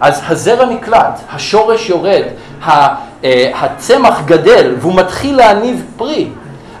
אז 0.01 0.21
הזרע 0.27 0.65
נקלט, 0.65 1.19
השורש 1.31 1.89
יורד, 1.89 2.23
אה, 2.67 2.95
הצמח 3.55 4.21
גדל 4.25 4.75
והוא 4.79 4.95
מתחיל 4.95 5.37
להניב 5.37 5.83
פרי, 5.97 6.27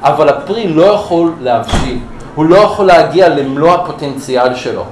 אבל 0.01 0.29
הפרי 0.29 0.67
לא 0.67 0.83
יכול 0.83 1.31
להבשיל, 1.41 1.97
הוא 2.35 2.45
לא 2.45 2.55
יכול 2.55 2.85
להגיע 2.85 3.29
למלוא 3.29 3.73
הפוטנציאל 3.73 4.55
שלו. 4.55 4.83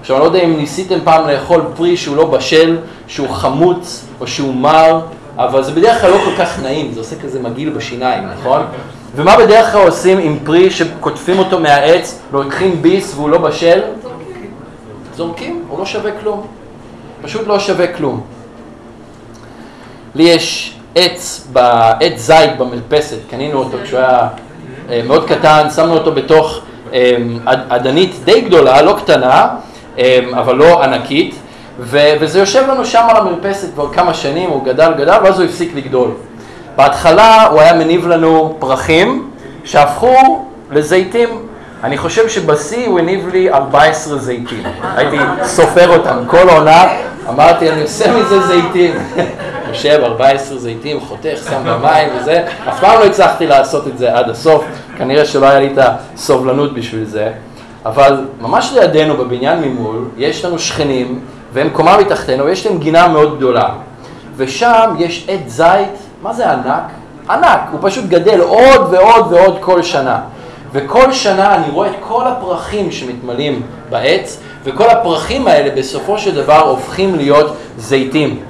עכשיו 0.00 0.16
אני 0.16 0.22
לא 0.22 0.28
יודע 0.28 0.40
אם 0.40 0.56
ניסיתם 0.56 0.98
פעם 1.04 1.28
לאכול 1.28 1.62
פרי 1.76 1.96
שהוא 1.96 2.16
לא 2.16 2.24
בשל, 2.26 2.78
שהוא 3.06 3.28
חמוץ 3.28 4.04
או 4.20 4.26
שהוא 4.26 4.54
מר, 4.54 5.00
אבל 5.36 5.62
זה 5.62 5.72
בדרך 5.72 6.00
כלל 6.00 6.10
לא 6.10 6.18
כל 6.24 6.36
כך 6.38 6.62
נעים, 6.62 6.92
זה 6.92 7.00
עושה 7.00 7.16
כזה 7.22 7.40
מגעיל 7.40 7.70
בשיניים, 7.70 8.24
נכון? 8.38 8.62
ומה 9.16 9.36
בדרך 9.36 9.72
כלל 9.72 9.86
עושים 9.86 10.18
עם 10.18 10.38
פרי 10.44 10.70
שקוטפים 10.70 11.38
אותו 11.38 11.60
מהעץ, 11.60 12.18
לוקחים 12.32 12.82
ביס 12.82 13.14
והוא 13.14 13.30
לא 13.30 13.38
בשל? 13.38 13.80
זורקים. 14.02 14.50
זורקים, 15.16 15.64
הוא 15.68 15.78
לא 15.78 15.86
שווה 15.86 16.10
כלום. 16.20 16.46
פשוט 17.22 17.46
לא 17.46 17.58
שווה 17.58 17.86
כלום. 17.86 18.20
לי 20.14 20.22
יש 20.22 20.74
עץ, 20.94 21.48
עץ 22.00 22.16
זית 22.16 22.58
במלפסת, 22.58 23.18
קנינו 23.30 23.58
אותו 23.58 23.76
כשהוא 23.84 24.00
היה 24.00 24.28
אה, 24.90 25.00
מאוד 25.06 25.28
קטן, 25.28 25.66
שמנו 25.74 25.94
אותו 25.94 26.12
בתוך 26.12 26.60
אה, 26.92 27.16
אדנית 27.68 28.14
די 28.24 28.40
גדולה, 28.40 28.82
לא 28.82 28.96
קטנה, 28.98 29.48
אה, 29.98 30.20
אבל 30.32 30.56
לא 30.56 30.82
ענקית, 30.82 31.34
וזה 31.80 32.38
יושב 32.38 32.62
לנו 32.68 32.84
שם 32.84 33.06
על 33.08 33.16
המרפסת 33.16 33.74
כבר 33.74 33.92
כמה 33.92 34.14
שנים, 34.14 34.50
הוא 34.50 34.64
גדל 34.64 34.92
גדל, 34.98 35.16
ואז 35.22 35.40
הוא 35.40 35.48
הפסיק 35.48 35.74
לגדול. 35.74 36.10
בהתחלה 36.76 37.46
הוא 37.46 37.60
היה 37.60 37.74
מניב 37.74 38.06
לנו 38.06 38.56
פרחים 38.58 39.30
שהפכו 39.64 40.44
לזיתים. 40.70 41.28
אני 41.84 41.98
חושב 41.98 42.28
שבשיא 42.28 42.86
הוא 42.86 42.98
הניב 42.98 43.28
לי 43.28 43.50
14 43.52 44.18
זיתים. 44.18 44.62
הייתי 44.96 45.16
סופר 45.42 45.98
אותם 45.98 46.18
כל 46.26 46.48
עונה, 46.48 46.84
אמרתי, 47.28 47.70
אני 47.70 47.82
עושה 47.82 48.16
מזה 48.16 48.40
זיתים. 48.40 48.94
יושב 49.68 50.00
14 50.02 50.58
זיתים, 50.58 51.00
חותך, 51.00 51.38
שם 51.50 51.62
במים 51.66 52.08
וזה. 52.16 52.44
אף 52.68 52.80
פעם 52.80 53.00
לא 53.00 53.04
הצלחתי 53.04 53.46
לעשות 53.46 53.86
את 53.88 53.98
זה 53.98 54.14
עד 54.14 54.30
הסוף, 54.30 54.64
כנראה 54.98 55.24
שלא 55.24 55.46
היה 55.46 55.60
לי 55.60 55.72
את 55.72 55.78
הסובלנות 55.78 56.74
בשביל 56.74 57.04
זה. 57.04 57.32
אבל 57.86 58.24
ממש 58.40 58.72
לידינו 58.74 59.16
בבניין 59.16 59.60
ממול, 59.60 60.08
יש 60.16 60.44
לנו 60.44 60.58
שכנים 60.58 61.20
והם 61.52 61.70
קומה 61.70 61.98
מתחתנו, 61.98 62.44
ויש 62.44 62.66
להם 62.66 62.78
גינה 62.78 63.08
מאוד 63.08 63.36
גדולה. 63.36 63.68
ושם 64.36 64.94
יש 64.98 65.26
עץ 65.28 65.40
זית, 65.46 65.98
מה 66.22 66.32
זה 66.32 66.50
ענק? 66.50 66.82
ענק, 67.30 67.60
הוא 67.72 67.80
פשוט 67.82 68.04
גדל 68.04 68.40
עוד 68.40 68.88
ועוד 68.90 69.32
ועוד 69.32 69.58
כל 69.60 69.82
שנה. 69.82 70.20
וכל 70.72 71.12
שנה 71.12 71.54
אני 71.54 71.70
רואה 71.70 71.88
את 71.88 71.94
כל 72.00 72.26
הפרחים 72.26 72.92
שמתמלאים 72.92 73.62
בעץ, 73.90 74.40
וכל 74.64 74.90
הפרחים 74.90 75.46
האלה 75.46 75.70
בסופו 75.76 76.18
של 76.18 76.34
דבר 76.34 76.60
הופכים 76.60 77.14
להיות 77.14 77.56
זיתים. 77.78 78.40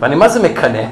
ואני 0.00 0.14
מה 0.14 0.28
זה 0.28 0.42
מקנא? 0.42 0.82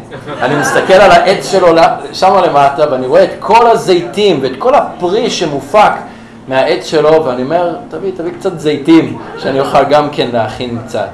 אני 0.42 0.54
מסתכל 0.56 0.92
על 0.92 1.10
העץ 1.10 1.50
שלו 1.50 1.68
שם 2.12 2.34
למטה, 2.44 2.90
ואני 2.90 3.06
רואה 3.06 3.24
את 3.24 3.30
כל 3.38 3.66
הזיתים 3.66 4.38
ואת 4.42 4.52
כל 4.58 4.74
הפרי 4.74 5.30
שמופק 5.30 5.92
מהעץ 6.48 6.86
שלו, 6.86 7.24
ואני 7.24 7.42
אומר, 7.42 7.76
תביא, 7.88 8.12
תביא 8.16 8.32
קצת 8.38 8.58
זיתים, 8.58 9.18
שאני 9.38 9.60
אוכל 9.60 9.84
גם 9.84 10.10
כן 10.12 10.28
להכין 10.32 10.78
קצת. 10.86 11.08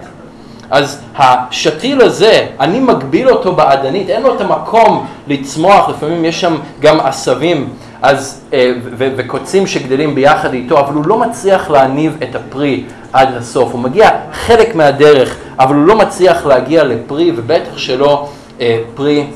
אז 0.70 1.00
השתיל 1.18 2.02
הזה, 2.02 2.46
אני 2.60 2.80
מגביל 2.80 3.28
אותו 3.30 3.52
באדנית, 3.52 4.10
אין 4.10 4.22
לו 4.22 4.34
את 4.34 4.40
המקום 4.40 5.06
לצמוח, 5.26 5.88
לפעמים 5.88 6.24
יש 6.24 6.40
שם 6.40 6.56
גם 6.80 7.00
עשבים 7.00 7.68
אז, 8.02 8.40
אה, 8.52 8.72
וקוצים 8.96 9.66
שגדלים 9.66 10.14
ביחד 10.14 10.54
איתו, 10.54 10.80
אבל 10.80 10.94
הוא 10.94 11.06
לא 11.06 11.18
מצליח 11.18 11.70
להניב 11.70 12.16
את 12.22 12.34
הפרי 12.34 12.84
עד 13.14 13.36
הסוף. 13.36 13.72
הוא 13.72 13.80
מגיע 13.80 14.08
חלק 14.32 14.74
מהדרך, 14.74 15.36
אבל 15.58 15.74
הוא 15.74 15.86
לא 15.86 15.96
מצליח 15.98 16.46
להגיע 16.46 16.84
לפרי, 16.84 17.32
ובטח 17.36 17.78
שלא 17.78 18.28
אה, 18.60 18.78
פרי 18.94 19.26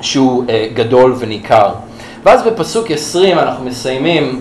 שהוא 0.00 0.44
אה, 0.48 0.66
גדול 0.74 1.14
וניכר. 1.18 1.72
ואז 2.24 2.42
בפסוק 2.42 2.90
20 2.90 3.38
אנחנו 3.38 3.64
מסיימים 3.64 4.40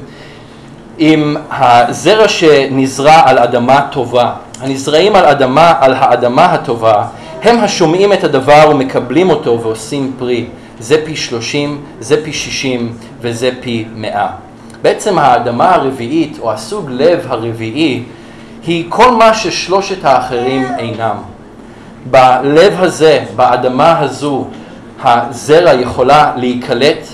עם 0.98 1.36
הזרע 1.52 2.28
שנזרע 2.28 3.22
על 3.26 3.40
אדמה 3.40 3.88
טובה. 3.92 4.32
הנזרעים 4.62 5.16
על 5.16 5.26
אדמה, 5.26 5.74
על 5.80 5.94
האדמה 5.94 6.46
הטובה, 6.46 7.06
הם 7.44 7.60
השומעים 7.60 8.14
את 8.14 8.24
הדבר 8.24 8.70
ומקבלים 8.72 9.30
אותו 9.30 9.62
ועושים 9.62 10.14
פרי. 10.20 10.46
זה 10.80 11.06
פי 11.06 11.16
שלושים, 11.16 11.82
זה 12.00 12.24
פי 12.24 12.34
שישים 12.34 12.94
וזה 13.22 13.50
פי 13.62 13.86
מאה. 13.96 14.28
בעצם 14.82 15.20
האדמה 15.20 15.76
הרביעית, 15.76 16.38
או 16.40 16.52
הסוג 16.52 16.90
לב 16.90 17.26
הרביעי, 17.28 18.04
היא 18.68 18.86
כל 18.90 19.12
מה 19.12 19.34
ששלושת 19.34 20.06
האחרים 20.06 20.66
אינם. 20.78 21.16
בלב 22.12 22.74
הזה, 22.80 23.24
באדמה 23.36 24.00
הזו, 24.00 24.46
הזרע 25.04 25.74
יכולה 25.74 26.34
להיקלט, 26.36 27.08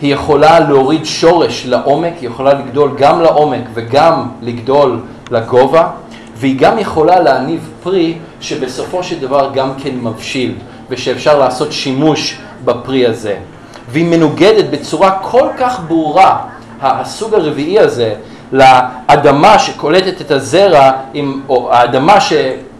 היא 0.00 0.14
יכולה 0.14 0.60
להוריד 0.60 1.04
שורש 1.06 1.66
לעומק, 1.66 2.12
היא 2.20 2.28
יכולה 2.28 2.54
לגדול 2.54 2.90
גם 2.98 3.20
לעומק 3.20 3.62
וגם 3.74 4.28
לגדול 4.42 5.00
לגובה, 5.30 5.88
והיא 6.36 6.58
גם 6.58 6.78
יכולה 6.78 7.20
להניב 7.20 7.70
פרי 7.82 8.18
שבסופו 8.40 9.02
של 9.02 9.20
דבר 9.20 9.50
גם 9.54 9.70
כן 9.82 9.94
מבשיל, 10.02 10.54
ושאפשר 10.90 11.38
לעשות 11.38 11.72
שימוש 11.72 12.38
בפרי 12.64 13.06
הזה. 13.06 13.36
והיא 13.88 14.06
מנוגדת 14.06 14.64
בצורה 14.70 15.10
כל 15.10 15.48
כך 15.58 15.80
ברורה, 15.88 16.38
הסוג 16.80 17.34
הרביעי 17.34 17.78
הזה, 17.78 18.14
לאדמה 18.52 19.58
שקולטת 19.58 20.20
את 20.20 20.30
הזרע, 20.30 20.90
עם, 21.14 21.40
או 21.48 21.72
האדמה 21.72 22.20
ש... 22.20 22.32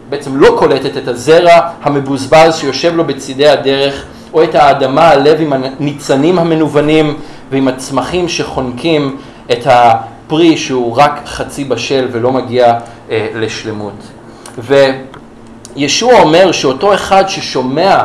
בעצם 0.09 0.37
לא 0.37 0.57
קולטת 0.59 0.97
את 0.97 1.09
הזרע 1.09 1.61
המבוזבז 1.83 2.57
שיושב 2.57 2.97
לו 2.97 3.05
בצידי 3.05 3.49
הדרך, 3.49 4.05
או 4.33 4.43
את 4.45 4.55
האדמה, 4.55 5.09
הלב 5.09 5.41
עם 5.41 5.53
הניצנים 5.53 6.39
המנוונים 6.39 7.17
ועם 7.51 7.69
הצמחים 7.69 8.29
שחונקים 8.29 9.17
את 9.53 9.67
הפרי 9.67 10.57
שהוא 10.57 10.97
רק 10.97 11.21
חצי 11.27 11.65
בשל 11.65 12.09
ולא 12.13 12.33
מגיע 12.33 12.75
אה, 13.11 13.29
לשלמות. 13.35 13.93
וישוע 14.59 16.21
אומר 16.21 16.53
שאותו 16.53 16.95
אחד 16.95 17.25
ששומע 17.29 17.99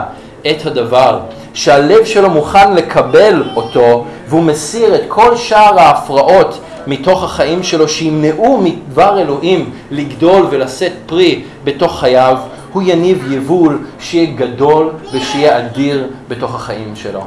את 0.52 0.66
הדבר, 0.66 1.20
שהלב 1.54 2.06
שלו 2.06 2.30
מוכן 2.30 2.74
לקבל 2.74 3.44
אותו 3.56 4.06
והוא 4.28 4.44
מסיר 4.44 4.96
את 4.96 5.02
כל 5.08 5.36
שאר 5.36 5.80
ההפרעות 5.80 6.60
מתוך 6.90 7.24
החיים 7.24 7.64
שלו 7.64 7.90
שימנעו 7.90 8.62
מדבר 8.64 9.22
אלוהים 9.22 9.72
לגדול 9.92 10.48
ולשאת 10.50 10.92
פרי 11.06 11.42
בתוך 11.64 12.00
חייו, 12.00 12.38
הוא 12.74 12.84
יניב 12.86 13.32
יבול 13.32 13.80
שיהיה 14.00 14.36
גדול 14.36 14.90
ושיהיה 15.12 15.60
אדיר 15.60 16.08
בתוך 16.28 16.56
החיים 16.56 16.96
שלו. 16.96 17.22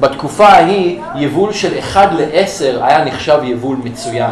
בתקופה 0.00 0.46
ההיא 0.46 1.00
יבול 1.16 1.52
של 1.52 1.78
1 1.78 2.12
ל-10 2.12 2.84
היה 2.84 3.04
נחשב 3.04 3.38
יבול 3.44 3.76
מצוין, 3.84 4.30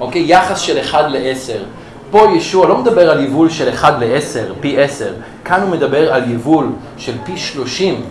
אוקיי? 0.00 0.24
יחס 0.26 0.60
של 0.60 0.80
1 0.80 1.04
ל-10. 1.08 1.58
פה 2.10 2.26
ישוע 2.36 2.68
לא 2.68 2.78
מדבר 2.78 3.10
על 3.10 3.24
יבול 3.24 3.50
של 3.50 3.68
1 3.70 3.94
ל-10, 4.00 4.52
פי 4.60 4.80
10, 4.82 5.12
כאן 5.44 5.62
הוא 5.62 5.70
מדבר 5.70 6.14
על 6.14 6.30
יבול 6.30 6.68
של 6.98 7.12
פי 7.24 7.36
30, 7.36 8.04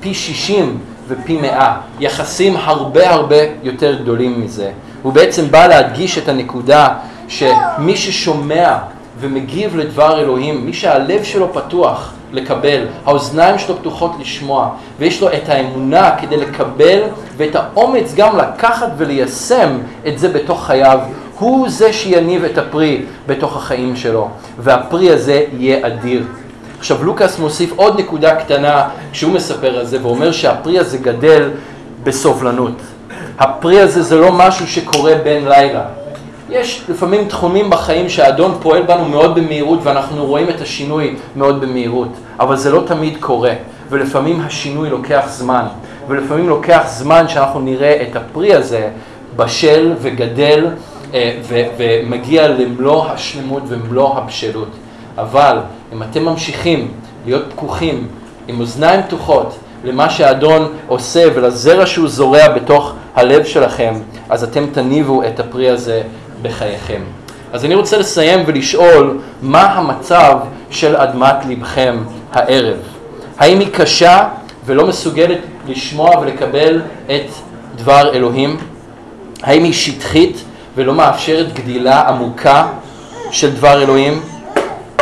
פי 0.00 0.14
60 0.14 0.78
ופי 1.08 1.36
100, 1.36 1.76
יחסים 2.00 2.56
הרבה 2.56 3.10
הרבה 3.10 3.36
יותר 3.62 3.96
גדולים 4.02 4.40
מזה. 4.44 4.70
הוא 5.02 5.12
בעצם 5.12 5.50
בא 5.50 5.66
להדגיש 5.66 6.18
את 6.18 6.28
הנקודה 6.28 6.88
שמי 7.28 7.96
ששומע 7.96 8.76
ומגיב 9.20 9.76
לדבר 9.76 10.20
אלוהים, 10.20 10.66
מי 10.66 10.72
שהלב 10.72 11.24
שלו 11.24 11.52
פתוח 11.52 12.12
לקבל, 12.32 12.86
האוזניים 13.06 13.58
שלו 13.58 13.76
פתוחות 13.76 14.12
לשמוע, 14.20 14.68
ויש 14.98 15.20
לו 15.20 15.28
את 15.28 15.48
האמונה 15.48 16.10
כדי 16.20 16.36
לקבל 16.36 17.02
ואת 17.36 17.56
האומץ 17.56 18.14
גם 18.16 18.38
לקחת 18.38 18.88
וליישם 18.96 19.78
את 20.08 20.18
זה 20.18 20.28
בתוך 20.28 20.66
חייו, 20.66 20.98
הוא 21.38 21.68
זה 21.68 21.92
שיניב 21.92 22.44
את 22.44 22.58
הפרי 22.58 23.02
בתוך 23.26 23.56
החיים 23.56 23.96
שלו, 23.96 24.28
והפרי 24.58 25.10
הזה 25.10 25.44
יהיה 25.58 25.86
אדיר. 25.86 26.22
עכשיו 26.78 27.04
לוקאס 27.04 27.38
מוסיף 27.38 27.72
עוד 27.76 28.00
נקודה 28.00 28.34
קטנה 28.34 28.88
כשהוא 29.12 29.32
מספר 29.32 29.78
על 29.78 29.86
זה 29.86 29.98
ואומר 30.02 30.32
שהפרי 30.32 30.78
הזה 30.78 30.98
גדל 30.98 31.50
בסובלנות. 32.02 32.82
הפרי 33.40 33.80
הזה 33.80 34.02
זה 34.02 34.16
לא 34.16 34.32
משהו 34.32 34.66
שקורה 34.66 35.14
בין 35.24 35.48
לילה. 35.48 35.82
יש 36.50 36.84
לפעמים 36.88 37.28
תחומים 37.28 37.70
בחיים 37.70 38.08
שהאדון 38.08 38.58
פועל 38.62 38.82
בנו 38.82 39.04
מאוד 39.04 39.34
במהירות 39.34 39.80
ואנחנו 39.82 40.26
רואים 40.26 40.50
את 40.50 40.60
השינוי 40.60 41.16
מאוד 41.36 41.60
במהירות, 41.60 42.08
אבל 42.40 42.56
זה 42.56 42.70
לא 42.70 42.82
תמיד 42.86 43.16
קורה, 43.20 43.52
ולפעמים 43.90 44.40
השינוי 44.40 44.90
לוקח 44.90 45.24
זמן, 45.28 45.64
ולפעמים 46.08 46.48
לוקח 46.48 46.82
זמן 46.86 47.28
שאנחנו 47.28 47.60
נראה 47.60 48.02
את 48.02 48.16
הפרי 48.16 48.54
הזה 48.54 48.88
בשל 49.36 49.92
וגדל 50.00 50.66
אה, 51.14 51.38
ומגיע 51.78 52.48
למלוא 52.48 53.06
השלמות 53.06 53.62
ומלוא 53.68 54.16
הבשלות. 54.16 54.70
אבל 55.18 55.58
אם 55.92 56.02
אתם 56.02 56.24
ממשיכים 56.24 56.88
להיות 57.26 57.44
פקוחים, 57.50 58.08
עם 58.48 58.60
אוזניים 58.60 59.02
פתוחות, 59.02 59.58
למה 59.84 60.10
שהאדון 60.10 60.72
עושה 60.86 61.28
ולזרע 61.34 61.86
שהוא 61.86 62.08
זורע 62.08 62.48
בתוך 62.48 62.92
הלב 63.14 63.44
שלכם, 63.44 63.94
אז 64.28 64.44
אתם 64.44 64.66
תניבו 64.72 65.22
את 65.22 65.40
הפרי 65.40 65.70
הזה 65.70 66.02
בחייכם. 66.42 67.02
אז 67.52 67.64
אני 67.64 67.74
רוצה 67.74 67.98
לסיים 67.98 68.42
ולשאול, 68.46 69.18
מה 69.42 69.62
המצב 69.62 70.38
של 70.70 70.96
אדמת 70.96 71.36
לבכם 71.48 71.98
הערב? 72.32 72.76
האם 73.38 73.60
היא 73.60 73.68
קשה 73.72 74.28
ולא 74.66 74.86
מסוגלת 74.86 75.38
לשמוע 75.68 76.18
ולקבל 76.18 76.82
את 77.06 77.30
דבר 77.76 78.12
אלוהים? 78.14 78.56
האם 79.42 79.64
היא 79.64 79.72
שטחית 79.72 80.44
ולא 80.76 80.94
מאפשרת 80.94 81.52
גדילה 81.52 82.00
עמוקה 82.08 82.66
של 83.30 83.56
דבר 83.56 83.82
אלוהים? 83.82 84.20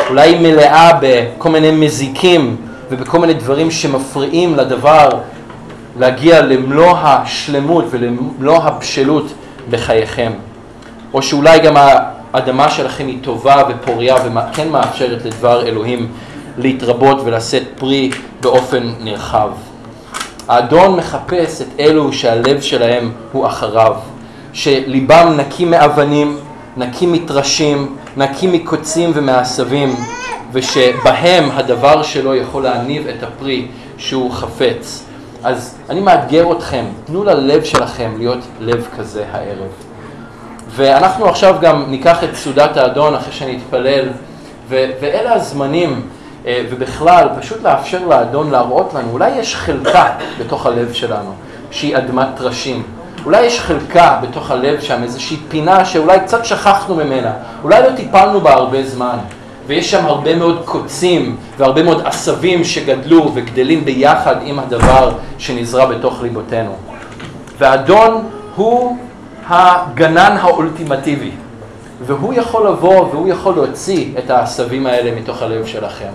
אולי 0.08 0.28
היא 0.30 0.40
מלאה 0.40 0.90
בכל 1.00 1.48
מיני 1.48 1.70
מזיקים 1.70 2.56
ובכל 2.90 3.18
מיני 3.18 3.34
דברים 3.34 3.70
שמפריעים 3.70 4.56
לדבר 4.56 5.08
להגיע 5.98 6.42
למלוא 6.42 6.96
השלמות 7.02 7.84
ולמלוא 7.90 8.56
הבשלות 8.56 9.32
בחייכם. 9.70 10.32
או 11.14 11.22
שאולי 11.22 11.58
גם 11.58 11.74
האדמה 12.32 12.70
שלכם 12.70 13.06
היא 13.06 13.18
טובה 13.22 13.62
ופוריה 13.68 14.14
וכן 14.14 14.68
מאפשרת 14.68 15.24
לדבר 15.24 15.66
אלוהים 15.66 16.12
להתרבות 16.58 17.20
ולשאת 17.24 17.62
פרי 17.76 18.10
באופן 18.40 18.92
נרחב. 19.00 19.50
האדון 20.48 20.96
מחפש 20.96 21.62
את 21.62 21.66
אלו 21.80 22.12
שהלב 22.12 22.60
שלהם 22.60 23.12
הוא 23.32 23.46
אחריו, 23.46 23.94
שליבם 24.52 25.34
נקי 25.36 25.64
מאבנים, 25.64 26.38
נקי 26.78 27.06
מטרשים, 27.06 27.96
נקי 28.16 28.46
מקוצים 28.46 29.10
ומעשבים, 29.14 29.96
ושבהם 30.52 31.50
הדבר 31.50 32.02
שלו 32.02 32.34
יכול 32.34 32.62
להניב 32.62 33.06
את 33.06 33.22
הפרי 33.22 33.68
שהוא 33.96 34.32
חפץ. 34.32 35.04
אז 35.44 35.74
אני 35.90 36.00
מאתגר 36.00 36.52
אתכם, 36.52 36.84
תנו 37.04 37.24
ללב 37.24 37.64
שלכם 37.64 38.14
להיות 38.18 38.38
לב 38.60 38.88
כזה 38.96 39.24
הערב. 39.32 39.70
ואנחנו 40.70 41.28
עכשיו 41.28 41.56
גם 41.60 41.84
ניקח 41.88 42.24
את 42.24 42.34
סעודת 42.34 42.76
האדון 42.76 43.14
אחרי 43.14 43.32
שאני 43.32 43.56
אתפלל, 43.56 44.08
ו- 44.68 44.90
ואלה 45.00 45.32
הזמנים, 45.32 46.02
אה, 46.46 46.62
ובכלל, 46.70 47.28
פשוט 47.40 47.62
לאפשר 47.62 48.06
לאדון 48.06 48.50
להראות 48.50 48.94
לנו, 48.94 49.10
אולי 49.12 49.30
יש 49.30 49.56
חלקה 49.56 50.10
בתוך 50.40 50.66
הלב 50.66 50.92
שלנו, 50.92 51.32
שהיא 51.70 51.96
אדמת 51.96 52.28
טרשים. 52.36 52.82
אולי 53.24 53.46
יש 53.46 53.60
חלקה 53.60 54.18
בתוך 54.22 54.50
הלב 54.50 54.80
שם, 54.80 55.02
איזושהי 55.02 55.36
פינה 55.48 55.84
שאולי 55.84 56.20
קצת 56.20 56.44
שכחנו 56.44 56.94
ממנה, 56.94 57.32
אולי 57.64 57.82
לא 57.82 57.96
טיפלנו 57.96 58.40
בה 58.40 58.52
הרבה 58.52 58.82
זמן. 58.82 59.18
ויש 59.66 59.90
שם 59.90 60.06
הרבה 60.06 60.36
מאוד 60.36 60.62
קוצים 60.64 61.36
והרבה 61.58 61.82
מאוד 61.82 62.02
עשבים 62.04 62.64
שגדלו 62.64 63.30
וגדלים 63.34 63.84
ביחד 63.84 64.36
עם 64.42 64.58
הדבר 64.58 65.12
שנזרע 65.38 65.86
בתוך 65.86 66.22
ליבותינו. 66.22 66.72
והאדון 67.58 68.28
הוא 68.56 68.96
הגנן 69.48 70.36
האולטימטיבי, 70.40 71.30
והוא 72.06 72.34
יכול 72.34 72.66
לבוא 72.68 73.00
והוא 73.00 73.28
יכול 73.28 73.54
להוציא 73.54 74.12
את 74.18 74.30
העשבים 74.30 74.86
האלה 74.86 75.20
מתוך 75.20 75.42
הלב 75.42 75.66
שלכם. 75.66 76.08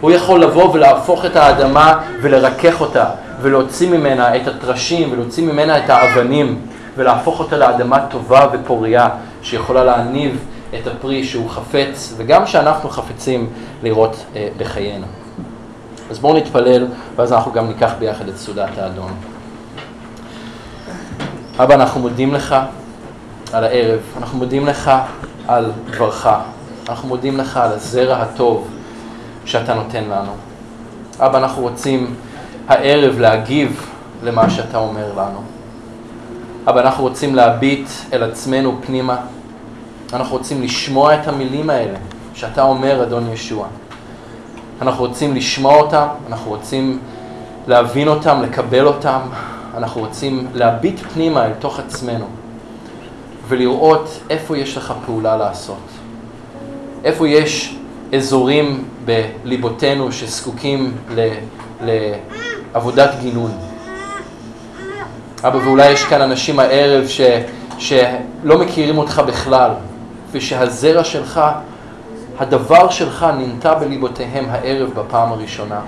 הוא 0.00 0.10
יכול 0.10 0.40
לבוא 0.40 0.74
ולהפוך 0.74 1.24
את 1.24 1.36
האדמה 1.36 1.98
ולרכך 2.22 2.80
אותה, 2.80 3.04
ולהוציא 3.44 3.90
ממנה 3.90 4.36
את 4.36 4.48
הטרשים 4.48 5.12
ולהוציא 5.12 5.46
ממנה 5.46 5.84
את 5.84 5.90
האבנים, 5.90 6.58
ולהפוך 6.96 7.40
אותה 7.40 7.56
לאדמה 7.56 8.06
טובה 8.06 8.48
ופוריה 8.52 9.08
שיכולה 9.42 9.84
להניב 9.84 10.44
את 10.74 10.86
הפרי 10.86 11.24
שהוא 11.24 11.50
חפץ, 11.50 12.14
וגם 12.16 12.46
שאנחנו 12.46 12.90
חפצים 12.90 13.50
לראות 13.82 14.24
אה, 14.36 14.48
בחיינו. 14.58 15.06
אז 16.10 16.18
בואו 16.18 16.36
נתפלל, 16.36 16.86
ואז 17.16 17.32
אנחנו 17.32 17.52
גם 17.52 17.66
ניקח 17.68 17.92
ביחד 17.98 18.28
את 18.28 18.36
סעודת 18.36 18.78
האדון. 18.78 19.12
אבא, 21.58 21.74
אנחנו 21.74 22.00
מודים 22.00 22.34
לך 22.34 22.56
על 23.52 23.64
הערב, 23.64 24.00
אנחנו 24.18 24.38
מודים 24.38 24.66
לך 24.66 24.90
על 25.48 25.72
דברך, 25.90 26.28
אנחנו 26.88 27.08
מודים 27.08 27.36
לך 27.36 27.56
על 27.56 27.72
הזרע 27.72 28.16
הטוב 28.16 28.68
שאתה 29.44 29.74
נותן 29.74 30.04
לנו. 30.04 30.32
אבא, 31.20 31.38
אנחנו 31.38 31.62
רוצים 31.62 32.14
הערב 32.68 33.18
להגיב 33.18 33.86
למה 34.22 34.50
שאתה 34.50 34.78
אומר 34.78 35.12
לנו. 35.12 35.42
אבא, 36.66 36.80
אנחנו 36.80 37.04
רוצים 37.04 37.34
להביט 37.34 37.88
אל 38.12 38.22
עצמנו 38.22 38.78
פנימה. 38.86 39.16
אנחנו 40.12 40.36
רוצים 40.36 40.62
לשמוע 40.62 41.14
את 41.14 41.28
המילים 41.28 41.70
האלה 41.70 41.98
שאתה 42.34 42.62
אומר, 42.62 43.02
אדון 43.02 43.32
ישוע. 43.32 43.66
אנחנו 44.82 45.04
רוצים 45.04 45.34
לשמוע 45.34 45.74
אותם, 45.80 46.06
אנחנו 46.28 46.50
רוצים 46.50 46.98
להבין 47.66 48.08
אותם, 48.08 48.42
לקבל 48.42 48.86
אותם, 48.86 49.20
אנחנו 49.76 50.00
רוצים 50.00 50.46
להביט 50.54 51.00
פנימה 51.14 51.46
אל 51.46 51.52
תוך 51.58 51.78
עצמנו 51.78 52.26
ולראות 53.48 54.18
איפה 54.30 54.58
יש 54.58 54.76
לך 54.76 54.94
פעולה 55.06 55.36
לעשות. 55.36 55.88
איפה 57.04 57.28
יש 57.28 57.76
אזורים 58.14 58.84
בליבותינו 59.04 60.12
שזקוקים 60.12 60.92
ל, 61.14 61.28
לעבודת 62.74 63.10
גינון. 63.20 63.50
אבא, 65.44 65.56
ואולי 65.56 65.90
יש 65.90 66.04
כאן 66.04 66.20
אנשים 66.20 66.58
הערב 66.58 67.06
ש, 67.06 67.20
שלא 67.78 68.58
מכירים 68.58 68.98
אותך 68.98 69.22
בכלל, 69.26 69.70
ושהזרע 70.32 71.04
שלך, 71.04 71.40
הדבר 72.38 72.90
שלך 72.90 73.26
ננטע 73.38 73.74
בליבותיהם 73.74 74.44
הערב 74.50 74.90
בפעם 74.94 75.32
הראשונה. 75.32 75.80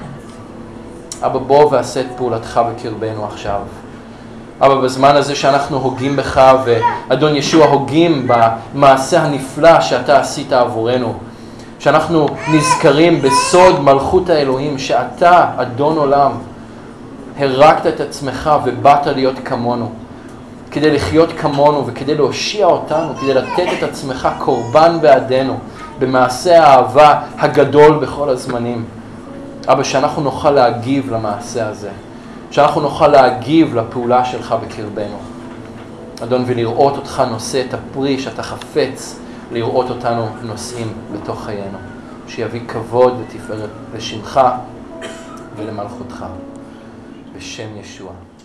אבא, 1.22 1.38
בוא 1.38 1.72
ועשה 1.72 2.00
את 2.00 2.06
פעולתך 2.16 2.60
בקרבנו 2.70 3.24
עכשיו. 3.24 3.60
אבא, 4.60 4.74
בזמן 4.74 5.16
הזה 5.16 5.34
שאנחנו 5.34 5.76
הוגים 5.76 6.16
בך, 6.16 6.52
ואדון 6.64 7.36
ישוע 7.36 7.66
הוגים 7.66 8.28
במעשה 8.28 9.22
הנפלא 9.22 9.80
שאתה 9.80 10.20
עשית 10.20 10.52
עבורנו, 10.52 11.14
שאנחנו 11.78 12.26
נזכרים 12.48 13.22
בסוד 13.22 13.80
מלכות 13.80 14.30
האלוהים, 14.30 14.78
שאתה, 14.78 15.46
אדון 15.56 15.96
עולם, 15.96 16.32
הרגת 17.38 17.86
את 17.86 18.00
עצמך 18.00 18.50
ובאת 18.64 19.06
להיות 19.06 19.34
כמונו, 19.44 19.90
כדי 20.70 20.90
לחיות 20.90 21.28
כמונו 21.38 21.86
וכדי 21.86 22.14
להושיע 22.14 22.66
אותנו, 22.66 23.16
כדי 23.20 23.34
לתת 23.34 23.66
את 23.78 23.82
עצמך 23.82 24.28
קורבן 24.38 24.98
בעדנו, 25.00 25.58
במעשה 25.98 26.64
האהבה 26.64 27.20
הגדול 27.38 27.98
בכל 27.98 28.28
הזמנים. 28.28 28.84
אבא, 29.68 29.82
שאנחנו 29.82 30.22
נוכל 30.22 30.50
להגיב 30.50 31.12
למעשה 31.12 31.68
הזה, 31.68 31.90
שאנחנו 32.50 32.80
נוכל 32.80 33.08
להגיב 33.08 33.76
לפעולה 33.76 34.24
שלך 34.24 34.54
בקרבנו. 34.66 35.18
אדון, 36.22 36.44
ולראות 36.46 36.96
אותך 36.96 37.22
נושא 37.30 37.62
את 37.68 37.74
הפרי 37.74 38.18
שאתה 38.18 38.42
חפץ 38.42 39.18
לראות 39.52 39.90
אותנו 39.90 40.26
נושאים 40.42 40.92
בתוך 41.12 41.44
חיינו, 41.44 41.78
שיביא 42.28 42.60
כבוד 42.68 43.20
ותפארת 43.20 43.70
לשמך 43.96 44.40
ולמלכותך. 45.56 46.24
בשם 47.36 47.76
ישוע. 47.76 48.10
אמן. 48.10 48.35